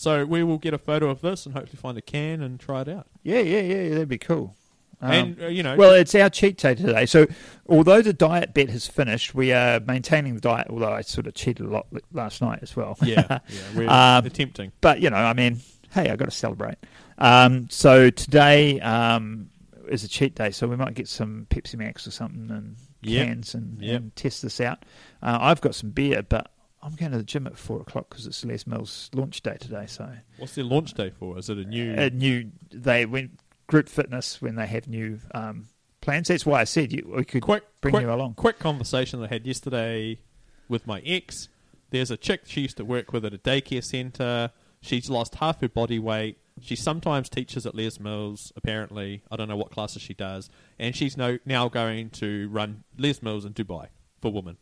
So 0.00 0.24
we 0.24 0.42
will 0.42 0.56
get 0.56 0.72
a 0.72 0.78
photo 0.78 1.10
of 1.10 1.20
this 1.20 1.44
and 1.44 1.54
hopefully 1.54 1.76
find 1.78 1.98
a 1.98 2.00
can 2.00 2.40
and 2.40 2.58
try 2.58 2.80
it 2.80 2.88
out. 2.88 3.06
Yeah, 3.22 3.40
yeah, 3.40 3.60
yeah. 3.60 3.88
That'd 3.90 4.08
be 4.08 4.16
cool. 4.16 4.56
Um, 5.02 5.10
and 5.12 5.42
uh, 5.42 5.46
you 5.48 5.62
know, 5.62 5.76
Well, 5.76 5.92
it's 5.92 6.14
our 6.14 6.30
cheat 6.30 6.56
day 6.56 6.74
today. 6.74 7.04
So, 7.04 7.26
although 7.68 8.00
the 8.00 8.14
diet 8.14 8.54
bet 8.54 8.70
has 8.70 8.86
finished, 8.86 9.34
we 9.34 9.52
are 9.52 9.78
maintaining 9.80 10.36
the 10.36 10.40
diet. 10.40 10.68
Although 10.70 10.92
I 10.92 11.02
sort 11.02 11.26
of 11.26 11.34
cheated 11.34 11.66
a 11.66 11.68
lot 11.68 11.86
last 12.12 12.40
night 12.40 12.60
as 12.62 12.74
well. 12.74 12.96
yeah, 13.02 13.26
yeah, 13.48 13.60
we're 13.76 13.90
Um, 13.90 14.24
attempting. 14.24 14.72
but 14.80 15.00
you 15.00 15.10
know, 15.10 15.16
I 15.16 15.34
mean, 15.34 15.60
hey, 15.92 16.08
I 16.08 16.16
got 16.16 16.26
to 16.26 16.30
celebrate. 16.30 16.76
Um, 17.18 17.68
so 17.68 18.08
today 18.08 18.80
um, 18.80 19.50
is 19.88 20.02
a 20.02 20.08
cheat 20.08 20.34
day, 20.34 20.50
so 20.50 20.66
we 20.66 20.76
might 20.76 20.94
get 20.94 21.08
some 21.08 21.46
Pepsi 21.50 21.76
Max 21.76 22.06
or 22.06 22.10
something 22.10 22.50
and 22.50 22.76
Yep. 23.02 23.26
cans 23.26 23.54
and, 23.54 23.82
Yep. 23.82 23.96
and 24.00 24.16
test 24.16 24.40
this 24.42 24.60
out. 24.62 24.82
Uh, 25.22 25.36
I've 25.42 25.60
got 25.60 25.74
some 25.74 25.90
beer, 25.90 26.22
but 26.22 26.50
I'm 26.82 26.94
going 26.94 27.12
to 27.12 27.18
the 27.18 27.24
gym 27.24 27.46
at 27.46 27.58
four 27.58 27.80
o'clock 27.80 28.08
because 28.08 28.26
it's 28.26 28.44
Les 28.44 28.66
Mills 28.66 29.10
launch 29.14 29.42
day 29.42 29.56
today. 29.60 29.84
So 29.86 30.10
What's 30.38 30.54
their 30.54 30.64
launch 30.64 30.94
day 30.94 31.10
for? 31.10 31.38
Is 31.38 31.50
it 31.50 31.58
a 31.58 31.64
new? 31.64 31.94
a 31.94 32.10
new 32.10 32.50
they 32.70 33.04
went 33.06 33.38
group 33.66 33.88
fitness 33.88 34.40
when 34.40 34.56
they 34.56 34.66
have 34.66 34.88
new 34.88 35.18
um, 35.34 35.68
plans. 36.00 36.28
That's 36.28 36.46
why 36.46 36.60
I 36.60 36.64
said 36.64 36.92
you 36.92 37.12
we 37.16 37.24
could 37.24 37.42
quick, 37.42 37.64
bring 37.80 37.92
quick, 37.92 38.02
you 38.02 38.12
along. 38.12 38.34
quick 38.34 38.58
conversation 38.58 39.22
I 39.22 39.26
had 39.28 39.46
yesterday 39.46 40.20
with 40.68 40.86
my 40.86 41.00
ex. 41.00 41.48
There's 41.90 42.10
a 42.10 42.16
chick 42.16 42.42
she 42.46 42.62
used 42.62 42.76
to 42.78 42.84
work 42.84 43.12
with 43.12 43.24
at 43.24 43.34
a 43.34 43.38
daycare 43.38 43.84
centre. 43.84 44.50
She's 44.80 45.10
lost 45.10 45.34
half 45.36 45.60
her 45.60 45.68
body 45.68 45.98
weight. 45.98 46.38
She 46.62 46.76
sometimes 46.76 47.28
teaches 47.28 47.66
at 47.66 47.74
Les 47.74 47.98
Mills. 48.00 48.52
Apparently, 48.56 49.22
I 49.30 49.36
don't 49.36 49.48
know 49.48 49.56
what 49.56 49.70
classes 49.70 50.02
she 50.02 50.14
does, 50.14 50.48
and 50.78 50.94
she's 50.94 51.16
no, 51.16 51.38
now 51.44 51.68
going 51.68 52.10
to 52.10 52.48
run 52.50 52.84
Les 52.96 53.22
Mills 53.22 53.44
in 53.44 53.52
Dubai 53.54 53.88
for 54.20 54.32
women. 54.32 54.56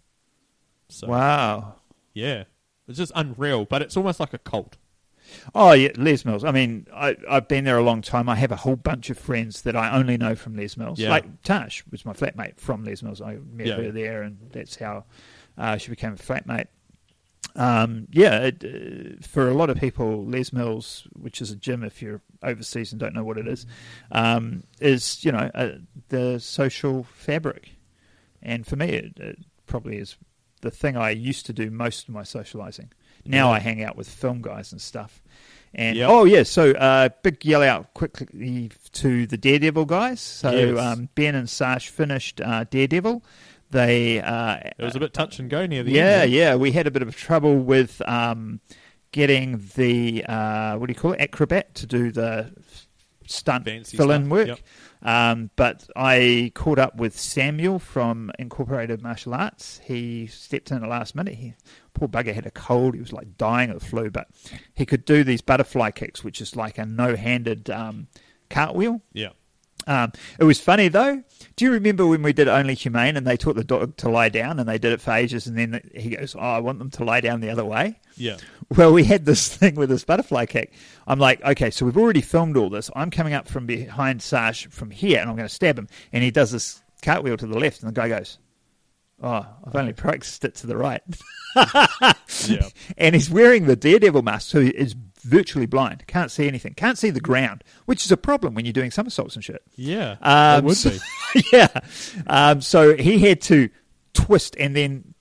So 0.89 1.09
Wow. 1.09 1.77
Yeah, 2.19 2.45
it's 2.89 2.99
just 2.99 3.13
unreal. 3.15 3.65
But 3.65 3.83
it's 3.83 3.97
almost 3.97 4.21
like 4.21 4.35
a 4.35 4.39
cult. 4.39 4.77
Oh 5.55 5.73
yeah, 5.73 5.91
Les 5.97 6.25
Mills. 6.25 6.43
I 6.43 6.53
mean, 6.53 6.87
I, 6.95 7.15
I've 7.29 7.49
been 7.49 7.65
there 7.65 7.77
a 7.77 7.83
long 7.83 8.01
time. 8.03 8.29
I 8.31 8.35
have 8.37 8.51
a 8.51 8.57
whole 8.57 8.77
bunch 8.77 9.11
of 9.11 9.19
friends 9.19 9.63
that 9.63 9.77
I 9.77 9.95
only 9.97 10.17
know 10.17 10.35
from 10.35 10.57
Les 10.57 10.77
Mills. 10.77 10.99
Yeah. 10.99 11.11
Like 11.11 11.43
Tash 11.43 11.85
was 11.91 12.05
my 12.07 12.15
flatmate 12.15 12.59
from 12.59 12.83
Les 12.85 13.03
Mills. 13.03 13.21
I 13.21 13.37
met 13.53 13.67
Yeah. 13.67 13.77
her 13.77 13.91
there, 13.93 14.23
and 14.23 14.39
that's 14.53 14.77
how 14.77 15.05
uh, 15.59 15.77
she 15.77 15.91
became 15.91 16.13
a 16.15 16.17
flatmate. 16.17 16.69
Um, 17.57 18.07
yeah, 18.11 18.39
it, 18.47 18.65
uh, 18.65 19.27
for 19.27 19.49
a 19.49 19.55
lot 19.55 19.69
of 19.69 19.79
people, 19.79 20.25
Les 20.25 20.53
Mills, 20.53 21.07
which 21.13 21.41
is 21.43 21.51
a 21.51 21.57
gym 21.57 21.83
if 21.83 22.01
you're 22.01 22.21
overseas 22.43 22.93
and 22.93 23.01
don't 23.01 23.15
know 23.15 23.25
what 23.25 23.37
it 23.39 23.49
is, 23.49 23.67
um, 24.13 24.63
is 24.81 25.25
you 25.25 25.33
know 25.33 25.51
uh, 25.55 25.73
the 26.09 26.39
social 26.39 27.05
fabric. 27.05 27.71
And 28.43 28.67
for 28.67 28.77
me, 28.77 28.87
it, 28.91 29.19
it 29.19 29.39
probably 29.67 29.97
is 29.99 30.17
the 30.59 30.71
thing 30.71 30.97
I 30.97 31.11
used 31.11 31.47
to 31.47 31.53
do 31.53 31.71
most 31.71 32.09
of 32.09 32.15
my 32.15 32.23
socializing. 32.23 32.93
Now 33.25 33.49
Yeah. 33.51 33.57
I 33.57 33.59
hang 33.61 33.83
out 33.83 33.97
with 33.97 34.09
film 34.09 34.43
guys 34.43 34.73
and 34.73 34.81
stuff. 34.81 35.23
And 35.75 35.97
Yep. 35.97 36.09
oh 36.11 36.25
yeah, 36.25 36.43
so 36.45 36.71
uh, 36.73 37.11
big 37.23 37.45
yell 37.45 37.63
out 37.63 37.93
quickly 37.95 38.71
to 38.93 39.27
the 39.27 39.37
Daredevil 39.37 39.85
guys. 39.85 40.21
So 40.21 40.51
Yes. 40.51 40.79
um, 40.79 41.09
Ben 41.15 41.35
and 41.35 41.49
Sash 41.49 41.89
finished 41.91 42.41
uh, 42.41 42.65
Daredevil. 42.65 43.23
They 43.71 44.21
uh, 44.21 44.57
It 44.79 44.83
was 44.83 44.97
a 44.97 45.01
bit 45.01 45.13
touch 45.13 45.39
and 45.39 45.51
go 45.51 45.67
near 45.67 45.83
the 45.83 45.93
yeah, 45.93 46.21
end. 46.23 46.33
yeah. 46.33 46.51
yeah, 46.51 46.55
We 46.57 46.73
had 46.73 46.87
a 46.87 46.91
bit 46.91 47.03
of 47.03 47.15
trouble 47.15 47.59
with 47.59 48.01
um, 48.09 48.61
getting 49.13 49.63
the 49.77 50.25
uh, 50.27 50.77
what 50.77 50.87
do 50.87 50.93
you 50.93 50.99
call 50.99 51.13
it, 51.13 51.21
acrobat 51.21 51.75
to 51.77 51.87
do 51.87 52.11
the 52.11 52.51
stunt 53.27 53.67
Fancy 53.67 53.97
fill-in 53.99 54.31
work. 54.31 54.47
yep. 54.49 54.61
Um, 55.03 55.51
but 55.57 55.89
I 55.95 56.53
caught 56.55 56.79
up 56.79 56.97
with 56.97 57.19
Samuel 57.19 57.79
from 57.79 58.31
Incorporated 58.39 59.03
Martial 59.03 59.35
Arts. 59.35 59.81
He 59.85 60.27
stepped 60.27 60.71
in 60.71 60.77
at 60.77 60.83
the 60.83 60.89
last 60.89 61.15
minute. 61.15 61.35
He, 61.35 61.55
poor 61.95 62.09
bugger 62.09 62.35
had 62.35 62.47
a 62.47 62.51
cold. 62.51 62.95
He 62.95 63.01
was 63.01 63.13
like 63.13 63.37
dying 63.37 63.71
of 63.71 63.79
the 63.81 63.85
flu, 63.85 64.11
but 64.11 64.29
he 64.75 64.85
could 64.85 65.05
do 65.05 65.25
these 65.25 65.41
butterfly 65.41 65.93
kicks, 65.93 66.25
which 66.25 66.41
is 66.41 66.57
like 66.57 66.79
a 66.79 66.85
no-handed 66.85 67.71
um, 67.71 68.09
cartwheel. 68.51 69.01
Yeah. 69.13 69.31
Um, 69.89 70.13
it 70.39 70.45
was 70.45 70.61
funny 70.61 70.89
though. 70.89 71.23
Do 71.57 71.65
you 71.65 71.73
remember 71.73 72.07
when 72.07 72.23
we 72.23 72.33
did 72.33 72.47
Only 72.47 72.75
Humane 72.75 73.17
and 73.17 73.27
they 73.27 73.37
taught 73.37 73.57
the 73.57 73.65
dog 73.65 73.97
to 73.97 74.09
lie 74.11 74.29
down 74.29 74.61
and 74.61 74.69
they 74.69 74.79
did 74.79 74.93
it 74.93 75.01
for 75.01 75.13
ages 75.13 75.47
and 75.47 75.57
then 75.59 75.81
he 75.95 76.11
goes, 76.11 76.37
"Oh, 76.37 76.41
I 76.41 76.59
want 76.61 76.79
them 76.79 76.91
to 76.91 77.05
lie 77.05 77.21
down 77.21 77.41
the 77.41 77.51
other 77.51 77.65
way." 77.65 77.99
Yeah. 78.17 78.37
Well, 78.77 78.93
we 78.93 79.05
had 79.05 79.25
this 79.25 79.49
thing 79.57 79.75
with 79.75 79.89
this 79.89 80.05
butterfly 80.05 80.47
kick. 80.47 80.73
I'm 81.07 81.19
like, 81.19 81.43
okay, 81.43 81.71
so 81.71 81.87
we've 81.87 81.97
already 81.97 82.21
filmed 82.21 82.57
all 82.57 82.69
this. 82.69 82.91
I'm 82.95 83.11
coming 83.11 83.33
up 83.33 83.49
from 83.49 83.65
behind 83.67 84.21
Sash 84.23 84.67
from 84.67 84.91
here 84.91 85.21
and 85.21 85.31
I'm 85.31 85.37
going 85.37 85.49
to 85.49 85.55
stab 85.55 85.79
him. 85.79 85.89
And 86.13 86.23
he 86.23 86.31
does 86.31 86.51
this 86.53 86.83
cartwheel 87.03 87.37
to 87.39 87.47
the 87.47 87.59
left 87.59 87.83
and 87.83 87.89
the 87.89 87.99
guy 87.99 88.09
goes, 88.11 88.39
"Oh, 89.23 89.47
I've 89.67 89.75
only 89.75 89.95
practiced 89.95 90.45
it 90.45 90.55
to 90.57 90.67
the 90.67 90.77
right." 90.77 91.03
Yeah. 92.47 92.69
and 92.99 93.15
he's 93.15 93.31
wearing 93.31 93.67
the 93.67 93.75
daredevil 93.75 94.23
mask, 94.23 94.51
so 94.51 94.61
he 94.61 94.69
is 94.69 94.95
virtually 95.23 95.67
blind, 95.67 96.07
can't 96.07 96.31
see 96.31 96.47
anything, 96.49 96.75
can't 96.75 96.99
see 96.99 97.11
the 97.11 97.21
ground, 97.21 97.65
which 97.87 98.05
is 98.05 98.13
a 98.13 98.17
problem 98.17 98.55
when 98.55 98.65
you're 98.65 98.73
doing 98.73 98.91
somersaults 98.91 99.35
and 99.35 99.45
shit. 99.45 99.63
Yeah. 99.77 100.17
Um, 100.23 100.65
would 100.65 100.77
so- 100.77 100.91
be. 101.35 101.45
yeah. 101.53 101.69
Um, 102.27 102.61
so 102.61 102.97
he 102.97 103.19
had 103.21 103.41
to 103.43 103.69
twist 104.15 104.57
and 104.59 104.75
then 104.75 105.15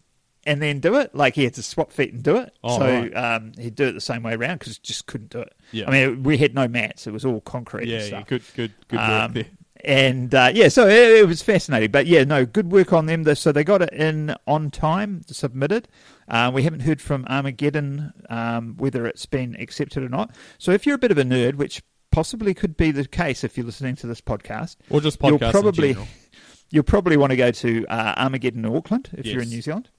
and 0.46 0.62
then 0.62 0.80
do 0.80 0.96
it. 0.96 1.14
Like 1.14 1.36
he 1.36 1.44
had 1.44 1.54
to 1.56 1.64
swap 1.64 1.92
feet 1.92 2.14
and 2.14 2.24
do 2.24 2.38
it. 2.38 2.58
Oh, 2.64 2.80
so 2.80 2.86
right. 2.86 3.14
um, 3.16 3.52
he'd 3.60 3.76
do 3.76 3.88
it 3.88 3.92
the 3.92 4.02
same 4.02 4.24
way 4.24 4.34
around 4.34 4.60
because 4.60 4.78
just 4.80 5.06
couldn't 5.06 5.30
do 5.30 5.42
it. 5.42 5.54
Yeah. 5.74 5.90
I 5.90 5.92
mean, 5.92 6.24
we 6.24 6.38
had 6.38 6.56
no 6.56 6.68
mats; 6.70 7.06
it 7.06 7.12
was 7.12 7.26
all 7.26 7.42
concrete. 7.42 7.88
Yeah, 7.90 8.00
and 8.00 8.12
yeah. 8.12 8.24
Good, 8.26 8.44
good, 8.56 8.74
good 8.88 8.98
work 9.00 9.10
Um, 9.10 9.34
there. 9.34 9.46
And 9.88 10.36
uh, 10.36 10.52
yeah, 10.54 10.67
so 10.67 10.86
it, 10.86 11.19
it 11.19 11.28
was 11.28 11.41
fascinating. 11.41 11.91
But 11.91 12.08
yeah, 12.08 12.26
no, 12.26 12.45
good 12.45 12.73
work 12.73 12.91
on 12.91 13.06
them. 13.06 13.23
So 13.36 13.54
they 13.54 13.63
got 13.63 13.82
it 13.82 13.93
in 13.93 14.36
on 14.45 14.69
time, 14.69 15.21
submitted. 15.28 15.88
Uh, 16.28 16.52
we 16.54 16.63
haven't 16.63 16.82
heard 16.82 17.02
from 17.02 17.26
Armageddon 17.30 18.12
um, 18.30 18.76
whether 18.78 19.06
it's 19.08 19.26
been 19.26 19.56
accepted 19.56 20.04
or 20.04 20.10
not. 20.10 20.36
So 20.58 20.73
if 20.73 20.86
you're 20.86 20.95
a 20.95 21.00
bit 21.00 21.12
of 21.12 21.17
a 21.17 21.23
nerd, 21.23 21.56
which 21.56 21.82
possibly 22.12 22.54
could 22.54 22.76
be 22.76 22.91
the 22.91 23.08
case 23.08 23.45
if 23.45 23.56
you're 23.56 23.65
listening 23.65 23.95
to 23.95 24.08
this 24.08 24.19
podcast, 24.19 24.76
Or 24.89 25.00
just 25.00 25.19
you'll 25.23 25.39
probably 25.39 25.95
you'll 26.69 26.84
probably 26.84 27.15
want 27.15 27.32
to 27.32 27.38
go 27.38 27.52
to 27.52 27.86
uh, 27.88 28.15
Armageddon 28.17 28.65
Auckland 28.65 29.10
if 29.13 29.26
you're 29.26 29.41
in 29.41 29.50
New 29.50 29.62
Zealand. 29.62 29.89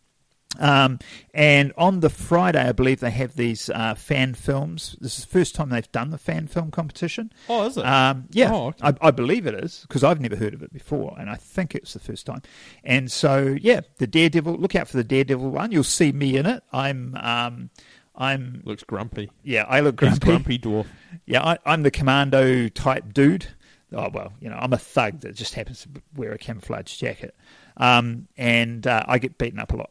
Um, 0.59 0.99
and 1.35 1.73
on 1.77 2.01
the 2.01 2.09
Friday, 2.09 2.61
I 2.61 2.73
believe 2.73 3.01
they 3.01 3.11
have 3.11 3.37
these 3.37 3.69
uh, 3.71 3.95
fan 3.95 4.35
films. 4.35 4.97
This 5.01 5.19
is 5.19 5.25
the 5.27 5.31
first 5.31 5.55
time 5.55 5.69
they've 5.69 5.93
done 5.93 6.11
the 6.11 6.19
fan 6.19 6.47
film 6.49 6.71
competition. 6.71 7.33
Oh, 7.49 7.67
is 7.67 7.77
it? 7.77 7.85
Um, 7.85 8.25
yeah, 8.31 8.53
Oh, 8.53 8.69
okay. 8.69 8.79
I, 9.03 9.09
I 9.09 9.11
believe 9.11 9.47
it 9.47 9.55
is 9.55 9.81
because 9.83 10.03
I've 10.03 10.21
never 10.21 10.37
heard 10.37 10.55
of 10.55 10.63
it 10.63 10.73
before, 10.73 11.15
and 11.19 11.29
I 11.31 11.37
think 11.37 11.75
it's 11.75 11.93
the 11.93 12.01
first 12.01 12.25
time. 12.27 12.43
And 12.83 13.13
so, 13.13 13.57
yeah, 13.61 13.81
the 13.99 14.07
Daredevil. 14.07 14.55
Look 14.57 14.75
out 14.75 14.89
for 14.89 14.97
the 14.97 15.05
Daredevil 15.05 15.51
one. 15.51 15.71
You'll 15.71 15.85
see 15.85 16.13
me 16.13 16.37
in 16.37 16.47
it. 16.47 16.63
I'm, 16.73 17.15
um, 17.17 17.71
I'm, 18.17 18.63
Looks 18.65 18.83
grumpy. 18.85 19.31
yeah, 19.45 19.65
I 19.69 19.81
look 19.81 20.01
He's 20.01 20.19
grumpy. 20.19 20.59
grumpy 20.59 20.59
dwarf. 20.59 20.87
Yeah, 21.27 21.45
I, 21.45 21.59
I'm 21.67 21.83
the 21.83 21.91
commando 21.91 22.69
type 22.69 23.13
dude. 23.13 23.47
Oh 23.93 24.09
well, 24.13 24.33
you 24.41 24.51
know, 24.51 24.57
I'm 24.59 24.73
a 24.73 24.79
thug 24.79 25.21
that 25.21 25.35
just 25.37 25.55
happens 25.55 25.83
to 25.83 25.89
wear 26.17 26.33
a 26.33 26.39
camouflage 26.39 26.97
jacket, 26.97 27.35
um, 27.77 28.29
and 28.37 28.87
uh, 28.87 29.05
I 29.07 29.19
get 29.19 29.39
beaten 29.39 29.59
up 29.61 29.73
a 29.73 29.77
lot. 29.77 29.91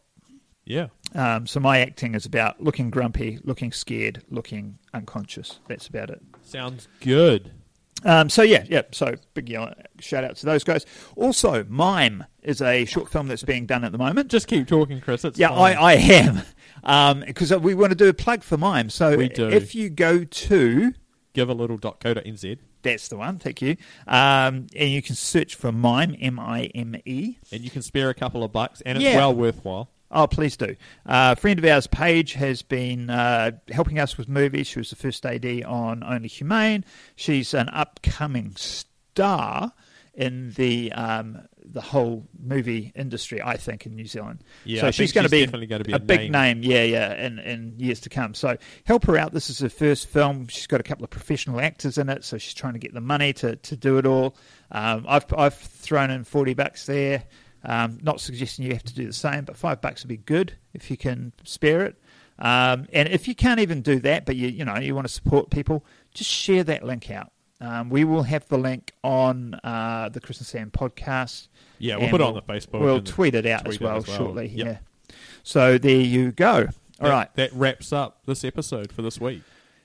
Yeah. 0.68 0.88
Um, 1.16 1.48
so 1.48 1.60
my 1.60 1.80
acting 1.80 2.14
is 2.16 2.26
about 2.26 2.62
looking 2.62 2.90
grumpy, 2.90 3.40
looking 3.44 3.72
scared, 3.72 4.24
looking 4.30 4.78
unconscious. 4.94 5.60
That's 5.68 5.88
about 5.88 6.10
it. 6.10 6.22
Sounds 6.44 6.88
good. 7.02 7.52
Um, 8.04 8.30
so 8.30 8.44
yeah, 8.44 8.64
yeah. 8.70 8.84
So 8.92 9.16
big 9.34 9.50
yell- 9.50 9.74
shout 10.00 10.24
out 10.24 10.36
to 10.38 10.46
those 10.46 10.64
guys. 10.64 10.86
Also, 11.16 11.64
Mime 11.68 12.26
is 12.44 12.62
a 12.62 12.86
short 12.86 13.10
film 13.10 13.28
that's 13.28 13.42
being 13.44 13.66
done 13.66 13.84
at 13.84 13.92
the 13.92 13.98
moment. 13.98 14.30
Just 14.30 14.48
keep 14.48 14.68
talking, 14.68 15.02
Chris. 15.02 15.26
It's 15.26 15.40
Yeah, 15.40 15.50
fine. 15.50 15.78
I, 15.78 15.82
I 15.82 15.94
am 16.84 17.22
because 17.26 17.52
we 17.58 17.74
want 17.74 17.90
to 17.92 17.96
do 17.96 18.08
a 18.08 18.14
plug 18.14 18.44
for 18.44 18.56
Mime. 18.58 18.90
So 18.92 19.18
We 19.18 19.30
do. 19.30 19.50
if 19.50 19.74
you 19.74 19.90
go 19.90 20.24
to 20.24 20.94
give 21.34 21.50
a 21.50 21.54
little 21.54 21.78
.co.nz 21.80 22.58
That's 22.84 23.08
the 23.08 23.18
one. 23.18 23.40
Thank 23.40 23.62
you. 23.64 23.78
Um, 24.08 24.68
and 24.76 24.90
you 24.90 25.02
can 25.02 25.16
search 25.16 25.56
for 25.56 25.72
Mime, 25.72 26.16
M 26.20 26.40
I 26.40 26.66
M 26.76 26.96
E. 27.06 27.38
and 27.52 27.62
you 27.62 27.70
can 27.72 27.82
spare 27.82 28.10
a 28.10 28.14
couple 28.14 28.44
of 28.44 28.52
bucks, 28.52 28.82
and 28.82 28.98
it's 28.98 29.06
Yeah. 29.06 29.16
well 29.18 29.34
worthwhile. 29.34 29.90
Oh, 30.10 30.28
please 30.28 30.56
do. 30.56 30.76
Uh, 31.06 31.36
a 31.38 31.40
friend 31.40 31.60
of 31.60 31.66
ours, 31.66 31.88
Paige, 31.88 32.34
has 32.34 32.62
been 32.62 33.10
uh, 33.10 33.52
helping 33.70 34.00
us 34.00 34.18
with 34.18 34.30
movies. 34.30 34.68
She 34.68 34.80
was 34.80 34.90
the 34.90 34.96
first 34.96 35.26
AD 35.26 35.46
on 35.66 36.04
Only 36.04 36.30
Humane. 36.30 36.86
She's 37.16 37.54
an 37.54 37.70
upcoming 37.70 38.56
star 38.56 39.74
in 40.14 40.52
the 40.54 40.92
um, 40.94 41.48
the 41.64 41.82
whole 41.82 42.26
movie 42.42 42.92
industry, 42.96 43.42
I 43.42 43.58
think, 43.58 43.86
in 43.86 43.96
New 43.96 44.06
Zealand. 44.06 44.44
Yeah, 44.66 44.82
so 44.82 44.92
she's 44.92 45.12
going 45.12 45.26
to 45.26 45.30
be 45.30 45.42
definitely 45.42 45.68
gonna 45.68 45.84
be 45.84 45.92
a, 45.92 45.98
a 45.98 46.00
big 46.00 46.32
name. 46.32 46.62
name. 46.62 46.64
Yeah, 46.64 46.84
yeah, 46.84 47.26
in, 47.26 47.40
in 47.40 47.74
years 47.78 48.00
to 48.02 48.10
come. 48.10 48.34
So 48.34 48.58
help 48.86 49.06
her 49.06 49.18
out. 49.18 49.34
This 49.34 49.50
is 49.50 49.60
her 49.60 49.70
first 49.70 50.08
film. 50.08 50.48
She's 50.48 50.68
got 50.68 50.80
a 50.80 50.84
couple 50.84 51.04
of 51.04 51.10
professional 51.10 51.60
actors 51.62 51.98
in 51.98 52.10
it, 52.10 52.24
so 52.24 52.38
she's 52.38 52.54
trying 52.54 52.74
to 52.74 52.80
get 52.80 52.94
the 52.94 53.02
money 53.02 53.34
to, 53.34 53.58
to 53.58 53.76
do 53.76 53.98
it 53.98 54.06
all. 54.06 54.36
Um, 54.72 55.06
I've 55.08 55.26
I've 55.38 55.56
thrown 55.56 56.10
in 56.10 56.24
forty 56.24 56.54
bucks 56.54 56.86
there. 56.86 57.24
Um, 57.68 58.00
not 58.02 58.22
suggesting 58.22 58.66
you 58.66 58.72
have 58.72 58.84
to 58.84 58.96
do 58.96 59.06
the 59.06 59.14
same, 59.14 59.44
but 59.44 59.58
five 59.58 59.82
bucks 59.82 60.04
would 60.04 60.10
be 60.10 60.18
good 60.18 60.54
if 60.74 60.90
you 60.90 60.96
can 60.98 61.34
spare 61.44 61.82
it. 61.82 61.98
Um, 62.40 62.88
and 62.94 63.10
if 63.10 63.28
you 63.28 63.36
can't 63.36 63.60
even 63.60 63.82
do 63.82 64.00
that, 64.00 64.26
but 64.26 64.36
you 64.36 64.48
you 64.48 64.64
know 64.64 64.78
you 64.78 64.96
want 64.96 65.06
to 65.06 65.14
support 65.14 65.50
people, 65.50 65.86
just 66.14 66.30
share 66.30 66.64
that 66.64 66.84
link 66.84 67.12
out. 67.12 67.32
Um, 67.60 67.90
we 67.90 68.04
will 68.04 68.24
have 68.24 68.48
the 68.48 68.58
link 68.58 68.94
on 69.04 69.60
uh, 69.64 70.10
the 70.10 70.22
Chris 70.22 70.38
and 70.38 70.48
Sam 70.48 70.72
podcast. 70.72 71.50
Yeah, 71.80 71.98
we'll 71.98 72.10
put 72.10 72.22
it 72.22 72.24
on 72.24 72.36
the 72.36 72.42
Facebook. 72.42 72.80
We'll 72.80 73.02
tweet 73.02 73.36
it 73.36 73.46
out 73.46 73.66
tweet 73.66 73.76
as, 73.76 73.80
well 73.82 73.98
as 73.98 74.08
well. 74.08 74.18
shortly. 74.18 74.48
Yep. 74.48 74.66
Yeah. 74.66 75.16
So 75.44 75.78
there 75.78 76.00
you 76.00 76.32
go. 76.32 76.68
All 77.00 77.08
that, 77.08 77.10
right. 77.10 77.36
That 77.36 77.54
wraps 77.54 77.92
up 77.92 78.22
this 78.26 78.44
episode 78.44 78.92
for 78.92 79.02
this 79.02 79.20
week. 79.20 79.42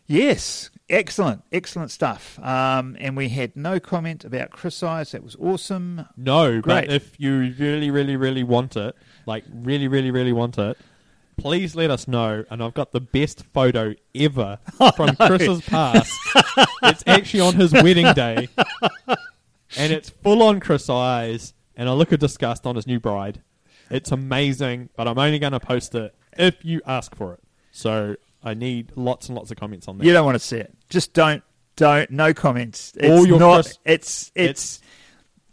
Yes. 0.07 0.71
Excellent. 0.91 1.43
Excellent 1.53 1.91
stuff. 1.91 2.39
Um, 2.41 2.97
and 3.01 3.17
we 3.17 3.29
had 3.31 3.57
no 3.57 3.81
comment 3.81 4.25
about 4.25 4.51
Chris 4.51 4.83
Eyes. 4.83 5.13
That 5.13 5.23
was 5.23 5.37
awesome. 5.41 6.07
No, 6.17 6.61
Great. 6.61 6.87
but 6.89 6.93
if 6.93 7.19
you 7.19 7.55
really, 7.59 7.91
really, 7.91 8.17
really 8.17 8.43
want 8.43 8.77
it, 8.77 8.95
like 9.27 9.45
really, 9.51 9.89
really, 9.89 10.11
really 10.11 10.33
want 10.33 10.59
it, 10.59 10.77
please 11.39 11.75
let 11.75 11.91
us 11.91 12.07
know. 12.07 12.45
And 12.51 12.63
I've 12.63 12.75
got 12.75 12.93
the 12.93 13.01
best 13.01 13.45
photo 13.55 13.95
ever 14.15 14.59
Oh, 14.81 14.91
from 14.91 15.17
Chris's 15.17 15.63
past. 15.63 16.13
it's 16.83 17.03
actually 17.07 17.41
on 17.41 17.55
his 17.55 17.73
wedding 17.73 18.13
day, 18.13 18.49
and 19.79 19.93
it's 19.93 20.11
full 20.11 20.43
on 20.43 20.61
Chris 20.61 20.91
eyes 20.91 21.55
and 21.75 21.89
a 21.89 21.95
look 21.95 22.13
of 22.13 22.21
disgust 22.21 22.67
on 22.67 22.77
his 22.77 22.87
new 22.87 23.01
bride. 23.01 23.41
It's 23.91 24.13
amazing, 24.13 24.91
but 24.97 25.09
I'm 25.09 25.19
only 25.19 25.39
going 25.39 25.53
to 25.53 25.61
post 25.61 25.95
it 25.95 26.15
if 26.37 26.65
you 26.65 26.83
ask 26.87 27.15
for 27.15 27.33
it. 27.35 27.41
So 27.71 28.17
I 28.45 28.55
need 28.55 28.93
lots 28.97 29.29
and 29.29 29.37
lots 29.37 29.51
of 29.51 29.57
comments 29.57 29.89
on 29.89 29.99
that. 29.99 30.05
You 30.05 30.13
don't 30.13 30.25
want 30.25 30.35
to 30.37 30.45
see 30.45 30.57
it. 30.59 30.75
Just 30.89 31.13
don't. 31.13 31.43
Don't. 31.77 32.11
No 32.11 32.35
comments. 32.35 32.93
It's 32.97 33.09
All 33.09 33.27
your 33.27 33.39
not. 33.39 33.65
Chris- 33.65 33.79
it's. 33.85 34.33
It's. 34.35 34.81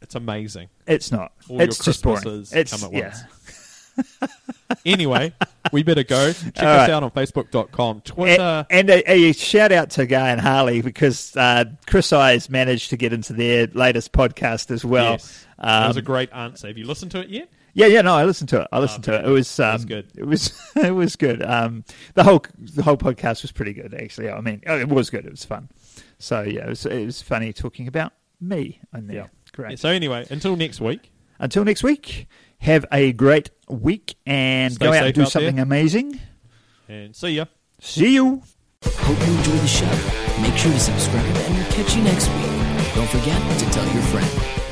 It's 0.01 0.15
amazing. 0.15 0.69
It's 0.87 1.11
not. 1.11 1.31
All 1.49 1.59
it's 1.61 1.77
your 1.79 1.83
just 1.85 2.03
boring. 2.03 2.21
Christmases 2.21 2.53
It's 2.53 2.71
come 2.81 2.93
at 2.93 2.97
yeah. 2.97 3.01
once. 3.97 4.31
Anyway, 4.85 5.33
we 5.73 5.83
better 5.83 6.03
go. 6.03 6.31
Check 6.33 6.57
All 6.59 6.67
us 6.67 6.77
right. 6.87 6.89
out 6.89 7.03
on 7.03 7.11
Facebook.com, 7.11 8.01
Twitter. 8.01 8.65
And, 8.69 8.89
and 8.89 9.01
a, 9.05 9.11
a 9.29 9.33
shout 9.33 9.71
out 9.71 9.89
to 9.91 10.05
Guy 10.05 10.29
and 10.29 10.39
Harley 10.39 10.81
because 10.81 11.35
uh, 11.35 11.65
Chris 11.87 12.13
Eyes 12.13 12.49
managed 12.49 12.91
to 12.91 12.97
get 12.97 13.11
into 13.11 13.33
their 13.33 13.67
latest 13.67 14.11
podcast 14.13 14.71
as 14.71 14.85
well. 14.85 15.13
yes, 15.13 15.45
that 15.57 15.87
was 15.87 15.97
Um, 15.97 15.99
a 15.99 16.05
great 16.05 16.31
answer. 16.31 16.67
Have 16.67 16.77
you 16.77 16.85
listened 16.87 17.11
to 17.11 17.19
it 17.19 17.29
yet? 17.29 17.49
Yeah, 17.79 17.85
yeah, 17.85 18.01
no, 18.01 18.13
I 18.13 18.25
listened 18.25 18.49
to 18.49 18.59
it. 18.63 18.67
I 18.73 18.79
listened 18.79 19.05
to 19.05 19.13
it. 19.13 19.25
It 19.25 19.29
was, 19.29 19.57
um, 19.57 19.71
was 19.71 19.85
good. 19.85 20.11
It 20.17 20.25
was, 20.25 20.71
it 20.75 20.91
was 20.91 21.15
good. 21.15 21.41
Um, 21.41 21.85
the 22.13 22.25
whole, 22.25 22.43
the 22.57 22.83
whole 22.83 22.97
podcast 22.97 23.41
was 23.41 23.53
pretty 23.53 23.71
good, 23.71 23.93
actually. 23.93 24.29
I 24.29 24.41
mean, 24.41 24.61
oh, 24.67 24.77
it 24.77 24.89
was 24.89 25.09
good. 25.09 25.25
It 25.25 25.31
was 25.31 25.45
fun. 25.45 25.69
So 26.17 26.41
yeah, 26.41 26.65
it 26.65 26.69
was, 26.69 26.85
it 26.85 27.05
was 27.05 27.21
funny 27.21 27.53
talking 27.53 27.87
about 27.87 28.11
me 28.41 28.81
on 28.93 29.07
there. 29.07 29.15
Yeah. 29.15 29.27
Great. 29.53 29.69
Yeah, 29.69 29.75
so 29.77 29.87
anyway, 29.87 30.27
until 30.29 30.57
next 30.57 30.81
week. 30.81 31.09
Until 31.39 31.63
next 31.63 31.81
week, 31.81 32.27
have 32.57 32.85
a 32.91 33.13
great 33.13 33.49
week 33.69 34.15
and 34.25 34.73
Stay 34.73 34.85
go 34.85 34.91
out 34.91 35.05
and 35.05 35.13
do 35.13 35.21
out 35.21 35.31
something 35.31 35.55
there. 35.55 35.63
amazing. 35.63 36.19
And 36.89 37.15
see 37.15 37.29
ya. 37.29 37.45
See 37.79 38.13
you. 38.13 38.43
Hope 38.83 39.19
you 39.25 39.33
enjoyed 39.37 39.59
the 39.61 39.67
show. 39.67 40.41
Make 40.41 40.57
sure 40.57 40.73
to 40.73 40.79
subscribe 40.81 41.23
and 41.23 41.55
we'll 41.55 41.71
catch 41.71 41.95
you 41.95 42.03
next 42.03 42.27
week. 42.27 42.93
Don't 42.93 43.09
forget 43.09 43.59
to 43.59 43.65
tell 43.69 43.85
your 43.93 44.03
friend. 44.03 44.68